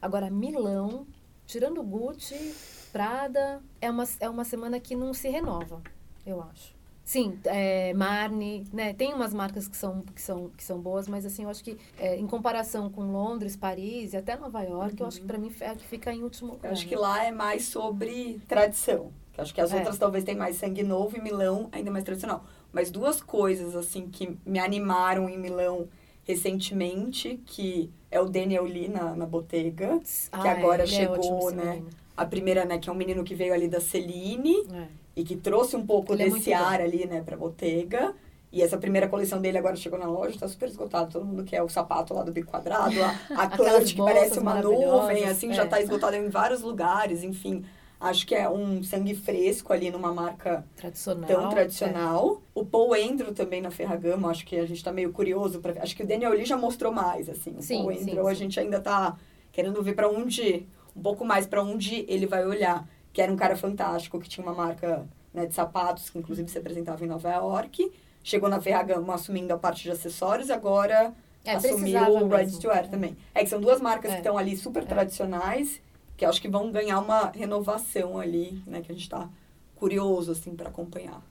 Agora, 0.00 0.30
Milão, 0.30 1.06
tirando 1.48 1.82
Gucci, 1.82 2.54
Prada, 2.92 3.60
é 3.80 3.90
uma, 3.90 4.04
é 4.20 4.28
uma 4.28 4.44
semana 4.44 4.78
que 4.78 4.94
não 4.94 5.12
se 5.12 5.28
renova, 5.28 5.82
eu 6.24 6.40
acho. 6.42 6.76
Sim, 7.04 7.38
é, 7.44 7.94
Marne, 7.94 8.66
né? 8.70 8.92
Tem 8.92 9.14
umas 9.14 9.32
marcas 9.32 9.66
que 9.66 9.76
são, 9.76 10.02
que 10.02 10.20
são, 10.20 10.50
que 10.50 10.62
são 10.62 10.78
boas, 10.78 11.08
mas 11.08 11.24
assim, 11.24 11.44
eu 11.44 11.48
acho 11.48 11.64
que 11.64 11.78
é, 11.98 12.16
em 12.16 12.26
comparação 12.26 12.90
com 12.90 13.10
Londres, 13.10 13.56
Paris 13.56 14.12
e 14.12 14.16
até 14.18 14.36
Nova 14.36 14.60
York, 14.62 14.92
uhum. 14.92 15.00
eu 15.00 15.06
acho 15.06 15.20
que 15.22 15.26
para 15.26 15.38
mim 15.38 15.50
é 15.58 15.70
a 15.70 15.74
que 15.74 15.86
fica 15.86 16.12
em 16.12 16.22
último 16.22 16.52
lugar. 16.52 16.68
Eu 16.68 16.72
acho 16.72 16.86
que 16.86 16.94
lá 16.94 17.24
é 17.24 17.32
mais 17.32 17.64
sobre 17.64 18.38
tradição. 18.46 19.10
Acho 19.38 19.54
que 19.54 19.60
as 19.60 19.72
é. 19.72 19.76
outras 19.76 19.96
talvez 19.96 20.22
tenham 20.22 20.40
mais 20.40 20.56
sangue 20.56 20.82
novo 20.82 21.16
e 21.16 21.20
Milão 21.20 21.70
ainda 21.72 21.90
mais 21.90 22.04
tradicional. 22.04 22.44
Mas 22.72 22.90
duas 22.90 23.22
coisas, 23.22 23.74
assim, 23.74 24.10
que 24.10 24.36
me 24.44 24.58
animaram 24.58 25.30
em 25.30 25.38
Milão 25.38 25.88
recentemente, 26.24 27.40
que 27.46 27.90
é 28.10 28.20
o 28.20 28.26
Daniel 28.26 28.64
Lee 28.64 28.88
na, 28.88 29.14
na 29.14 29.26
Bottega, 29.26 30.00
ah, 30.32 30.40
que 30.40 30.48
agora 30.48 30.84
é, 30.84 30.86
chegou, 30.86 31.50
é 31.50 31.54
né? 31.54 31.82
A 32.16 32.24
primeira, 32.24 32.64
né, 32.64 32.78
que 32.78 32.88
é 32.88 32.92
um 32.92 32.96
menino 32.96 33.22
que 33.22 33.34
veio 33.34 33.54
ali 33.54 33.68
da 33.68 33.80
Celine 33.80 34.66
é. 34.72 34.88
e 35.14 35.22
que 35.22 35.36
trouxe 35.36 35.76
um 35.76 35.86
pouco 35.86 36.14
ele 36.14 36.24
é 36.24 36.30
desse 36.30 36.52
ar 36.52 36.78
bom. 36.78 36.84
ali, 36.84 37.06
né, 37.06 37.22
pra 37.22 37.36
Bottega. 37.36 38.14
E 38.50 38.62
essa 38.62 38.78
primeira 38.78 39.06
coleção 39.08 39.40
dele 39.40 39.58
agora 39.58 39.76
chegou 39.76 39.98
na 39.98 40.06
loja, 40.06 40.38
tá 40.38 40.48
super 40.48 40.68
esgotado. 40.68 41.12
Todo 41.12 41.24
mundo 41.24 41.44
quer 41.44 41.62
o 41.62 41.68
sapato 41.68 42.14
lá 42.14 42.22
do 42.22 42.32
bico 42.32 42.50
quadrado, 42.50 42.96
a, 43.02 43.42
a 43.42 43.46
clutch 43.54 43.94
que 43.94 43.98
parece 43.98 44.38
uma 44.38 44.60
nuvem, 44.62 45.24
assim, 45.24 45.52
já 45.52 45.66
tá 45.66 45.80
esgotado 45.80 46.16
em 46.16 46.30
vários 46.30 46.62
lugares, 46.62 47.22
enfim. 47.22 47.62
Acho 48.00 48.26
que 48.26 48.34
é 48.34 48.48
um 48.48 48.80
sangue 48.82 49.12
fresco 49.12 49.72
ali 49.72 49.90
numa 49.90 50.14
marca 50.14 50.64
tradicional, 50.76 51.26
tão 51.26 51.48
tradicional. 51.48 52.42
É. 52.54 52.60
O 52.60 52.64
Paul 52.64 52.94
Andrew 52.94 53.34
também 53.34 53.60
na 53.60 53.72
Ferragamo, 53.72 54.28
acho 54.28 54.46
que 54.46 54.56
a 54.56 54.66
gente 54.66 54.84
tá 54.84 54.92
meio 54.92 55.12
curioso 55.12 55.58
para 55.58 55.82
Acho 55.82 55.96
que 55.96 56.04
o 56.04 56.06
Daniel 56.06 56.32
Lee 56.32 56.44
já 56.44 56.56
mostrou 56.56 56.92
mais, 56.92 57.28
assim. 57.28 57.56
O 57.58 57.62
sim, 57.62 57.78
Paul 57.78 57.90
Andrew 57.90 58.04
sim, 58.04 58.22
sim. 58.22 58.28
a 58.28 58.34
gente 58.34 58.60
ainda 58.60 58.80
tá 58.80 59.16
querendo 59.50 59.82
ver 59.82 59.94
para 59.94 60.08
onde, 60.08 60.64
um 60.96 61.02
pouco 61.02 61.24
mais 61.24 61.44
para 61.44 61.60
onde 61.60 62.04
ele 62.08 62.26
vai 62.26 62.46
olhar. 62.46 62.88
Que 63.12 63.20
era 63.20 63.32
um 63.32 63.36
cara 63.36 63.56
fantástico, 63.56 64.20
que 64.20 64.28
tinha 64.28 64.46
uma 64.46 64.54
marca 64.54 65.04
né, 65.34 65.46
de 65.46 65.54
sapatos, 65.54 66.08
que 66.08 66.18
inclusive 66.18 66.48
se 66.48 66.58
apresentava 66.58 67.04
em 67.04 67.08
Nova 67.08 67.28
York. 67.30 67.90
Chegou 68.22 68.48
na 68.48 68.60
Ferragamo 68.60 69.10
assumindo 69.10 69.52
a 69.52 69.58
parte 69.58 69.82
de 69.82 69.90
acessórios, 69.90 70.50
agora 70.50 71.12
é, 71.44 71.52
assumiu 71.54 72.00
o 72.00 72.28
Red 72.28 72.46
Wear 72.64 72.84
é. 72.84 72.88
também. 72.88 73.16
É 73.34 73.42
que 73.42 73.50
são 73.50 73.60
duas 73.60 73.80
marcas 73.80 74.12
é. 74.12 74.14
que 74.14 74.20
estão 74.20 74.38
ali 74.38 74.56
super 74.56 74.84
é. 74.84 74.86
tradicionais 74.86 75.80
que 76.18 76.24
acho 76.24 76.42
que 76.42 76.48
vão 76.48 76.72
ganhar 76.72 76.98
uma 76.98 77.30
renovação 77.30 78.18
ali, 78.18 78.60
né, 78.66 78.82
que 78.82 78.90
a 78.90 78.94
gente 78.94 79.04
está 79.04 79.30
curioso 79.76 80.32
assim 80.32 80.54
para 80.54 80.68
acompanhar. 80.68 81.22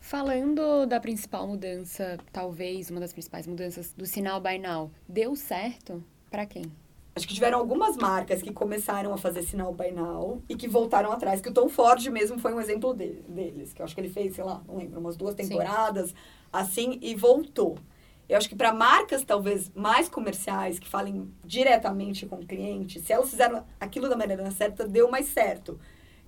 Falando 0.00 0.84
da 0.84 0.98
principal 0.98 1.46
mudança, 1.46 2.18
talvez 2.32 2.90
uma 2.90 2.98
das 2.98 3.12
principais 3.12 3.46
mudanças 3.46 3.94
do 3.96 4.04
sinal 4.04 4.40
Buy 4.40 4.58
Now, 4.58 4.90
deu 5.08 5.36
certo 5.36 6.02
para 6.28 6.44
quem? 6.44 6.64
Acho 7.14 7.28
que 7.28 7.34
tiveram 7.34 7.58
algumas 7.58 7.96
marcas 7.96 8.42
que 8.42 8.52
começaram 8.52 9.14
a 9.14 9.16
fazer 9.16 9.44
sinal 9.44 9.72
Buy 9.72 9.92
Now 9.92 10.42
e 10.48 10.56
que 10.56 10.66
voltaram 10.66 11.12
atrás, 11.12 11.40
que 11.40 11.48
o 11.48 11.54
Tom 11.54 11.68
Ford 11.68 12.04
mesmo 12.08 12.36
foi 12.40 12.52
um 12.52 12.60
exemplo 12.60 12.92
de, 12.94 13.22
deles, 13.28 13.72
que 13.72 13.80
eu 13.80 13.84
acho 13.84 13.94
que 13.94 14.00
ele 14.00 14.08
fez, 14.08 14.34
sei 14.34 14.42
lá, 14.42 14.60
não 14.66 14.76
lembro, 14.76 14.98
umas 14.98 15.16
duas 15.16 15.36
temporadas 15.36 16.08
Sim. 16.08 16.16
assim 16.52 16.98
e 17.00 17.14
voltou. 17.14 17.78
Eu 18.32 18.38
acho 18.38 18.48
que 18.48 18.56
para 18.56 18.72
marcas 18.72 19.22
talvez 19.22 19.70
mais 19.74 20.08
comerciais, 20.08 20.78
que 20.78 20.88
falem 20.88 21.30
diretamente 21.44 22.24
com 22.24 22.36
o 22.36 22.46
cliente, 22.46 22.98
se 22.98 23.12
elas 23.12 23.28
fizeram 23.28 23.62
aquilo 23.78 24.08
da 24.08 24.16
maneira 24.16 24.50
certa, 24.50 24.88
deu 24.88 25.10
mais 25.10 25.26
certo. 25.26 25.78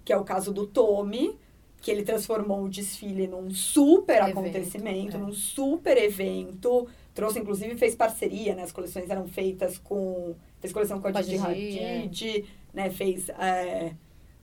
Que 0.04 0.12
é 0.12 0.16
o 0.16 0.22
caso 0.22 0.52
do 0.52 0.66
Tommy, 0.66 1.38
que 1.80 1.90
ele 1.90 2.02
transformou 2.02 2.64
o 2.64 2.68
desfile 2.68 3.26
num 3.26 3.50
super 3.50 4.22
evento, 4.22 4.38
acontecimento, 4.38 5.16
é. 5.16 5.18
num 5.18 5.32
super 5.32 5.96
evento. 5.96 6.86
Trouxe, 7.14 7.38
inclusive, 7.38 7.74
fez 7.76 7.94
parceria, 7.94 8.54
né? 8.54 8.64
As 8.64 8.72
coleções 8.72 9.08
eram 9.08 9.26
feitas 9.26 9.78
com... 9.78 10.34
Fez 10.60 10.74
coleção 10.74 11.00
com 11.00 11.08
a 11.08 11.10
Didi 11.10 11.38
Hadid, 11.38 12.44
né? 12.74 12.90
Fez... 12.90 13.30
É, 13.30 13.94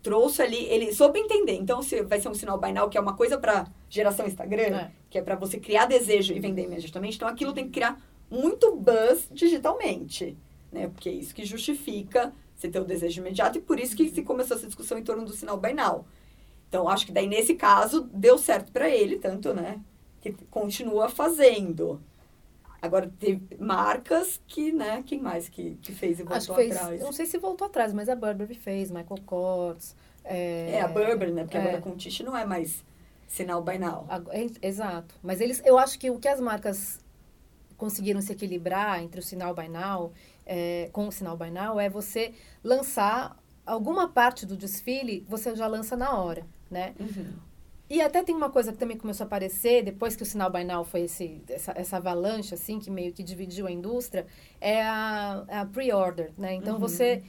trouxe 0.01 0.41
ali, 0.41 0.65
ele 0.65 0.93
soube 0.93 1.19
entender. 1.19 1.53
Então, 1.53 1.81
se 1.81 2.01
vai 2.03 2.19
ser 2.19 2.29
um 2.29 2.33
sinal 2.33 2.59
bainal, 2.59 2.89
que 2.89 2.97
é 2.97 3.01
uma 3.01 3.15
coisa 3.15 3.37
para 3.37 3.67
geração 3.89 4.25
Instagram, 4.25 4.75
é. 4.75 4.91
que 5.09 5.17
é 5.17 5.21
para 5.21 5.35
você 5.35 5.59
criar 5.59 5.85
desejo 5.85 6.33
e 6.33 6.39
vender 6.39 6.63
imediatamente, 6.63 7.15
então 7.15 7.27
aquilo 7.27 7.53
tem 7.53 7.65
que 7.65 7.71
criar 7.71 8.01
muito 8.29 8.75
buzz 8.75 9.27
digitalmente, 9.31 10.37
né? 10.71 10.87
Porque 10.87 11.09
é 11.09 11.11
isso 11.11 11.35
que 11.35 11.43
justifica 11.43 12.33
você 12.55 12.69
ter 12.69 12.79
o 12.79 12.85
desejo 12.85 13.21
imediato 13.21 13.57
e 13.57 13.61
por 13.61 13.79
isso 13.79 13.95
que 13.95 14.09
se 14.09 14.21
começou 14.23 14.55
essa 14.55 14.67
discussão 14.67 14.97
em 14.97 15.03
torno 15.03 15.25
do 15.25 15.33
sinal 15.33 15.57
bainal. 15.57 16.05
Então, 16.69 16.87
acho 16.87 17.05
que 17.05 17.11
daí, 17.11 17.27
nesse 17.27 17.55
caso, 17.55 18.09
deu 18.13 18.37
certo 18.37 18.71
para 18.71 18.89
ele, 18.89 19.17
tanto, 19.17 19.53
né? 19.53 19.81
Que 20.21 20.31
continua 20.49 21.09
fazendo. 21.09 22.01
Agora, 22.81 23.11
teve 23.19 23.55
marcas 23.59 24.41
que, 24.47 24.71
né, 24.71 25.03
quem 25.05 25.19
mais 25.19 25.47
que, 25.47 25.75
que 25.81 25.93
fez 25.93 26.19
e 26.19 26.23
voltou 26.23 26.55
fez, 26.55 26.75
atrás? 26.75 27.01
Não 27.01 27.11
sei 27.11 27.27
se 27.27 27.37
voltou 27.37 27.67
atrás, 27.67 27.93
mas 27.93 28.09
a 28.09 28.15
Burberry 28.15 28.55
fez, 28.55 28.89
Michael 28.89 29.21
Kors. 29.25 29.95
É, 30.23 30.71
é 30.71 30.81
a 30.81 30.87
Burberry, 30.87 31.31
né? 31.31 31.43
Porque 31.43 31.57
é, 31.57 31.61
agora 31.61 31.81
com 31.81 31.91
o 31.91 31.95
Tish 31.95 32.21
não 32.21 32.35
é 32.35 32.43
mais 32.43 32.83
sinal 33.27 33.61
by 33.63 33.77
now. 33.77 34.07
É, 34.31 34.67
exato. 34.67 35.13
Mas 35.21 35.39
eles, 35.39 35.61
eu 35.63 35.77
acho 35.77 35.99
que 35.99 36.09
o 36.09 36.17
que 36.17 36.27
as 36.27 36.39
marcas 36.39 36.99
conseguiram 37.77 38.21
se 38.21 38.31
equilibrar 38.31 39.01
entre 39.01 39.19
o 39.19 39.23
sinal 39.23 39.53
by 39.53 39.69
now, 39.69 40.11
é, 40.45 40.89
com 40.91 41.07
o 41.07 41.11
sinal 41.11 41.37
by 41.37 41.49
now, 41.49 41.79
é 41.79 41.89
você 41.89 42.33
lançar 42.63 43.37
alguma 43.65 44.09
parte 44.09 44.45
do 44.45 44.57
desfile, 44.57 45.25
você 45.27 45.55
já 45.55 45.67
lança 45.67 45.95
na 45.95 46.15
hora, 46.15 46.45
né? 46.69 46.93
Uhum. 46.99 47.33
E 47.91 48.01
até 48.01 48.23
tem 48.23 48.33
uma 48.33 48.49
coisa 48.49 48.71
que 48.71 48.77
também 48.77 48.95
começou 48.95 49.25
a 49.25 49.27
aparecer, 49.27 49.83
depois 49.83 50.15
que 50.15 50.23
o 50.23 50.25
sinal 50.25 50.49
Bainal 50.49 50.85
foi 50.85 51.01
esse, 51.01 51.43
essa, 51.49 51.73
essa 51.75 51.97
avalanche, 51.97 52.53
assim, 52.53 52.79
que 52.79 52.89
meio 52.89 53.11
que 53.11 53.21
dividiu 53.21 53.67
a 53.67 53.71
indústria, 53.71 54.25
é 54.61 54.81
a, 54.81 55.43
a 55.49 55.65
pre-order, 55.65 56.31
né? 56.37 56.53
Então, 56.53 56.75
uhum. 56.75 56.79
você, 56.79 57.21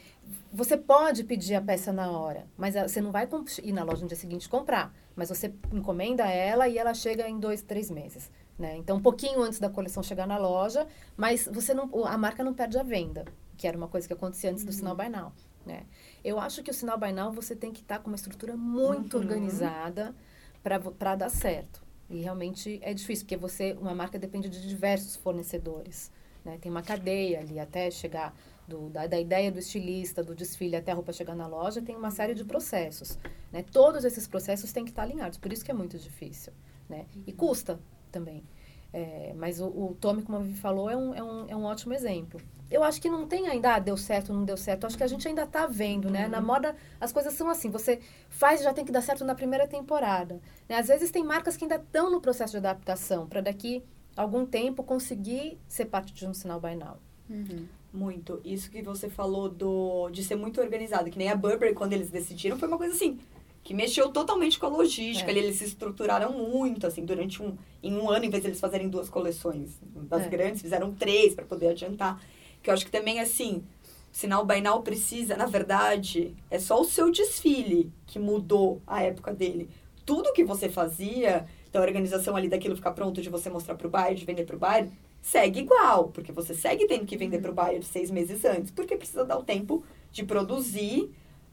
você 0.53 0.77
pode 0.77 1.25
pedir 1.25 1.57
a 1.57 1.61
peça 1.61 1.93
na 1.93 2.13
hora, 2.13 2.47
mas 2.57 2.77
você 2.77 3.01
não 3.01 3.11
vai 3.11 3.29
ir 3.61 3.73
na 3.73 3.83
loja 3.83 4.03
no 4.03 4.07
dia 4.07 4.17
seguinte 4.17 4.49
comprar. 4.49 4.95
Mas 5.17 5.31
você 5.31 5.53
encomenda 5.73 6.31
ela 6.31 6.69
e 6.69 6.79
ela 6.79 6.95
chega 6.95 7.29
em 7.29 7.41
dois, 7.41 7.61
três 7.61 7.91
meses. 7.91 8.31
Né? 8.57 8.77
Então, 8.77 8.99
um 8.99 9.03
pouquinho 9.03 9.43
antes 9.43 9.59
da 9.59 9.69
coleção 9.69 10.01
chegar 10.01 10.29
na 10.29 10.39
loja, 10.39 10.87
mas 11.17 11.49
você 11.53 11.75
não, 11.75 11.91
a 12.07 12.17
marca 12.17 12.45
não 12.45 12.55
perde 12.55 12.79
a 12.79 12.85
venda, 12.85 13.25
que 13.57 13.67
era 13.67 13.77
uma 13.77 13.89
coisa 13.89 14.07
que 14.07 14.15
acontecia 14.15 14.49
antes 14.49 14.63
uhum. 14.63 14.71
do 14.71 14.73
sinal 14.73 14.95
Bainal. 14.95 15.33
Né? 15.67 15.87
Eu 16.23 16.39
acho 16.39 16.63
que 16.63 16.71
o 16.71 16.75
sinal 16.75 16.97
Bainal 16.97 17.33
você 17.33 17.57
tem 17.57 17.73
que 17.73 17.81
estar 17.81 17.97
tá 17.97 18.01
com 18.01 18.11
uma 18.11 18.17
estrutura 18.17 18.57
muito 18.57 19.17
uhum. 19.17 19.25
organizada 19.25 20.15
para 20.63 21.17
dar 21.17 21.29
certo. 21.29 21.83
E 22.09 22.21
realmente 22.21 22.79
é 22.83 22.93
difícil, 22.93 23.25
porque 23.25 23.37
você, 23.37 23.73
uma 23.81 23.95
marca 23.95 24.19
depende 24.19 24.49
de 24.49 24.69
diversos 24.69 25.17
fornecedores. 25.17 26.11
Né? 26.45 26.59
Tem 26.61 26.71
uma 26.71 26.83
cadeia 26.83 27.41
ali 27.41 27.59
até 27.59 27.91
chegar 27.91 28.35
do, 28.69 28.91
da, 28.91 29.07
da, 29.07 29.19
ideia 29.19 29.51
do 29.51 29.59
estilista, 29.59 30.23
do 30.23 30.35
desfile 30.35 30.77
até 30.77 30.93
a 30.93 30.95
roupa 30.95 31.13
chegar 31.13 31.35
na 31.35 31.47
loja, 31.47 31.81
tem 31.81 31.97
uma 31.97 32.11
série 32.11 32.35
de 32.35 32.45
processos. 32.45 33.19
Né? 33.51 33.63
Todos 33.63 34.05
esses 34.05 34.27
processos 34.27 34.73
têm 34.73 34.85
que 34.85 34.91
estar 34.91 35.03
alinhados, 35.03 35.39
por 35.39 35.53
isso 35.53 35.65
que 35.65 35.71
é 35.71 35.75
muito 35.75 35.99
difícil. 35.99 36.53
Né? 36.89 37.07
E 37.27 37.33
custa 37.33 37.81
também. 38.11 38.45
É, 38.93 39.33
mas 39.37 39.59
o, 39.61 39.67
o 39.67 39.97
Tommy, 40.01 40.23
como 40.23 40.39
a 40.39 40.41
Vivi 40.41 40.59
falou, 40.59 40.91
é 40.91 40.97
um, 40.97 41.15
é, 41.15 41.23
um, 41.23 41.49
é 41.49 41.57
um 41.57 41.65
ótimo 41.65 41.95
exemplo. 41.95 42.41
Eu 42.71 42.83
acho 42.83 43.01
que 43.01 43.09
não 43.09 43.27
tem 43.27 43.49
ainda, 43.49 43.75
ah, 43.75 43.79
deu 43.79 43.97
certo, 43.97 44.33
não 44.33 44.45
deu 44.45 44.57
certo. 44.57 44.85
Eu 44.85 44.87
acho 44.89 44.97
que 44.97 45.05
a 45.05 45.07
gente 45.07 45.27
ainda 45.27 45.43
está 45.45 45.67
vendo, 45.67 46.11
né? 46.11 46.25
Uhum. 46.25 46.31
Na 46.31 46.41
moda, 46.41 46.77
as 47.01 47.13
coisas 47.13 47.35
são 47.35 47.49
assim. 47.49 47.71
Você 47.71 48.01
faz 48.29 48.63
já 48.63 48.73
tem 48.73 48.85
que 48.85 48.93
dar 48.93 49.03
certo 49.03 49.25
na 49.25 49.35
primeira 49.35 49.67
temporada. 49.67 50.41
Né? 50.69 50.77
Às 50.77 50.89
vezes 50.89 51.11
tem 51.11 51.25
marcas 51.25 51.57
que 51.57 51.65
ainda 51.65 51.77
estão 51.77 52.11
no 52.11 52.21
processo 52.21 52.53
de 52.53 52.59
adaptação, 52.59 53.27
para 53.27 53.41
daqui 53.41 53.83
algum 54.17 54.45
tempo 54.45 54.83
conseguir 54.83 55.59
ser 55.67 55.87
parte 55.87 56.13
de 56.13 56.27
um 56.27 56.35
sinal 56.35 56.61
by 56.61 56.75
now. 56.75 56.99
Uhum. 57.29 57.67
Muito. 57.93 58.41
Isso 58.43 58.71
que 58.71 58.83
você 58.83 59.09
falou 59.11 59.51
do, 59.51 60.09
de 60.11 60.25
ser 60.25 60.37
muito 60.37 60.61
organizado, 60.61 61.11
que 61.11 61.19
nem 61.19 61.31
a 61.31 61.37
Burberry, 61.37 61.75
quando 61.75 61.93
eles 61.93 62.11
decidiram, 62.11 62.59
foi 62.59 62.69
uma 62.69 62.79
coisa 62.79 62.95
assim 62.95 63.19
que 63.63 63.75
mexeu 63.75 64.09
totalmente 64.11 64.59
com 64.59 64.67
a 64.67 64.69
logística. 64.69 65.31
É. 65.31 65.37
Eles 65.37 65.57
se 65.57 65.65
estruturaram 65.65 66.33
muito, 66.33 66.87
assim, 66.87 67.05
durante 67.05 67.43
um... 67.43 67.57
Em 67.83 67.97
um 67.97 68.11
ano, 68.11 68.25
em 68.25 68.31
vez 68.31 68.43
de 68.43 68.49
eles 68.49 68.61
fazerem 68.61 68.89
duas 68.89 69.09
coleções 69.09 69.81
das 69.83 70.23
é. 70.23 70.29
grandes, 70.29 70.63
fizeram 70.63 70.93
três 70.93 71.35
para 71.35 71.45
poder 71.45 71.69
adiantar. 71.69 72.21
Que 72.63 72.71
eu 72.71 72.75
acho 72.75 72.85
que 72.85 72.93
também, 72.93 73.21
assim, 73.21 73.65
o 74.13 74.17
sinal 74.17 74.45
Bainal 74.45 74.83
precisa, 74.83 75.37
na 75.37 75.47
verdade, 75.47 76.35
é 76.51 76.59
só 76.59 76.81
o 76.81 76.85
seu 76.85 77.11
desfile 77.11 77.91
que 78.07 78.19
mudou 78.19 78.81
a 78.87 79.03
época 79.03 79.33
dele. 79.33 79.69
Tudo 80.05 80.33
que 80.33 80.45
você 80.45 80.69
fazia, 80.69 81.47
da 81.73 81.81
organização 81.81 82.37
ali 82.37 82.49
daquilo 82.49 82.77
ficar 82.77 82.93
pronto, 82.93 83.23
de 83.23 83.31
você 83.31 83.49
mostrar 83.49 83.75
para 83.75 83.87
o 83.87 83.91
buyer, 83.91 84.15
de 84.15 84.25
vender 84.25 84.45
para 84.45 84.57
o 84.57 84.59
buyer, 84.59 84.91
segue 85.21 85.61
igual. 85.61 86.09
Porque 86.09 86.31
você 86.31 86.55
segue 86.55 86.87
tendo 86.87 87.07
que 87.07 87.17
vender 87.17 87.41
para 87.41 87.51
o 87.51 87.55
buyer 87.55 87.83
seis 87.83 88.11
meses 88.11 88.45
antes. 88.45 88.71
Porque 88.71 88.97
precisa 88.97 89.25
dar 89.25 89.39
o 89.39 89.45
tempo 89.45 89.85
de 90.11 90.25
produzir 90.25 91.11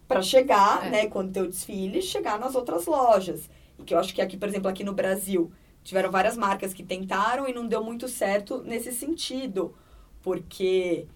para 0.09 0.23
chegar, 0.23 0.87
é. 0.87 0.89
né, 0.89 1.07
quando 1.07 1.31
tem 1.31 1.43
o 1.43 1.47
desfile, 1.47 2.01
chegar 2.01 2.39
nas 2.39 2.55
outras 2.55 2.87
lojas. 2.87 3.47
E 3.77 3.83
que 3.83 3.93
eu 3.93 3.99
acho 3.99 4.13
que 4.13 4.21
aqui, 4.21 4.35
por 4.35 4.49
exemplo, 4.49 4.67
aqui 4.67 4.83
no 4.83 4.91
Brasil, 4.91 5.51
tiveram 5.83 6.09
várias 6.09 6.35
marcas 6.35 6.73
que 6.73 6.81
tentaram 6.81 7.47
e 7.47 7.53
não 7.53 7.67
deu 7.67 7.83
muito 7.83 8.07
certo 8.07 8.63
nesse 8.63 8.91
sentido. 8.91 9.75
Porque 10.23 11.07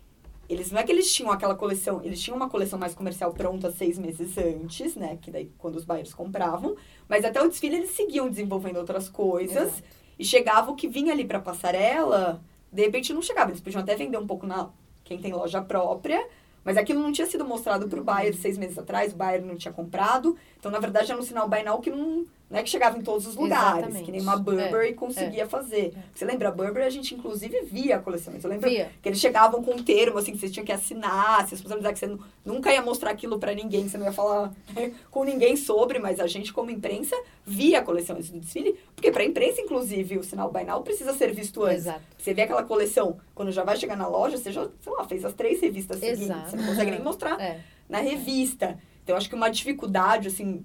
eles 0.47 0.71
não 0.71 0.79
é 0.79 0.83
que 0.83 0.91
eles 0.91 1.11
tinham 1.11 1.31
aquela 1.31 1.55
coleção, 1.55 2.01
eles 2.03 2.21
tinham 2.21 2.37
uma 2.37 2.47
coleção 2.47 2.77
mais 2.77 2.93
comercial 2.93 3.33
pronta 3.33 3.71
seis 3.71 3.97
meses 3.97 4.37
antes, 4.37 4.95
né? 4.95 5.17
Que 5.19 5.31
daí 5.31 5.51
quando 5.57 5.75
os 5.75 5.83
buyers 5.83 6.13
compravam, 6.13 6.75
mas 7.09 7.25
até 7.25 7.41
o 7.41 7.47
desfile 7.47 7.77
eles 7.77 7.91
seguiam 7.91 8.29
desenvolvendo 8.29 8.77
outras 8.77 9.09
coisas 9.09 9.73
Exato. 9.73 9.83
e 10.19 10.23
chegava 10.23 10.69
o 10.69 10.75
que 10.75 10.87
vinha 10.87 11.11
ali 11.11 11.25
para 11.25 11.39
passarela, 11.39 12.43
de 12.71 12.83
repente 12.83 13.11
não 13.11 13.23
chegava, 13.23 13.49
eles 13.49 13.59
podiam 13.59 13.81
até 13.81 13.95
vender 13.95 14.17
um 14.17 14.27
pouco 14.27 14.45
na 14.45 14.69
quem 15.03 15.17
tem 15.17 15.33
loja 15.33 15.61
própria, 15.61 16.25
mas 16.63 16.77
aquilo 16.77 17.01
não 17.01 17.11
tinha 17.11 17.27
sido 17.27 17.45
mostrado 17.45 17.87
para 17.87 17.99
o 17.99 18.03
buyer 18.03 18.33
seis 18.35 18.57
meses 18.57 18.77
atrás, 18.77 19.13
o 19.13 19.15
buyer 19.15 19.43
não 19.43 19.55
tinha 19.55 19.73
comprado. 19.73 20.37
Então, 20.59 20.71
na 20.71 20.79
verdade, 20.79 21.11
era 21.11 21.19
um 21.19 21.23
sinal 21.23 21.49
now 21.49 21.79
que 21.79 21.89
não, 21.89 22.25
não 22.53 22.59
é 22.59 22.63
que 22.63 22.69
chegava 22.69 22.95
em 22.95 23.01
todos 23.01 23.25
os 23.25 23.35
lugares, 23.35 23.79
Exatamente. 23.79 24.05
que 24.05 24.11
nem 24.11 24.21
uma 24.21 24.37
Burberry 24.37 24.89
é, 24.89 24.93
conseguia 24.93 25.41
é. 25.41 25.47
fazer. 25.47 25.91
É. 25.97 26.01
Você 26.13 26.23
lembra, 26.23 26.49
a 26.49 26.51
Burberry 26.51 26.85
a 26.85 26.89
gente 26.91 27.15
inclusive 27.15 27.63
via 27.63 27.97
coleções. 27.97 28.43
Eu 28.43 28.49
lembro 28.51 28.69
via. 28.69 28.91
que 29.01 29.09
eles 29.09 29.19
chegavam 29.19 29.63
com 29.63 29.71
um 29.71 29.83
termo 29.83 30.19
assim 30.19 30.33
que 30.33 30.37
vocês 30.37 30.51
tinham 30.51 30.63
que 30.63 30.71
assinar, 30.71 31.47
se 31.47 31.55
dizer 31.55 31.93
que 31.93 31.97
você 31.97 32.15
nunca 32.45 32.71
ia 32.71 32.83
mostrar 32.83 33.09
aquilo 33.09 33.39
para 33.39 33.55
ninguém, 33.55 33.89
você 33.89 33.97
não 33.97 34.05
ia 34.05 34.11
falar 34.11 34.53
com 35.09 35.23
ninguém 35.23 35.55
sobre, 35.55 35.97
mas 35.97 36.19
a 36.19 36.27
gente 36.27 36.53
como 36.53 36.69
imprensa 36.69 37.15
via 37.43 37.81
coleções 37.81 38.29
do 38.29 38.39
desfile, 38.39 38.77
porque 38.95 39.11
para 39.11 39.23
a 39.23 39.25
imprensa 39.25 39.59
inclusive 39.59 40.19
o 40.19 40.23
sinal 40.23 40.53
now 40.63 40.83
precisa 40.83 41.11
ser 41.13 41.33
visto 41.33 41.63
antes. 41.63 41.87
Exato. 41.87 42.01
Você 42.19 42.35
vê 42.35 42.43
aquela 42.43 42.63
coleção, 42.63 43.17
quando 43.33 43.51
já 43.51 43.63
vai 43.63 43.77
chegar 43.77 43.97
na 43.97 44.07
loja, 44.07 44.37
você 44.37 44.51
já, 44.51 44.69
sei 44.79 44.93
lá, 44.93 45.05
fez 45.05 45.25
as 45.25 45.33
três 45.33 45.59
revistas 45.59 46.03
Exato. 46.03 46.19
seguintes, 46.19 46.51
você 46.51 46.55
não 46.55 46.65
consegue 46.67 46.91
nem 46.91 47.01
mostrar 47.01 47.37
é. 47.41 47.61
na 47.89 47.97
revista. 47.97 48.77
Então, 49.03 49.17
acho 49.17 49.27
que 49.27 49.35
uma 49.35 49.49
dificuldade, 49.49 50.29
assim, 50.29 50.63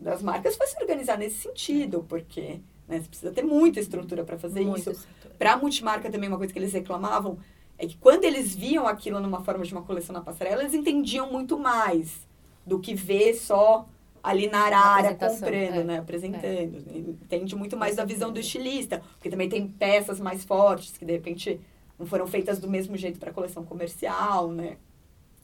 das 0.00 0.22
marcas 0.22 0.56
foi 0.56 0.66
se 0.66 0.80
organizar 0.80 1.18
nesse 1.18 1.36
sentido, 1.36 2.04
porque 2.08 2.60
né, 2.88 3.00
você 3.00 3.08
precisa 3.08 3.30
ter 3.30 3.44
muita 3.44 3.78
estrutura 3.78 4.24
para 4.24 4.38
fazer 4.38 4.62
muita 4.62 4.90
isso. 4.92 5.06
Para 5.38 5.52
a 5.52 5.56
multimarca 5.56 6.10
também, 6.10 6.28
uma 6.28 6.38
coisa 6.38 6.52
que 6.52 6.58
eles 6.58 6.72
reclamavam 6.72 7.38
é 7.78 7.86
que 7.86 7.96
quando 7.96 8.24
eles 8.24 8.54
viam 8.54 8.86
aquilo 8.86 9.20
numa 9.20 9.42
forma 9.42 9.64
de 9.64 9.72
uma 9.72 9.82
coleção 9.82 10.12
na 10.12 10.20
passarela, 10.20 10.62
eles 10.62 10.74
entendiam 10.74 11.30
muito 11.30 11.58
mais 11.58 12.26
do 12.66 12.78
que 12.78 12.94
ver 12.94 13.34
só 13.34 13.88
ali 14.22 14.48
na 14.48 14.60
área 14.60 15.14
comprando, 15.14 15.80
é. 15.80 15.84
né? 15.84 15.98
Apresentando. 15.98 16.44
É. 16.44 16.64
Entende 16.64 17.56
muito 17.56 17.76
mais 17.76 17.96
da 17.96 18.04
visão 18.04 18.30
do 18.30 18.38
estilista, 18.38 19.02
porque 19.14 19.30
também 19.30 19.48
tem 19.48 19.66
peças 19.66 20.20
mais 20.20 20.44
fortes 20.44 20.96
que 20.96 21.04
de 21.04 21.12
repente 21.12 21.58
não 21.98 22.06
foram 22.06 22.26
feitas 22.26 22.58
do 22.58 22.68
mesmo 22.68 22.96
jeito 22.96 23.18
para 23.18 23.32
coleção 23.32 23.64
comercial, 23.64 24.50
né? 24.50 24.76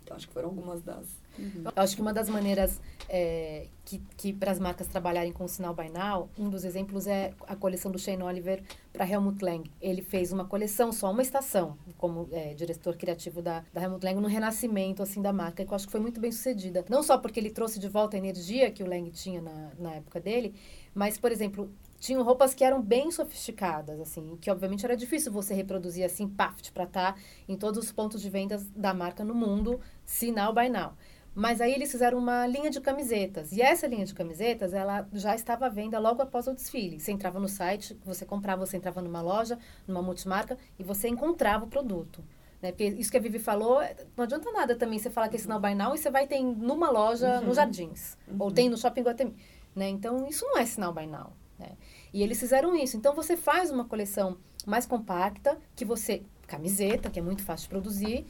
Então 0.02 0.16
acho 0.16 0.28
que 0.28 0.34
foram 0.34 0.48
algumas 0.48 0.82
das 0.82 1.06
Uhum. 1.38 1.64
Eu 1.64 1.82
acho 1.82 1.94
que 1.94 2.02
uma 2.02 2.12
das 2.12 2.28
maneiras 2.28 2.80
é, 3.08 3.66
que, 3.84 4.02
que 4.16 4.32
para 4.32 4.50
as 4.50 4.58
marcas 4.58 4.86
trabalharem 4.86 5.32
com 5.32 5.44
o 5.44 5.48
sinal 5.48 5.74
now, 5.92 6.28
um 6.38 6.48
dos 6.48 6.64
exemplos 6.64 7.06
é 7.06 7.32
a 7.46 7.54
coleção 7.54 7.90
do 7.90 7.98
Shane 7.98 8.22
Oliver 8.22 8.62
para 8.92 9.08
Helmut 9.08 9.44
Lang. 9.44 9.70
Ele 9.80 10.02
fez 10.02 10.32
uma 10.32 10.44
coleção, 10.44 10.92
só 10.92 11.10
uma 11.10 11.22
estação, 11.22 11.76
como 11.96 12.28
é, 12.32 12.54
diretor 12.54 12.96
criativo 12.96 13.40
da, 13.40 13.64
da 13.72 13.82
Helmut 13.82 14.04
Lang, 14.04 14.20
no 14.20 14.28
renascimento 14.28 15.02
assim 15.02 15.22
da 15.22 15.32
marca, 15.32 15.64
que 15.64 15.70
eu 15.70 15.74
acho 15.76 15.86
que 15.86 15.92
foi 15.92 16.00
muito 16.00 16.20
bem 16.20 16.32
sucedida. 16.32 16.84
Não 16.88 17.02
só 17.02 17.18
porque 17.18 17.38
ele 17.38 17.50
trouxe 17.50 17.78
de 17.78 17.88
volta 17.88 18.16
a 18.16 18.18
energia 18.18 18.70
que 18.70 18.82
o 18.82 18.88
Lang 18.88 19.10
tinha 19.10 19.40
na, 19.40 19.70
na 19.78 19.94
época 19.94 20.20
dele, 20.20 20.54
mas, 20.94 21.18
por 21.18 21.30
exemplo, 21.30 21.70
tinham 21.98 22.22
roupas 22.22 22.54
que 22.54 22.64
eram 22.64 22.80
bem 22.80 23.10
sofisticadas, 23.10 24.00
assim, 24.00 24.36
que 24.40 24.50
obviamente 24.50 24.84
era 24.84 24.96
difícil 24.96 25.32
você 25.32 25.54
reproduzir 25.54 26.04
assim, 26.04 26.28
paft, 26.28 26.72
para 26.72 26.84
estar 26.84 27.14
tá 27.14 27.20
em 27.48 27.56
todos 27.56 27.82
os 27.82 27.92
pontos 27.92 28.20
de 28.20 28.30
vendas 28.30 28.64
da 28.70 28.92
marca 28.92 29.24
no 29.24 29.34
mundo, 29.34 29.80
sinal 30.04 30.52
by 30.54 30.68
now. 30.68 30.92
Mas 31.36 31.60
aí 31.60 31.74
eles 31.74 31.92
fizeram 31.92 32.16
uma 32.16 32.46
linha 32.46 32.70
de 32.70 32.80
camisetas. 32.80 33.52
E 33.52 33.60
essa 33.60 33.86
linha 33.86 34.06
de 34.06 34.14
camisetas, 34.14 34.72
ela 34.72 35.06
já 35.12 35.34
estava 35.34 35.66
à 35.66 35.68
venda 35.68 35.98
logo 35.98 36.22
após 36.22 36.46
o 36.46 36.54
desfile. 36.54 36.98
Você 36.98 37.12
entrava 37.12 37.38
no 37.38 37.46
site, 37.46 37.94
você 38.06 38.24
comprava, 38.24 38.64
você 38.64 38.78
entrava 38.78 39.02
numa 39.02 39.20
loja, 39.20 39.58
numa 39.86 40.00
multimarca, 40.00 40.56
e 40.78 40.82
você 40.82 41.08
encontrava 41.08 41.66
o 41.66 41.68
produto. 41.68 42.24
Né? 42.62 42.70
Porque 42.70 42.84
isso 42.84 43.10
que 43.10 43.18
a 43.18 43.20
Vivi 43.20 43.38
falou, 43.38 43.82
não 44.16 44.24
adianta 44.24 44.50
nada 44.50 44.74
também 44.76 44.98
você 44.98 45.10
falar 45.10 45.28
que 45.28 45.36
é 45.36 45.38
sinal 45.38 45.60
by 45.60 45.74
now 45.74 45.94
e 45.94 45.98
você 45.98 46.08
vai 46.08 46.26
ter 46.26 46.40
numa 46.40 46.90
loja 46.90 47.40
uhum. 47.40 47.48
nos 47.48 47.56
Jardins. 47.56 48.16
Uhum. 48.26 48.36
Ou 48.38 48.50
tem 48.50 48.70
no 48.70 48.78
Shopping 48.78 49.02
Guatemi. 49.02 49.36
Né? 49.74 49.90
Então, 49.90 50.26
isso 50.26 50.42
não 50.46 50.56
é 50.56 50.64
sinal 50.64 50.94
by 50.94 51.06
now. 51.06 51.34
Né? 51.58 51.72
E 52.14 52.22
eles 52.22 52.40
fizeram 52.40 52.74
isso. 52.74 52.96
Então, 52.96 53.14
você 53.14 53.36
faz 53.36 53.70
uma 53.70 53.84
coleção 53.84 54.38
mais 54.66 54.86
compacta, 54.86 55.58
que 55.76 55.84
você... 55.84 56.22
Camiseta, 56.46 57.10
que 57.10 57.18
é 57.18 57.22
muito 57.22 57.42
fácil 57.42 57.64
de 57.64 57.70
produzir. 57.70 58.24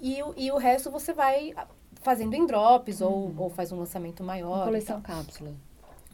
E, 0.00 0.18
e 0.36 0.52
o 0.52 0.58
resto 0.58 0.90
você 0.90 1.12
vai 1.12 1.54
fazendo 2.02 2.34
em 2.34 2.46
drops 2.46 3.00
uhum. 3.00 3.08
ou, 3.08 3.34
ou 3.44 3.50
faz 3.50 3.72
um 3.72 3.78
lançamento 3.78 4.22
maior. 4.22 4.56
Uma 4.56 4.64
coleção 4.64 5.00
cápsula. 5.00 5.54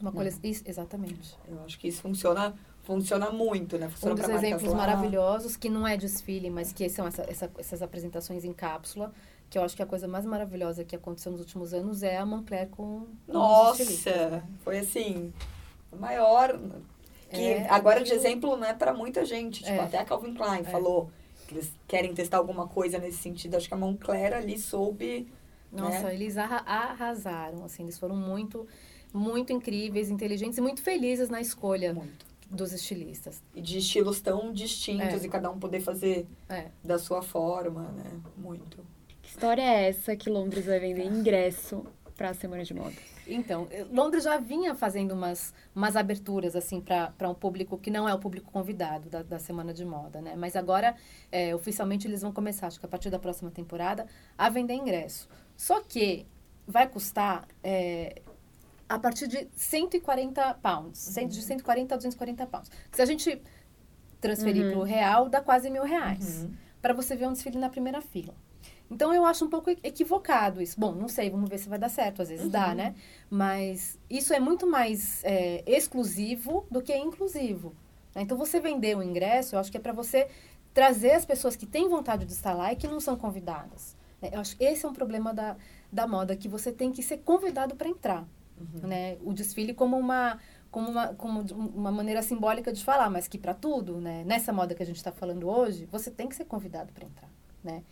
Uma 0.01 0.11
coleção, 0.11 0.39
isso, 0.43 0.63
exatamente. 0.65 1.37
Eu 1.47 1.61
acho 1.65 1.77
que 1.77 1.87
isso 1.87 2.01
funciona 2.01 2.55
funciona 2.83 3.29
muito, 3.29 3.77
né? 3.77 3.87
Funciona 3.87 4.15
um 4.15 4.17
dos 4.17 4.29
exemplos 4.29 4.71
lá. 4.71 4.77
maravilhosos, 4.77 5.55
que 5.55 5.69
não 5.69 5.87
é 5.87 5.95
desfile, 5.95 6.49
mas 6.49 6.71
que 6.71 6.89
são 6.89 7.05
essa, 7.05 7.23
essa, 7.29 7.51
essas 7.57 7.81
apresentações 7.83 8.43
em 8.43 8.51
cápsula, 8.51 9.13
que 9.47 9.59
eu 9.59 9.63
acho 9.63 9.75
que 9.75 9.83
a 9.83 9.85
coisa 9.85 10.07
mais 10.07 10.25
maravilhosa 10.25 10.83
que 10.83 10.95
aconteceu 10.95 11.31
nos 11.31 11.41
últimos 11.41 11.71
anos 11.71 12.01
é 12.01 12.17
a 12.17 12.25
Moncler 12.25 12.67
com 12.69 13.05
Nossa! 13.27 14.29
Né? 14.29 14.43
Foi 14.63 14.79
assim, 14.79 15.31
maior... 15.99 16.59
Que 17.29 17.37
é, 17.37 17.69
agora, 17.69 18.03
de 18.03 18.11
exemplo, 18.11 18.57
né, 18.57 18.73
para 18.73 18.91
muita 18.91 19.23
gente. 19.23 19.63
Tipo, 19.63 19.75
é, 19.75 19.81
até 19.81 19.99
a 19.99 20.05
Calvin 20.05 20.33
Klein 20.33 20.61
é. 20.61 20.63
falou 20.63 21.11
que 21.47 21.53
eles 21.53 21.71
querem 21.87 22.11
testar 22.11 22.37
alguma 22.37 22.67
coisa 22.67 22.97
nesse 22.97 23.19
sentido. 23.19 23.55
Acho 23.55 23.67
que 23.67 23.73
a 23.75 23.77
Moncler 23.77 24.33
ali 24.33 24.57
soube 24.57 25.31
nossa, 25.71 26.03
né? 26.03 26.13
eles 26.13 26.37
arrasaram, 26.37 27.63
assim, 27.63 27.83
eles 27.83 27.97
foram 27.97 28.15
muito, 28.15 28.67
muito 29.13 29.53
incríveis, 29.53 30.09
inteligentes 30.09 30.57
e 30.57 30.61
muito 30.61 30.81
felizes 30.81 31.29
na 31.29 31.39
escolha 31.39 31.93
muito. 31.93 32.25
dos 32.49 32.73
estilistas. 32.73 33.41
E 33.53 33.61
de 33.61 33.77
estilos 33.77 34.19
tão 34.21 34.51
distintos 34.51 35.23
é. 35.23 35.25
e 35.25 35.29
cada 35.29 35.49
um 35.49 35.59
poder 35.59 35.81
fazer 35.81 36.27
é. 36.49 36.67
da 36.83 36.97
sua 36.97 37.21
forma, 37.21 37.83
né? 37.91 38.19
Muito. 38.37 38.85
Que 39.21 39.29
história 39.29 39.61
é 39.61 39.89
essa 39.89 40.15
que 40.15 40.29
Londres 40.29 40.65
vai 40.65 40.79
vender 40.79 41.05
ingresso 41.05 41.85
para 42.15 42.31
a 42.31 42.33
Semana 42.33 42.63
de 42.63 42.73
Moda? 42.73 42.95
Então, 43.27 43.67
Londres 43.91 44.23
já 44.23 44.37
vinha 44.37 44.73
fazendo 44.73 45.11
umas, 45.11 45.53
umas 45.75 45.95
aberturas, 45.95 46.55
assim, 46.55 46.81
para 46.81 47.29
um 47.29 47.35
público 47.35 47.77
que 47.77 47.91
não 47.91 48.09
é 48.09 48.13
o 48.13 48.17
público 48.17 48.51
convidado 48.51 49.07
da, 49.07 49.21
da 49.21 49.37
Semana 49.37 49.71
de 49.71 49.85
Moda, 49.85 50.19
né? 50.19 50.35
Mas 50.35 50.55
agora, 50.55 50.95
é, 51.31 51.53
oficialmente, 51.53 52.07
eles 52.07 52.23
vão 52.23 52.33
começar, 52.33 52.67
acho 52.67 52.79
que 52.79 52.85
a 52.85 52.89
partir 52.89 53.11
da 53.11 53.19
próxima 53.19 53.51
temporada, 53.51 54.07
a 54.37 54.49
vender 54.49 54.73
ingresso. 54.73 55.29
Só 55.59 55.81
que 55.81 56.25
vai 56.65 56.87
custar 56.87 57.45
é, 57.61 58.21
a 58.87 58.97
partir 58.97 59.27
de 59.27 59.45
140 59.57 60.53
pounds, 60.53 61.17
uhum. 61.17 61.27
de 61.27 61.41
140 61.41 61.93
a 61.93 61.97
240 61.97 62.47
pounds. 62.47 62.71
Se 62.93 63.01
a 63.01 63.05
gente 63.05 63.41
transferir 64.21 64.63
uhum. 64.63 64.71
para 64.71 64.79
o 64.79 64.83
real, 64.83 65.27
dá 65.27 65.41
quase 65.41 65.69
mil 65.69 65.83
reais. 65.83 66.43
Uhum. 66.43 66.53
Para 66.81 66.93
você 66.93 67.13
ver 67.13 67.27
um 67.27 67.33
desfile 67.33 67.57
na 67.57 67.67
primeira 67.67 67.99
fila. 67.99 68.33
Então 68.89 69.13
eu 69.13 69.25
acho 69.25 69.43
um 69.43 69.49
pouco 69.49 69.69
equivocado 69.69 70.61
isso. 70.61 70.79
Bom, 70.79 70.93
não 70.95 71.09
sei, 71.09 71.29
vamos 71.29 71.49
ver 71.49 71.57
se 71.57 71.67
vai 71.67 71.77
dar 71.77 71.89
certo. 71.89 72.21
Às 72.21 72.29
vezes 72.29 72.45
uhum. 72.45 72.51
dá, 72.51 72.73
né? 72.73 72.95
Mas 73.29 73.99
isso 74.09 74.33
é 74.33 74.39
muito 74.39 74.65
mais 74.65 75.21
é, 75.25 75.61
exclusivo 75.67 76.65
do 76.71 76.81
que 76.81 76.95
inclusivo. 76.95 77.75
Né? 78.15 78.21
Então 78.21 78.37
você 78.37 78.61
vender 78.61 78.95
o 78.95 79.03
ingresso, 79.03 79.55
eu 79.55 79.59
acho 79.59 79.69
que 79.69 79.75
é 79.75 79.81
para 79.81 79.91
você 79.91 80.29
trazer 80.73 81.11
as 81.11 81.25
pessoas 81.25 81.57
que 81.57 81.65
têm 81.65 81.89
vontade 81.89 82.23
de 82.23 82.31
estar 82.31 82.53
lá 82.53 82.71
e 82.71 82.77
que 82.77 82.87
não 82.87 83.01
são 83.01 83.17
convidadas. 83.17 83.98
Né? 84.21 84.29
Eu 84.33 84.39
acho 84.39 84.55
que 84.55 84.63
esse 84.63 84.85
é 84.85 84.89
um 84.89 84.93
problema 84.93 85.33
da, 85.33 85.55
da 85.91 86.07
moda, 86.07 86.35
que 86.35 86.47
você 86.47 86.71
tem 86.71 86.91
que 86.91 87.01
ser 87.01 87.17
convidado 87.19 87.75
para 87.75 87.87
entrar. 87.87 88.27
Uhum. 88.59 88.87
Né? 88.87 89.17
O 89.23 89.33
desfile 89.33 89.73
como 89.73 89.97
uma 89.97 90.39
como 90.71 90.91
uma, 90.91 91.07
como 91.15 91.41
uma 91.75 91.91
maneira 91.91 92.21
simbólica 92.21 92.71
de 92.71 92.83
falar, 92.83 93.09
mas 93.09 93.27
que 93.27 93.39
para 93.39 93.55
tudo, 93.55 93.99
né? 93.99 94.23
nessa 94.23 94.53
moda 94.53 94.75
que 94.75 94.83
a 94.83 94.85
gente 94.85 94.97
está 94.97 95.11
falando 95.11 95.49
hoje, 95.49 95.85
você 95.85 96.11
tem 96.11 96.27
que 96.27 96.35
ser 96.35 96.45
convidado 96.45 96.93
para 96.93 97.07
entrar. 97.07 97.29
Né? 97.63 97.83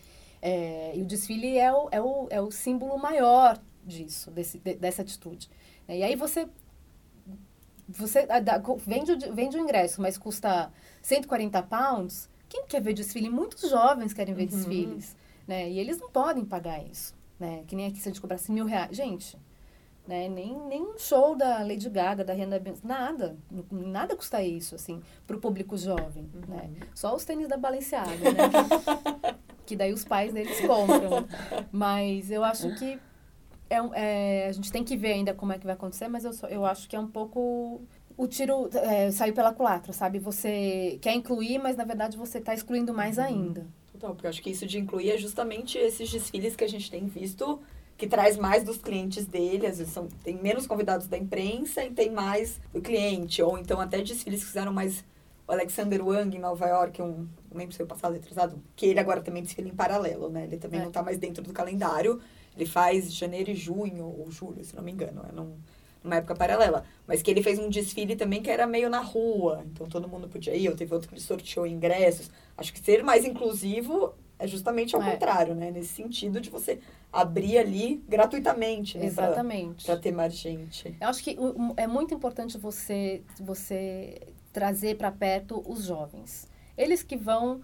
É, 0.41 0.95
e 0.95 1.01
o 1.01 1.05
desfile 1.05 1.57
é 1.57 1.73
o, 1.73 1.89
é, 1.91 1.99
o, 1.99 2.27
é 2.29 2.39
o 2.39 2.51
símbolo 2.51 2.97
maior 2.97 3.59
disso, 3.83 4.29
desse, 4.29 4.59
de, 4.59 4.75
dessa 4.75 5.01
atitude. 5.01 5.49
E 5.87 6.03
aí 6.03 6.15
você, 6.15 6.47
você 7.87 8.27
vende, 8.85 9.13
o, 9.13 9.33
vende 9.33 9.57
o 9.57 9.59
ingresso, 9.59 10.01
mas 10.01 10.17
custa 10.17 10.71
140 11.01 11.63
pounds. 11.63 12.29
Quem 12.47 12.65
quer 12.67 12.81
ver 12.81 12.93
desfile? 12.93 13.29
Muitos 13.29 13.69
jovens 13.69 14.13
querem 14.13 14.33
ver 14.33 14.43
uhum. 14.43 14.49
desfiles. 14.49 15.15
Né? 15.47 15.69
E 15.69 15.79
eles 15.79 15.99
não 15.99 16.09
podem 16.09 16.43
pagar 16.43 16.83
isso. 16.85 17.15
Né? 17.39 17.63
Que 17.67 17.75
nem 17.75 17.87
aqui 17.87 17.99
se 17.99 18.09
a 18.09 18.11
gente 18.11 18.21
cobrasse 18.21 18.51
mil 18.51 18.65
reais. 18.65 18.95
Gente, 18.95 19.37
né? 20.07 20.29
Nem, 20.29 20.57
nem 20.67 20.81
um 20.81 20.97
show 20.97 21.35
da 21.35 21.59
Lady 21.59 21.89
Gaga, 21.89 22.23
da 22.23 22.33
Rihanna 22.33 22.61
nada. 22.83 23.37
Nada 23.69 24.15
custa 24.15 24.41
isso, 24.41 24.73
assim, 24.73 25.01
para 25.27 25.35
o 25.35 25.39
público 25.39 25.77
jovem, 25.77 26.29
uhum. 26.33 26.41
né? 26.47 26.69
Só 26.95 27.13
os 27.15 27.25
tênis 27.25 27.47
da 27.47 27.57
Balenciaga, 27.57 28.31
né? 28.31 29.35
que 29.65 29.75
daí 29.75 29.91
os 29.91 30.05
pais 30.05 30.33
deles 30.33 30.59
compram. 30.61 31.27
Mas 31.71 32.31
eu 32.31 32.43
acho 32.43 32.73
que 32.75 32.97
é, 33.69 33.77
é, 33.93 34.47
a 34.47 34.51
gente 34.53 34.71
tem 34.71 34.83
que 34.83 34.95
ver 34.95 35.11
ainda 35.11 35.33
como 35.33 35.51
é 35.51 35.59
que 35.59 35.65
vai 35.65 35.75
acontecer, 35.75 36.07
mas 36.07 36.23
eu, 36.23 36.31
só, 36.31 36.47
eu 36.47 36.65
acho 36.65 36.87
que 36.87 36.95
é 36.95 36.99
um 36.99 37.07
pouco 37.07 37.81
o 38.15 38.27
tiro 38.27 38.69
é, 38.73 39.11
saiu 39.11 39.33
pela 39.33 39.53
culatra, 39.53 39.91
sabe? 39.91 40.19
Você 40.19 40.97
quer 41.01 41.13
incluir, 41.13 41.59
mas 41.59 41.75
na 41.75 41.83
verdade 41.83 42.17
você 42.17 42.39
está 42.39 42.53
excluindo 42.53 42.93
mais 42.93 43.17
uhum. 43.17 43.23
ainda. 43.25 43.67
Total, 43.99 44.13
porque 44.13 44.27
eu 44.27 44.29
acho 44.29 44.41
que 44.41 44.49
isso 44.49 44.65
de 44.65 44.77
incluir 44.77 45.11
é 45.11 45.17
justamente 45.17 45.77
esses 45.77 46.09
desfiles 46.09 46.55
que 46.55 46.63
a 46.63 46.69
gente 46.69 46.89
tem 46.89 47.05
visto 47.07 47.59
que 47.97 48.05
traz 48.05 48.37
mais 48.37 48.63
dos 48.63 48.77
clientes 48.77 49.25
dele, 49.25 49.65
às 49.65 49.79
vezes 49.79 49.91
são, 49.91 50.07
tem 50.23 50.35
menos 50.35 50.67
convidados 50.67 51.07
da 51.07 51.17
imprensa 51.17 51.83
e 51.83 51.89
tem 51.89 52.11
mais 52.11 52.61
do 52.71 52.79
cliente, 52.79 53.41
ou 53.41 53.57
então 53.57 53.81
até 53.81 54.01
desfiles 54.03 54.41
que 54.41 54.45
fizeram 54.45 54.71
mais 54.71 55.03
o 55.47 55.51
Alexander 55.51 56.05
Wang 56.05 56.35
em 56.35 56.39
Nova 56.39 56.67
York, 56.67 57.01
um, 57.01 57.27
não 57.49 57.57
lembro 57.57 57.71
se 57.71 57.77
foi 57.77 57.87
passado 57.87 58.13
retrasado, 58.13 58.61
que 58.75 58.85
ele 58.85 58.99
agora 58.99 59.21
também 59.21 59.41
desfila 59.41 59.69
em 59.69 59.73
paralelo, 59.73 60.29
né? 60.29 60.43
Ele 60.43 60.57
também 60.57 60.79
é. 60.79 60.83
não 60.83 60.89
está 60.89 61.01
mais 61.01 61.17
dentro 61.17 61.41
do 61.41 61.53
calendário. 61.53 62.19
Ele 62.53 62.65
faz 62.65 63.13
janeiro 63.13 63.51
e 63.51 63.55
junho, 63.55 64.05
ou 64.05 64.29
julho, 64.29 64.63
se 64.63 64.75
não 64.75 64.83
me 64.83 64.91
engano, 64.91 65.23
é 65.29 65.31
num, 65.31 65.55
numa 66.07 66.15
época 66.17 66.35
paralela. 66.35 66.83
Mas 67.05 67.21
que 67.21 67.29
ele 67.29 67.43
fez 67.43 67.59
um 67.59 67.69
desfile 67.69 68.15
também 68.15 68.41
que 68.41 68.49
era 68.49 68.65
meio 68.65 68.89
na 68.89 68.99
rua, 68.99 69.63
então 69.65 69.87
todo 69.87 70.07
mundo 70.07 70.27
podia 70.27 70.55
ir, 70.55 70.69
ou 70.69 70.75
teve 70.75 70.93
outro 70.93 71.09
que 71.09 71.21
sorteou 71.21 71.67
ingressos. 71.67 72.31
Acho 72.57 72.73
que 72.73 72.79
ser 72.79 73.03
mais 73.03 73.25
inclusivo 73.25 74.13
é 74.39 74.47
justamente 74.47 74.95
ao 74.95 75.01
é. 75.01 75.11
contrário, 75.11 75.55
né? 75.55 75.71
Nesse 75.71 75.93
sentido 75.93 76.39
de 76.39 76.49
você 76.49 76.79
abrir 77.11 77.57
ali 77.57 78.03
gratuitamente, 78.07 78.97
né? 78.97 79.05
Exatamente. 79.05 79.85
Para 79.85 79.97
ter 79.97 80.11
mais 80.11 80.33
gente. 80.33 80.95
Eu 80.99 81.07
acho 81.07 81.23
que 81.23 81.37
é 81.75 81.87
muito 81.87 82.13
importante 82.13 82.57
você, 82.57 83.23
você 83.39 84.15
trazer 84.53 84.95
para 84.97 85.11
perto 85.11 85.63
os 85.67 85.85
jovens. 85.85 86.47
Eles 86.77 87.01
que 87.01 87.17
vão 87.17 87.61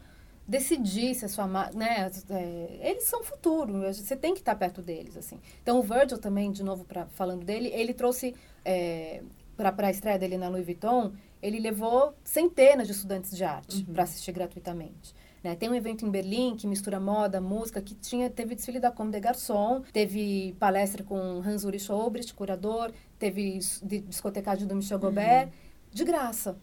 decidir 0.54 1.16
se 1.16 1.26
a 1.26 1.28
sua 1.28 1.47
né 1.74 2.12
é, 2.30 2.80
eles 2.82 3.06
são 3.06 3.22
o 3.22 3.24
futuro 3.24 3.82
você 3.91 4.16
tem 4.16 4.34
que 4.34 4.39
estar 4.39 4.56
perto 4.56 4.82
deles 4.82 5.18
assim 5.18 5.39
então 5.62 5.80
o 5.80 5.82
Virgil 5.82 6.20
também 6.20 6.51
de 6.51 6.64
novo 6.64 6.86
pra, 6.86 7.08
falando 7.08 7.43
dele 7.43 7.70
ele 7.74 7.93
trouxe 7.93 8.36
é, 8.64 9.22
para 9.58 9.88
a 9.88 9.91
estreia 9.91 10.20
dele 10.20 10.38
na 10.38 10.47
Louis 10.47 10.66
Vuitton 10.66 11.12
ele 11.41 11.60
levou 11.60 12.14
centenas 12.24 12.88
de 12.88 12.93
estudantes 12.93 13.36
de 13.36 13.43
arte 13.43 13.78
uhum. 13.78 13.93
para 13.93 14.04
assistir 14.04 14.32
gratuitamente 14.32 15.16
né? 15.43 15.58
Tem 15.58 15.70
um 15.70 15.76
evento 15.76 16.06
em 16.06 16.10
Berlim 16.10 16.56
que 16.56 16.66
mistura 16.66 17.01
moda, 17.01 17.41
música, 17.41 17.82
que 17.82 17.93
tinha, 17.93 18.30
teve 18.30 18.56
desfile 18.56 18.80
da 18.80 18.89
Comme 18.89 19.12
des 19.12 19.22
Garçons, 19.22 19.84
teve 19.91 20.56
palestra 20.58 21.04
com 21.04 21.41
Hans-Uri 21.45 21.80
Schobrich, 21.80 22.34
curador, 22.34 22.93
teve 23.20 23.60
discotecagem 24.08 24.66
do 24.66 24.74
Michel 24.74 24.99
Gobert, 24.99 25.47
uhum. 25.47 25.51
de 25.91 26.06
graça 26.06 26.58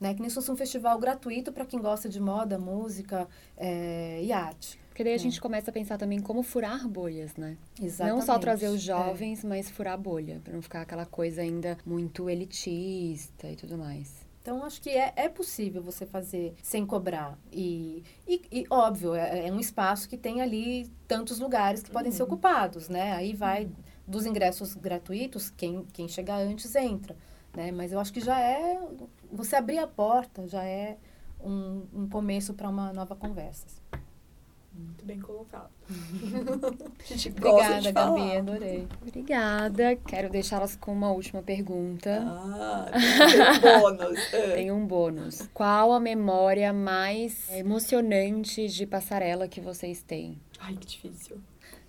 né? 0.00 0.14
Que 0.14 0.20
nem 0.20 0.28
se 0.28 0.34
fosse 0.34 0.50
um 0.50 0.56
festival 0.56 0.98
gratuito 0.98 1.52
para 1.52 1.64
quem 1.64 1.80
gosta 1.80 2.08
de 2.08 2.20
moda, 2.20 2.58
música 2.58 3.28
é, 3.56 4.20
e 4.22 4.32
arte. 4.32 4.78
Porque 4.88 5.04
daí 5.04 5.12
a 5.12 5.16
é. 5.16 5.18
gente 5.18 5.40
começa 5.40 5.70
a 5.70 5.72
pensar 5.72 5.96
também 5.96 6.18
como 6.18 6.42
furar 6.42 6.88
bolhas, 6.88 7.36
né? 7.36 7.56
Exatamente. 7.80 8.16
Não 8.16 8.26
só 8.26 8.38
trazer 8.38 8.68
os 8.68 8.82
é. 8.82 8.86
jovens, 8.86 9.44
é. 9.44 9.48
mas 9.48 9.70
furar 9.70 9.96
bolha, 9.96 10.40
para 10.42 10.52
não 10.52 10.62
ficar 10.62 10.82
aquela 10.82 11.06
coisa 11.06 11.40
ainda 11.40 11.78
muito 11.86 12.28
elitista 12.28 13.48
e 13.48 13.54
tudo 13.54 13.78
mais. 13.78 14.26
Então, 14.42 14.64
acho 14.64 14.80
que 14.80 14.90
é, 14.90 15.12
é 15.14 15.28
possível 15.28 15.82
você 15.82 16.06
fazer 16.06 16.54
sem 16.62 16.86
cobrar. 16.86 17.38
E, 17.52 18.02
e, 18.26 18.42
e 18.50 18.66
óbvio, 18.70 19.14
é, 19.14 19.46
é, 19.46 19.52
um 19.52 19.60
espaço 19.60 20.08
que 20.08 20.16
tem 20.16 20.40
ali 20.40 20.90
tantos 21.06 21.38
lugares 21.38 21.82
que 21.82 21.90
podem 21.90 22.10
uhum. 22.10 22.16
ser 22.16 22.22
ocupados, 22.22 22.88
né? 22.88 23.12
Aí 23.12 23.34
vai 23.34 23.66
uhum. 23.66 23.72
dos 24.06 24.24
ingressos 24.24 24.74
gratuitos, 24.74 25.50
quem, 25.50 25.84
quem 25.92 26.08
chegar 26.08 26.38
antes 26.38 26.74
entra. 26.74 27.14
Né? 27.54 27.70
Mas 27.70 27.92
eu 27.92 28.00
acho 28.00 28.12
que 28.12 28.20
já 28.20 28.40
é 28.40 28.80
você 29.32 29.56
abrir 29.56 29.78
a 29.78 29.86
porta 29.86 30.46
já 30.46 30.64
é 30.64 30.96
um, 31.40 31.86
um 31.92 32.08
começo 32.08 32.54
para 32.54 32.68
uma 32.68 32.92
nova 32.92 33.14
conversa. 33.14 33.66
Muito 34.72 35.04
bem 35.04 35.18
colocado. 35.18 35.70
Obrigada, 35.90 37.90
Gabi, 37.90 38.36
adorei. 38.36 38.88
Obrigada. 39.02 39.96
Quero 39.96 40.30
deixá-las 40.30 40.76
com 40.76 40.92
uma 40.92 41.10
última 41.10 41.42
pergunta. 41.42 42.22
Ah, 42.24 42.86
tem 43.32 43.50
um 43.50 43.80
bônus. 43.80 44.32
É. 44.32 44.54
tem 44.54 44.72
um 44.72 44.86
bônus. 44.86 45.48
Qual 45.52 45.92
a 45.92 45.98
memória 45.98 46.72
mais 46.72 47.50
emocionante 47.50 48.68
de 48.68 48.86
passarela 48.86 49.48
que 49.48 49.60
vocês 49.60 50.00
têm? 50.00 50.40
Ai, 50.60 50.76
que 50.76 50.86
difícil. 50.86 51.40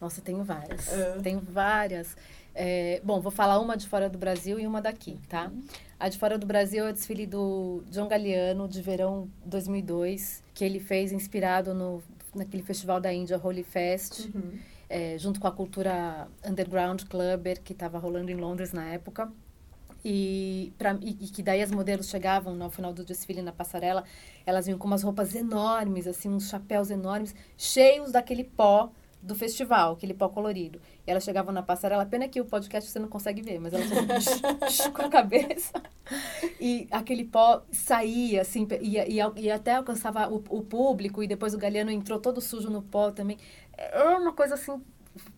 Nossa, 0.02 0.22
tenho 0.22 0.44
várias. 0.44 0.88
Uh. 0.88 1.22
Tenho 1.22 1.42
várias. 1.42 2.18
É, 2.56 3.00
bom, 3.04 3.22
vou 3.22 3.32
falar 3.32 3.60
uma 3.60 3.78
de 3.78 3.88
fora 3.88 4.10
do 4.10 4.18
Brasil 4.18 4.60
e 4.60 4.66
uma 4.66 4.82
daqui, 4.82 5.20
tá? 5.30 5.52
A 6.00 6.08
de 6.08 6.18
fora 6.18 6.38
do 6.38 6.48
Brasil 6.48 6.86
é 6.86 6.92
o 6.92 6.94
desfile 6.94 7.26
do 7.26 7.84
John 7.92 8.08
Galliano, 8.08 8.70
de 8.70 8.82
verão 8.82 9.30
2002, 9.46 10.42
que 10.54 10.64
ele 10.64 10.80
fez 10.80 11.12
inspirado 11.12 11.74
no, 11.74 12.02
naquele 12.34 12.64
festival 12.64 13.02
da 13.02 13.12
Índia, 13.12 13.40
Holy 13.44 13.64
Fest, 13.64 14.30
uhum. 14.34 14.58
é, 14.90 15.18
junto 15.18 15.42
com 15.42 15.48
a 15.48 15.52
cultura 15.52 16.30
underground 16.46 17.04
clubber, 17.04 17.62
que 17.62 17.74
estava 17.74 18.00
rolando 18.00 18.32
em 18.32 18.36
Londres 18.36 18.72
na 18.72 18.86
época. 18.86 19.30
E, 20.06 20.72
pra, 20.78 20.98
e, 21.02 21.18
e, 21.20 21.28
que 21.28 21.44
daí 21.44 21.62
as 21.62 21.70
modelos 21.70 22.08
chegavam 22.08 22.56
no 22.56 22.70
final 22.70 22.94
do 22.94 23.04
desfile 23.04 23.42
na 23.42 23.52
passarela, 23.52 24.06
elas 24.46 24.68
vinham 24.68 24.80
com 24.80 24.88
umas 24.88 25.04
roupas 25.04 25.36
enormes, 25.36 26.08
assim, 26.08 26.30
uns 26.30 26.48
chapéus 26.48 26.90
enormes, 26.90 27.36
cheios 27.58 28.14
daquele 28.14 28.46
pó 28.46 28.90
do 29.22 29.36
festival, 29.36 29.94
aquele 29.94 30.14
pó 30.14 30.30
colorido. 30.30 30.82
E 31.06 31.12
ela 31.12 31.20
chegava 31.20 31.52
na 31.52 31.62
passarela, 31.62 32.06
pena 32.06 32.28
que 32.28 32.40
o 32.40 32.46
podcast 32.46 32.90
você 32.90 33.00
não 33.00 33.08
consegue 33.08 33.42
ver, 33.42 33.60
mas 33.60 33.74
ela 33.74 33.84
com 34.94 35.02
a 35.02 35.10
cabeça. 35.10 35.82
E 36.60 36.88
aquele 36.90 37.24
pó 37.24 37.62
saía, 37.72 38.42
assim, 38.42 38.68
e, 38.82 38.98
e, 38.98 39.20
e 39.38 39.52
até 39.52 39.76
alcançava 39.76 40.28
o, 40.28 40.44
o, 40.50 40.62
público, 40.64 41.22
e 41.22 41.28
depois 41.28 41.54
o 41.54 41.58
Galeano 41.58 41.92
entrou 41.92 42.20
todo 42.20 42.42
sujo 42.42 42.70
no 42.70 42.82
pó 42.82 43.12
também. 43.12 43.38
É 43.78 44.04
uma 44.04 44.34
coisa 44.34 44.56
assim. 44.56 44.82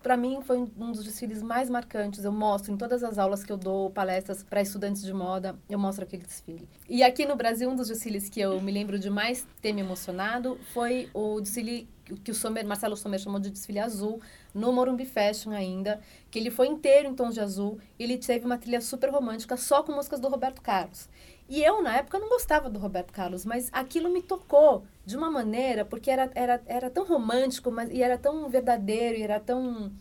Para 0.02 0.18
mim, 0.18 0.40
foi 0.42 0.58
um 0.58 0.92
dos 0.92 1.04
desfiles 1.04 1.42
mais 1.42 1.70
marcantes. 1.70 2.24
Eu 2.24 2.32
mostro 2.32 2.74
em 2.74 2.78
todas 2.78 3.04
as 3.04 3.18
aulas 3.18 3.44
que 3.44 3.52
eu 3.52 3.58
dou, 3.58 3.90
palestras 3.92 4.44
para 4.44 4.62
estudantes 4.62 5.02
de 5.04 5.14
moda, 5.14 5.56
eu 5.70 5.78
mostro 5.78 6.04
aquele 6.04 6.24
desfile. 6.24 6.68
E 6.90 7.04
aqui 7.04 7.26
no 7.26 7.36
Brasil, 7.36 7.70
um 7.70 7.76
dos 7.76 7.88
desfiles 7.88 8.30
que 8.30 8.40
eu 8.40 8.60
me 8.62 8.72
lembro 8.72 8.98
de 8.98 9.10
mais 9.10 9.46
ter 9.62 9.74
me 9.74 9.82
emocionado 9.82 10.58
foi 10.74 11.10
o 11.14 11.40
desfile 11.40 11.88
que 12.24 12.32
o 12.32 12.36
Sommer, 12.36 12.66
Marcelo 12.66 12.98
Sommer 12.98 13.20
chamou 13.20 13.40
de 13.40 13.50
desfile 13.50 13.80
azul, 13.80 14.20
no 14.54 14.74
Morumbi 14.74 15.06
Fashion 15.06 15.52
ainda, 15.52 16.02
que 16.30 16.40
ele 16.40 16.52
foi 16.52 16.68
inteiro 16.68 17.08
em 17.08 17.16
tons 17.16 17.34
de 17.34 17.40
azul, 17.40 17.80
e 17.98 18.04
ele 18.04 18.18
teve 18.18 18.46
uma 18.46 18.58
trilha 18.58 18.82
super 18.82 19.10
romântica 19.10 19.56
só 19.56 19.82
com 19.84 19.94
músicas 19.94 20.20
do 20.20 20.28
Roberto 20.28 20.62
Carlos. 20.62 21.08
E 21.52 21.62
eu, 21.62 21.84
na 21.84 21.97
época, 21.97 22.18
não 22.18 22.30
gostava 22.30 22.70
do 22.70 22.80
Roberto 22.80 23.12
Carlos, 23.12 23.43
mas 23.43 23.70
aquilo 23.74 24.10
me 24.10 24.22
tocou 24.22 24.86
de 25.06 25.18
uma 25.18 25.30
maneira, 25.30 25.84
porque 25.84 26.10
era, 26.10 26.32
era, 26.34 26.64
era 26.66 26.89
tão 26.89 27.06
romântico 27.06 27.70
mas, 27.70 27.91
e 27.91 28.02
era 28.02 28.18
tão 28.18 28.47
verdadeiro, 28.47 29.18
e 29.18 29.22
era 29.22 29.38
tão 29.38 29.91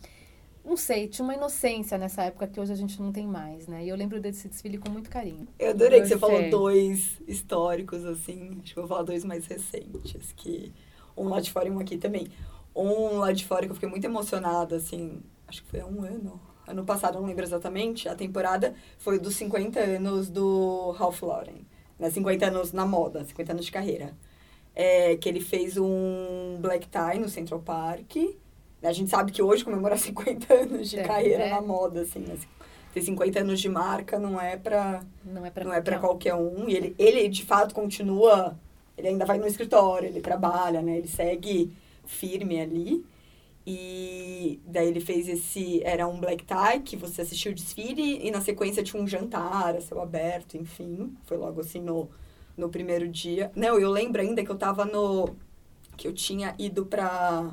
não 0.63 0.77
sei, 0.77 1.09
tinha 1.09 1.25
uma 1.25 1.33
inocência 1.33 1.97
nessa 1.97 2.23
época 2.23 2.47
que 2.47 2.57
hoje 2.57 2.71
a 2.71 2.75
gente 2.75 3.01
não 3.01 3.11
tem 3.11 3.27
mais, 3.27 3.67
né? 3.67 3.83
E 3.83 3.89
eu 3.89 3.97
lembro 3.97 4.21
desse 4.21 4.47
desfile 4.47 4.77
com 4.77 4.89
muito 4.89 5.09
carinho. 5.09 5.45
Eu 5.59 5.71
adorei 5.71 5.99
que 5.99 6.07
você 6.07 6.17
falou 6.17 6.49
dois 6.49 7.19
históricos, 7.27 8.05
assim. 8.05 8.61
Acho 8.63 8.73
que 8.73 8.79
eu 8.79 8.83
vou 8.83 8.87
falar 8.87 9.03
dois 9.03 9.25
mais 9.25 9.45
recentes, 9.45 10.31
que 10.31 10.71
um 11.17 11.27
lá 11.27 11.41
de 11.41 11.51
fora 11.51 11.67
e 11.67 11.71
um 11.71 11.79
aqui 11.79 11.97
também. 11.97 12.27
Um 12.73 13.17
lá 13.17 13.33
de 13.33 13.45
fora 13.45 13.65
que 13.65 13.71
eu 13.71 13.75
fiquei 13.75 13.89
muito 13.89 14.05
emocionada, 14.05 14.77
assim, 14.77 15.21
acho 15.47 15.63
que 15.63 15.69
foi 15.69 15.81
há 15.81 15.85
um 15.85 16.01
ano. 16.01 16.39
Ano 16.67 16.85
passado, 16.85 17.19
não 17.19 17.27
lembro 17.27 17.43
exatamente, 17.43 18.07
a 18.07 18.15
temporada 18.15 18.73
foi 18.97 19.19
dos 19.19 19.35
50 19.35 19.79
anos 19.79 20.29
do 20.29 20.91
Ralph 20.91 21.21
Lauren. 21.21 21.65
Né? 21.99 22.09
50 22.09 22.47
anos 22.47 22.73
na 22.73 22.85
moda, 22.85 23.23
50 23.23 23.51
anos 23.53 23.65
de 23.65 23.71
carreira. 23.71 24.13
É, 24.73 25.15
que 25.17 25.27
ele 25.27 25.41
fez 25.41 25.77
um 25.77 26.57
black 26.59 26.87
tie 26.87 27.19
no 27.19 27.27
Central 27.27 27.59
Park. 27.59 28.15
A 28.81 28.91
gente 28.91 29.09
sabe 29.09 29.31
que 29.31 29.41
hoje 29.41 29.63
comemorar 29.63 29.97
50 29.97 30.51
anos 30.53 30.89
de 30.89 30.99
é, 30.99 31.03
carreira 31.03 31.43
é. 31.43 31.49
na 31.49 31.61
moda, 31.61 32.01
assim, 32.01 32.23
assim, 32.31 32.47
ter 32.93 33.01
50 33.01 33.39
anos 33.39 33.59
de 33.59 33.69
marca 33.69 34.17
não 34.17 34.39
é 34.39 34.57
pra, 34.57 35.03
não 35.23 35.45
é 35.45 35.51
pra, 35.51 35.63
não 35.65 35.73
é 35.73 35.81
pra 35.81 35.99
qualquer 35.99 36.33
um. 36.35 36.67
E 36.67 36.75
ele, 36.75 36.95
ele, 36.97 37.27
de 37.27 37.45
fato, 37.45 37.73
continua... 37.75 38.57
Ele 38.97 39.07
ainda 39.07 39.25
vai 39.25 39.39
no 39.39 39.47
escritório, 39.47 40.07
ele 40.07 40.21
trabalha, 40.21 40.81
né? 40.81 40.97
Ele 40.97 41.07
segue 41.07 41.73
firme 42.05 42.59
ali. 42.59 43.05
E 43.65 44.59
daí 44.65 44.87
ele 44.87 44.99
fez 44.99 45.27
esse. 45.27 45.83
Era 45.83 46.07
um 46.07 46.19
black 46.19 46.45
tie 46.45 46.79
que 46.83 46.95
você 46.95 47.21
assistiu 47.21 47.51
o 47.51 47.55
desfile 47.55 48.19
e 48.25 48.31
na 48.31 48.41
sequência 48.41 48.83
tinha 48.83 49.01
um 49.01 49.07
jantar 49.07 49.75
a 49.75 49.81
céu 49.81 50.01
aberto, 50.01 50.57
enfim. 50.57 51.15
Foi 51.25 51.37
logo 51.37 51.61
assim 51.61 51.79
no, 51.79 52.09
no 52.57 52.69
primeiro 52.69 53.07
dia. 53.07 53.51
Não, 53.55 53.79
eu 53.79 53.91
lembro 53.91 54.21
ainda 54.21 54.43
que 54.43 54.49
eu 54.49 54.57
tava 54.57 54.85
no. 54.85 55.35
que 55.95 56.07
eu 56.07 56.13
tinha 56.13 56.55
ido 56.57 56.85
pra 56.85 57.51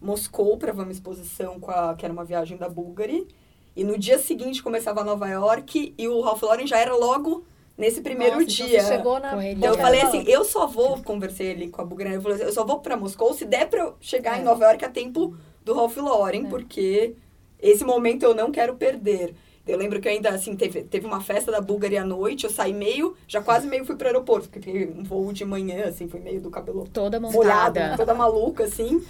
Moscou 0.00 0.56
pra 0.56 0.72
ver 0.72 0.82
uma 0.82 0.92
exposição 0.92 1.60
com 1.60 1.70
a, 1.70 1.94
que 1.94 2.06
era 2.06 2.12
uma 2.12 2.24
viagem 2.24 2.56
da 2.56 2.68
Bulgari. 2.68 3.28
E 3.76 3.84
no 3.84 3.98
dia 3.98 4.18
seguinte 4.18 4.62
começava 4.62 5.04
Nova 5.04 5.28
York 5.28 5.94
e 5.96 6.08
o 6.08 6.20
Ralph 6.22 6.42
Lauren 6.42 6.66
já 6.66 6.78
era 6.78 6.94
logo 6.96 7.44
nesse 7.78 8.00
primeiro 8.00 8.40
Nossa, 8.40 8.52
então 8.52 8.66
dia. 8.66 8.78
Então 8.78 8.96
chegou 8.96 9.20
na 9.20 9.46
então 9.46 9.72
eu 9.72 9.78
falei 9.78 10.00
assim, 10.00 10.22
eu 10.26 10.44
só 10.44 10.66
vou, 10.66 11.02
conversei 11.02 11.52
ali 11.52 11.68
com 11.68 11.80
a 11.80 11.84
Bulgari, 11.84 12.14
eu 12.14 12.20
falei 12.20 12.36
assim, 12.36 12.46
eu 12.46 12.52
só 12.52 12.64
vou 12.64 12.80
para 12.80 12.96
Moscou 12.96 13.32
se 13.32 13.44
der 13.44 13.68
para 13.68 13.80
eu 13.80 13.96
chegar 14.00 14.36
é. 14.36 14.40
em 14.40 14.44
Nova 14.44 14.64
York 14.64 14.84
a 14.84 14.88
tempo 14.88 15.36
do 15.64 15.74
Ralph 15.74 15.96
Lauren, 15.96 16.46
é. 16.46 16.48
porque 16.48 17.14
esse 17.60 17.84
momento 17.84 18.24
eu 18.24 18.34
não 18.34 18.50
quero 18.50 18.74
perder. 18.74 19.34
Eu 19.66 19.78
lembro 19.78 20.00
que 20.00 20.08
ainda, 20.08 20.30
assim, 20.30 20.56
teve, 20.56 20.82
teve 20.82 21.06
uma 21.06 21.20
festa 21.20 21.52
da 21.52 21.60
Bulgari 21.60 21.96
à 21.96 22.04
noite, 22.04 22.44
eu 22.44 22.50
saí 22.50 22.72
meio, 22.72 23.14
já 23.28 23.40
quase 23.40 23.68
meio 23.68 23.84
fui 23.84 23.94
pro 23.94 24.06
aeroporto, 24.06 24.48
porque 24.48 24.58
peguei 24.58 24.88
um 24.88 25.04
voo 25.04 25.32
de 25.32 25.44
manhã, 25.44 25.84
assim, 25.84 26.08
fui 26.08 26.18
meio 26.18 26.40
do 26.40 26.50
cabelo 26.50 26.88
toda 26.92 27.20
molhado, 27.20 27.78
toda 27.96 28.14
maluca, 28.14 28.64
assim. 28.64 29.04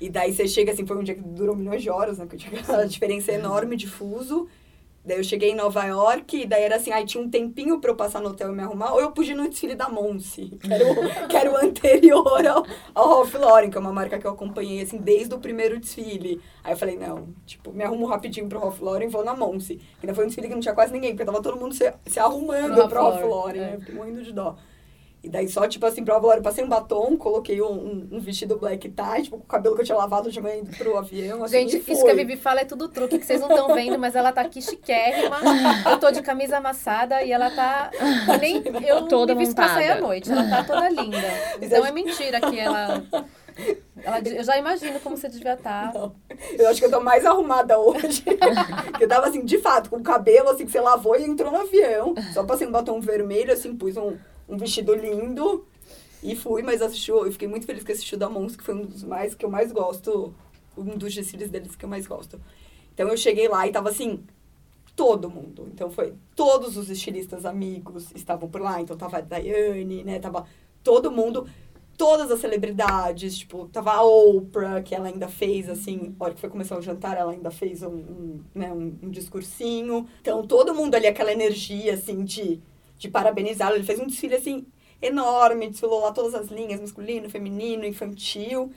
E 0.00 0.10
daí 0.10 0.34
você 0.34 0.48
chega, 0.48 0.72
assim, 0.72 0.86
foi 0.86 0.96
um 0.96 1.02
dia 1.02 1.14
que 1.14 1.22
durou 1.22 1.54
milhões 1.54 1.82
de 1.82 1.90
horas, 1.90 2.18
né? 2.18 2.24
Porque 2.24 2.36
tinha 2.36 2.60
aquela 2.60 2.84
diferença 2.88 3.32
enorme 3.32 3.76
de 3.76 3.86
fuso. 3.86 4.48
Daí 5.06 5.18
eu 5.18 5.24
cheguei 5.24 5.52
em 5.52 5.54
Nova 5.54 5.84
York, 5.84 6.36
e 6.36 6.46
daí 6.46 6.64
era 6.64 6.76
assim, 6.76 6.90
aí 6.90 7.06
tinha 7.06 7.22
um 7.22 7.30
tempinho 7.30 7.80
pra 7.80 7.92
eu 7.92 7.94
passar 7.94 8.20
no 8.20 8.30
hotel 8.30 8.50
e 8.50 8.56
me 8.56 8.62
arrumar, 8.62 8.92
ou 8.92 9.00
eu 9.00 9.12
podia 9.12 9.36
no 9.36 9.48
desfile 9.48 9.76
da 9.76 9.88
Monse, 9.88 10.58
que 10.60 10.72
era 10.72 10.84
o, 10.84 11.28
que 11.28 11.36
era 11.36 11.52
o 11.52 11.56
anterior 11.56 12.44
ao, 12.44 12.66
ao 12.92 13.08
Ralph 13.08 13.34
Lauren, 13.34 13.70
que 13.70 13.76
é 13.76 13.80
uma 13.80 13.92
marca 13.92 14.18
que 14.18 14.26
eu 14.26 14.32
acompanhei, 14.32 14.82
assim, 14.82 14.98
desde 14.98 15.32
o 15.32 15.38
primeiro 15.38 15.78
desfile. 15.78 16.40
Aí 16.64 16.72
eu 16.72 16.76
falei, 16.76 16.96
não, 16.96 17.28
tipo, 17.46 17.72
me 17.72 17.84
arrumo 17.84 18.04
rapidinho 18.06 18.48
pro 18.48 18.58
Ralph 18.58 18.80
Lauren 18.80 19.06
e 19.06 19.08
vou 19.08 19.24
na 19.24 19.36
Monse. 19.36 19.80
Ainda 20.02 20.12
foi 20.12 20.24
um 20.24 20.26
desfile 20.26 20.48
que 20.48 20.54
não 20.54 20.60
tinha 20.60 20.74
quase 20.74 20.92
ninguém, 20.92 21.12
porque 21.12 21.24
tava 21.24 21.40
todo 21.40 21.56
mundo 21.56 21.72
se, 21.72 21.92
se 22.06 22.18
arrumando 22.18 22.88
pro, 22.88 23.00
Ralph 23.00 23.22
Lauren, 23.22 23.60
né? 23.60 23.68
é. 23.68 23.70
né? 23.70 23.78
Fiquei 23.78 23.94
morrendo 23.94 24.22
de 24.24 24.32
dó. 24.32 24.56
E 25.26 25.28
daí 25.28 25.48
só, 25.48 25.66
tipo 25.66 25.84
assim, 25.84 26.04
prova 26.04 26.36
eu 26.36 26.40
passei 26.40 26.62
um 26.62 26.68
batom, 26.68 27.16
coloquei 27.16 27.60
um, 27.60 27.72
um, 27.72 28.08
um, 28.12 28.20
vestido 28.20 28.56
black 28.56 28.88
tie, 28.88 29.22
tipo, 29.24 29.38
com 29.38 29.42
o 29.42 29.46
cabelo 29.46 29.74
que 29.74 29.80
eu 29.80 29.84
tinha 29.84 29.98
lavado 29.98 30.30
de 30.30 30.40
manhã 30.40 30.62
pro 30.78 30.96
avião. 30.96 31.42
Assim, 31.42 31.68
Gente, 31.68 31.90
isso 31.90 32.04
que 32.04 32.10
a 32.12 32.14
Vivi 32.14 32.36
fala 32.36 32.60
é 32.60 32.64
tudo 32.64 32.88
truque, 32.88 33.18
que 33.18 33.26
vocês 33.26 33.40
não 33.40 33.50
estão 33.50 33.74
vendo, 33.74 33.98
mas 33.98 34.14
ela 34.14 34.30
tá 34.30 34.42
aqui 34.42 34.62
chiquérrima. 34.62 35.38
Eu 35.90 35.98
tô 35.98 36.12
de 36.12 36.22
camisa 36.22 36.58
amassada 36.58 37.24
e 37.24 37.32
ela 37.32 37.50
tá. 37.50 37.90
Nem 38.40 38.62
eu 38.86 39.08
toda 39.08 39.34
me 39.34 39.44
montada. 39.44 39.66
pra 39.66 39.74
sair 39.74 39.90
à 39.90 40.00
noite. 40.00 40.30
Ela 40.30 40.48
tá 40.48 40.62
toda 40.62 40.88
linda. 40.90 41.16
Então 41.60 41.84
é 41.84 41.90
mentira 41.90 42.40
que 42.40 42.58
ela. 42.60 43.02
Ela, 44.00 44.20
eu 44.20 44.44
já 44.44 44.56
imagino 44.58 45.00
como 45.00 45.16
você 45.16 45.28
devia 45.28 45.54
estar. 45.54 45.92
Tá. 45.92 45.98
Não. 45.98 46.14
Eu 46.56 46.68
acho 46.68 46.78
que 46.78 46.86
eu 46.86 46.90
tô 46.90 47.00
mais 47.00 47.26
arrumada 47.26 47.78
hoje. 47.78 48.22
eu 49.00 49.08
tava 49.08 49.26
assim, 49.26 49.44
de 49.44 49.58
fato, 49.58 49.90
com 49.90 49.96
o 49.96 50.02
cabelo 50.02 50.50
assim 50.50 50.66
que 50.66 50.70
você 50.70 50.80
lavou 50.80 51.16
e 51.16 51.24
entrou 51.24 51.50
no 51.50 51.62
avião. 51.62 52.14
Só 52.32 52.44
passei 52.44 52.66
um 52.66 52.70
batom 52.70 53.00
vermelho, 53.00 53.52
assim, 53.52 53.74
pus 53.74 53.96
um 53.96 54.16
um 54.48 54.56
vestido 54.56 54.94
lindo. 54.94 55.66
E 56.22 56.34
fui, 56.34 56.62
mas 56.62 56.82
assisti, 56.82 57.10
eu 57.10 57.30
fiquei 57.30 57.46
muito 57.46 57.66
feliz 57.66 57.84
que 57.84 57.92
assisti 57.92 58.14
o 58.14 58.18
da 58.18 58.28
Mons, 58.28 58.56
que 58.56 58.64
foi 58.64 58.74
um 58.74 58.84
dos 58.84 59.04
mais 59.04 59.34
que 59.34 59.44
eu 59.44 59.50
mais 59.50 59.70
gosto, 59.70 60.34
um 60.76 60.96
dos 60.96 61.14
desfiles 61.14 61.50
deles 61.50 61.76
que 61.76 61.84
eu 61.84 61.88
mais 61.88 62.06
gosto. 62.06 62.40
Então 62.94 63.08
eu 63.08 63.16
cheguei 63.16 63.48
lá 63.48 63.66
e 63.66 63.70
tava 63.70 63.90
assim, 63.90 64.24
todo 64.96 65.30
mundo. 65.30 65.68
Então 65.72 65.90
foi 65.90 66.14
todos 66.34 66.76
os 66.76 66.88
estilistas 66.88 67.44
amigos 67.44 68.10
estavam 68.14 68.48
por 68.48 68.60
lá, 68.60 68.80
então 68.80 68.96
tava 68.96 69.18
a 69.18 69.20
Daiane, 69.20 70.02
né, 70.02 70.18
tava 70.18 70.46
todo 70.82 71.12
mundo, 71.12 71.46
todas 71.96 72.30
as 72.30 72.40
celebridades, 72.40 73.38
tipo, 73.38 73.68
tava 73.68 73.92
a 73.92 74.02
Oprah, 74.02 74.82
que 74.82 74.94
ela 74.94 75.08
ainda 75.08 75.28
fez 75.28 75.68
assim, 75.68 76.14
a 76.18 76.24
hora 76.24 76.34
que 76.34 76.40
foi 76.40 76.48
começar 76.48 76.78
o 76.78 76.82
jantar, 76.82 77.16
ela 77.16 77.32
ainda 77.32 77.50
fez 77.50 77.82
um, 77.82 77.88
um 77.88 78.40
né, 78.54 78.72
um, 78.72 78.96
um 79.02 79.10
discursinho. 79.10 80.08
Então 80.22 80.46
todo 80.46 80.74
mundo 80.74 80.94
ali 80.94 81.06
aquela 81.06 81.32
energia 81.32 81.94
assim 81.94 82.24
de 82.24 82.60
de 82.98 83.08
parabenizá-lo. 83.08 83.76
Ele 83.76 83.84
fez 83.84 83.98
um 83.98 84.06
desfile, 84.06 84.34
assim, 84.34 84.66
enorme, 85.00 85.68
desfilou 85.68 86.00
lá 86.00 86.12
todas 86.12 86.34
as 86.34 86.48
linhas, 86.48 86.80
masculino, 86.80 87.28
feminino, 87.28 87.84
infantil. 87.84 88.70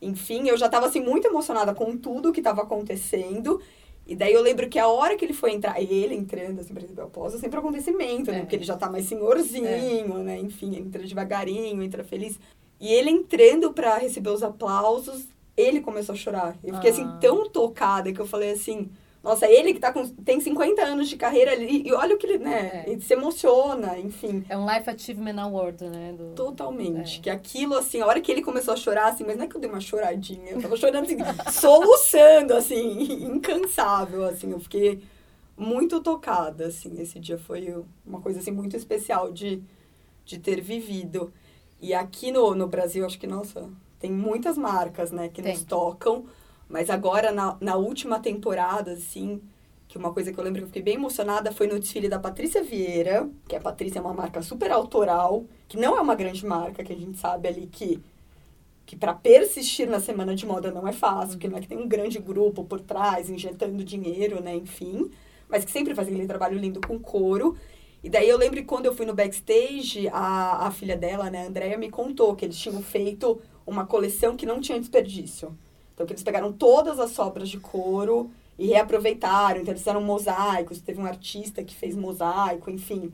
Enfim, 0.00 0.48
eu 0.48 0.56
já 0.56 0.66
estava 0.66 0.86
assim, 0.86 1.00
muito 1.00 1.26
emocionada 1.26 1.74
com 1.74 1.96
tudo 1.96 2.32
que 2.32 2.40
estava 2.40 2.62
acontecendo. 2.62 3.60
E 4.06 4.14
daí 4.14 4.32
eu 4.32 4.42
lembro 4.42 4.68
que 4.68 4.78
a 4.78 4.86
hora 4.86 5.16
que 5.16 5.24
ele 5.24 5.32
foi 5.32 5.52
entrar, 5.52 5.80
ele 5.80 6.14
entrando, 6.14 6.60
assim, 6.60 6.72
pra 6.72 6.82
receber 6.82 7.02
o 7.02 7.08
pós, 7.08 7.34
é 7.34 7.38
sempre 7.38 7.58
acontecimento, 7.58 8.30
né? 8.30 8.38
É. 8.38 8.40
Porque 8.40 8.54
ele 8.54 8.64
já 8.64 8.76
tá 8.76 8.88
mais 8.88 9.06
senhorzinho, 9.06 10.18
é. 10.18 10.22
né? 10.22 10.38
Enfim, 10.38 10.76
entra 10.76 11.02
devagarinho, 11.02 11.82
entra 11.82 12.04
feliz. 12.04 12.38
E 12.80 12.92
ele 12.92 13.10
entrando 13.10 13.72
para 13.72 13.96
receber 13.96 14.30
os 14.30 14.42
aplausos, 14.42 15.26
ele 15.56 15.80
começou 15.80 16.12
a 16.12 16.16
chorar. 16.16 16.56
Eu 16.62 16.74
fiquei, 16.74 16.90
assim, 16.90 17.02
ah. 17.02 17.08
assim, 17.08 17.20
tão 17.20 17.48
tocada 17.48 18.12
que 18.12 18.20
eu 18.20 18.26
falei 18.26 18.52
assim 18.52 18.90
nossa, 19.26 19.50
ele 19.50 19.74
que 19.74 19.80
tá 19.80 19.92
com, 19.92 20.06
tem 20.06 20.40
50 20.40 20.80
anos 20.82 21.08
de 21.08 21.16
carreira 21.16 21.50
ali, 21.50 21.82
e 21.84 21.92
olha 21.92 22.14
o 22.14 22.18
que 22.18 22.26
ele, 22.26 22.38
né, 22.38 22.84
é. 22.86 22.90
ele 22.92 23.00
se 23.00 23.12
emociona, 23.12 23.98
enfim. 23.98 24.44
É 24.48 24.56
um 24.56 24.64
Life 24.64 24.88
Achievement 24.88 25.42
Award, 25.42 25.82
né? 25.88 26.14
Do... 26.16 26.26
Totalmente. 26.36 27.18
É. 27.18 27.22
Que 27.24 27.30
aquilo, 27.30 27.76
assim, 27.76 28.00
a 28.00 28.06
hora 28.06 28.20
que 28.20 28.30
ele 28.30 28.40
começou 28.40 28.72
a 28.72 28.76
chorar, 28.76 29.08
assim, 29.08 29.24
mas 29.26 29.36
não 29.36 29.44
é 29.44 29.48
que 29.48 29.56
eu 29.56 29.60
dei 29.60 29.68
uma 29.68 29.80
choradinha, 29.80 30.52
eu 30.52 30.62
tava 30.62 30.76
chorando, 30.76 31.06
assim, 31.06 31.16
soluçando, 31.50 32.54
assim, 32.54 33.24
incansável, 33.24 34.24
assim, 34.24 34.52
eu 34.52 34.60
fiquei 34.60 35.02
muito 35.56 36.00
tocada, 36.00 36.66
assim, 36.66 37.00
esse 37.00 37.18
dia 37.18 37.36
foi 37.36 37.74
uma 38.06 38.20
coisa, 38.20 38.38
assim, 38.38 38.52
muito 38.52 38.76
especial 38.76 39.32
de, 39.32 39.60
de 40.24 40.38
ter 40.38 40.60
vivido. 40.60 41.32
E 41.80 41.92
aqui 41.92 42.30
no, 42.30 42.54
no 42.54 42.68
Brasil, 42.68 43.04
acho 43.04 43.18
que, 43.18 43.26
nossa, 43.26 43.68
tem 43.98 44.12
muitas 44.12 44.56
marcas, 44.56 45.10
né, 45.10 45.28
que 45.28 45.42
tem. 45.42 45.52
nos 45.52 45.64
tocam, 45.64 46.26
mas 46.68 46.90
agora, 46.90 47.32
na, 47.32 47.56
na 47.60 47.76
última 47.76 48.18
temporada, 48.18 48.92
assim, 48.92 49.40
que 49.88 49.96
uma 49.96 50.12
coisa 50.12 50.32
que 50.32 50.38
eu 50.38 50.44
lembro 50.44 50.60
que 50.60 50.64
eu 50.64 50.68
fiquei 50.68 50.82
bem 50.82 50.94
emocionada 50.94 51.52
foi 51.52 51.66
no 51.66 51.78
desfile 51.78 52.08
da 52.08 52.18
Patrícia 52.18 52.62
Vieira, 52.62 53.28
que 53.48 53.54
a 53.54 53.60
Patrícia 53.60 53.98
é 53.98 54.02
uma 54.02 54.14
marca 54.14 54.42
super 54.42 54.70
autoral, 54.70 55.44
que 55.68 55.76
não 55.76 55.96
é 55.96 56.00
uma 56.00 56.14
grande 56.14 56.44
marca, 56.44 56.82
que 56.82 56.92
a 56.92 56.96
gente 56.96 57.18
sabe 57.18 57.48
ali 57.48 57.66
que 57.66 58.02
que 58.86 58.94
para 58.94 59.12
persistir 59.12 59.88
na 59.88 59.98
semana 59.98 60.34
de 60.34 60.46
moda 60.46 60.70
não 60.70 60.86
é 60.86 60.92
fácil, 60.92 61.32
porque 61.32 61.48
não 61.48 61.58
é 61.58 61.60
que 61.60 61.66
tem 61.66 61.76
um 61.76 61.88
grande 61.88 62.20
grupo 62.20 62.64
por 62.64 62.80
trás 62.80 63.28
injetando 63.28 63.82
dinheiro, 63.82 64.40
né, 64.40 64.54
enfim, 64.54 65.10
mas 65.48 65.64
que 65.64 65.72
sempre 65.72 65.92
faz 65.92 66.06
aquele 66.06 66.26
trabalho 66.26 66.56
lindo 66.56 66.80
com 66.86 66.96
couro. 66.96 67.56
E 68.02 68.08
daí 68.08 68.28
eu 68.28 68.38
lembro 68.38 68.60
que 68.60 68.64
quando 68.64 68.86
eu 68.86 68.94
fui 68.94 69.04
no 69.04 69.12
backstage, 69.12 70.08
a, 70.12 70.68
a 70.68 70.70
filha 70.70 70.96
dela, 70.96 71.28
né, 71.28 71.42
a 71.42 71.48
Andrea, 71.48 71.76
me 71.76 71.90
contou 71.90 72.36
que 72.36 72.44
eles 72.44 72.56
tinham 72.56 72.80
feito 72.80 73.40
uma 73.66 73.84
coleção 73.84 74.36
que 74.36 74.46
não 74.46 74.60
tinha 74.60 74.78
desperdício. 74.78 75.56
Então, 75.96 76.04
que 76.04 76.12
eles 76.12 76.22
pegaram 76.22 76.52
todas 76.52 77.00
as 77.00 77.12
sobras 77.12 77.48
de 77.48 77.58
couro 77.58 78.30
e 78.58 78.66
reaproveitaram. 78.66 79.62
Então, 79.62 79.72
eles 79.72 79.80
fizeram 79.80 80.02
mosaicos. 80.02 80.78
Teve 80.78 81.00
um 81.00 81.06
artista 81.06 81.64
que 81.64 81.74
fez 81.74 81.96
mosaico, 81.96 82.70
enfim. 82.70 83.10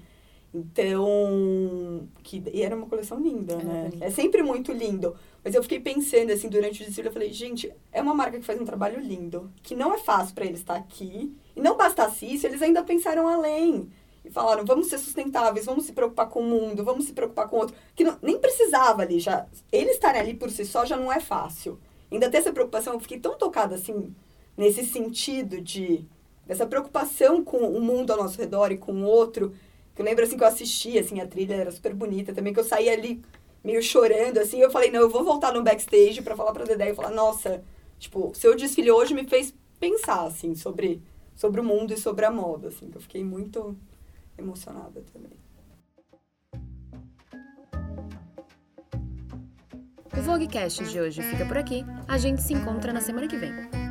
Então, 0.52 2.08
que, 2.24 2.42
e 2.52 2.60
era 2.60 2.74
uma 2.74 2.86
coleção 2.86 3.20
linda, 3.20 3.54
é, 3.54 3.64
né? 3.64 3.90
É 4.00 4.10
sempre 4.10 4.42
muito 4.42 4.72
lindo. 4.72 5.14
Mas 5.44 5.54
eu 5.54 5.62
fiquei 5.62 5.78
pensando, 5.78 6.32
assim, 6.32 6.48
durante 6.48 6.82
o 6.82 6.84
desfile, 6.84 7.06
eu 7.06 7.12
falei, 7.12 7.32
gente, 7.32 7.72
é 7.92 8.02
uma 8.02 8.12
marca 8.14 8.38
que 8.38 8.44
faz 8.44 8.60
um 8.60 8.64
trabalho 8.64 9.00
lindo, 9.00 9.48
que 9.62 9.76
não 9.76 9.94
é 9.94 9.98
fácil 9.98 10.34
para 10.34 10.44
eles 10.44 10.58
estar 10.58 10.74
aqui. 10.74 11.32
E 11.54 11.60
não 11.60 11.76
bastasse 11.76 12.26
isso, 12.26 12.48
eles 12.48 12.60
ainda 12.60 12.82
pensaram 12.82 13.28
além. 13.28 13.88
E 14.24 14.30
falaram, 14.30 14.64
vamos 14.64 14.88
ser 14.88 14.98
sustentáveis, 14.98 15.66
vamos 15.66 15.84
se 15.84 15.92
preocupar 15.92 16.28
com 16.28 16.40
o 16.40 16.44
mundo, 16.44 16.84
vamos 16.84 17.04
se 17.04 17.12
preocupar 17.12 17.48
com 17.48 17.56
o 17.56 17.60
outro. 17.60 17.76
Que 17.94 18.02
não, 18.02 18.18
nem 18.20 18.38
precisava 18.38 19.02
ali, 19.02 19.20
já. 19.20 19.46
Eles 19.70 19.92
estarem 19.92 20.20
ali 20.20 20.34
por 20.34 20.50
si 20.50 20.64
só 20.64 20.84
já 20.84 20.96
não 20.96 21.12
é 21.12 21.20
fácil 21.20 21.78
ainda 22.14 22.30
ter 22.30 22.38
essa 22.38 22.52
preocupação, 22.52 22.94
eu 22.94 23.00
fiquei 23.00 23.18
tão 23.18 23.36
tocada 23.36 23.74
assim, 23.74 24.14
nesse 24.56 24.84
sentido 24.84 25.60
de 25.60 26.06
dessa 26.46 26.66
preocupação 26.66 27.44
com 27.44 27.58
o 27.58 27.80
mundo 27.80 28.10
ao 28.10 28.18
nosso 28.18 28.38
redor 28.38 28.72
e 28.72 28.76
com 28.76 28.92
o 28.92 29.04
outro, 29.04 29.54
que 29.94 30.02
eu 30.02 30.04
lembro 30.04 30.24
assim 30.24 30.36
que 30.36 30.42
eu 30.42 30.48
assisti, 30.48 30.98
assim, 30.98 31.20
a 31.20 31.26
trilha 31.26 31.54
era 31.54 31.70
super 31.70 31.94
bonita 31.94 32.32
também, 32.32 32.52
que 32.52 32.60
eu 32.60 32.64
saí 32.64 32.88
ali 32.88 33.22
meio 33.62 33.82
chorando, 33.82 34.38
assim, 34.38 34.60
eu 34.60 34.70
falei, 34.70 34.90
não, 34.90 35.00
eu 35.00 35.08
vou 35.08 35.22
voltar 35.22 35.52
no 35.52 35.62
backstage 35.62 36.20
para 36.20 36.36
falar 36.36 36.52
pra 36.52 36.64
Dedé 36.64 36.90
e 36.90 36.94
falar, 36.94 37.10
nossa, 37.10 37.62
tipo, 37.98 38.32
seu 38.34 38.56
desfile 38.56 38.90
hoje 38.90 39.14
me 39.14 39.24
fez 39.24 39.54
pensar, 39.78 40.26
assim, 40.26 40.54
sobre, 40.54 41.00
sobre 41.36 41.60
o 41.60 41.64
mundo 41.64 41.94
e 41.94 41.96
sobre 41.96 42.24
a 42.24 42.30
moda, 42.30 42.68
assim, 42.68 42.90
que 42.90 42.96
eu 42.96 43.00
fiquei 43.00 43.22
muito 43.22 43.76
emocionada 44.36 45.04
também. 45.12 45.41
O 50.16 50.20
Voguecast 50.20 50.84
de 50.84 51.00
hoje 51.00 51.22
fica 51.22 51.46
por 51.46 51.56
aqui. 51.56 51.84
A 52.06 52.18
gente 52.18 52.42
se 52.42 52.52
encontra 52.52 52.92
na 52.92 53.00
semana 53.00 53.26
que 53.26 53.36
vem. 53.36 53.81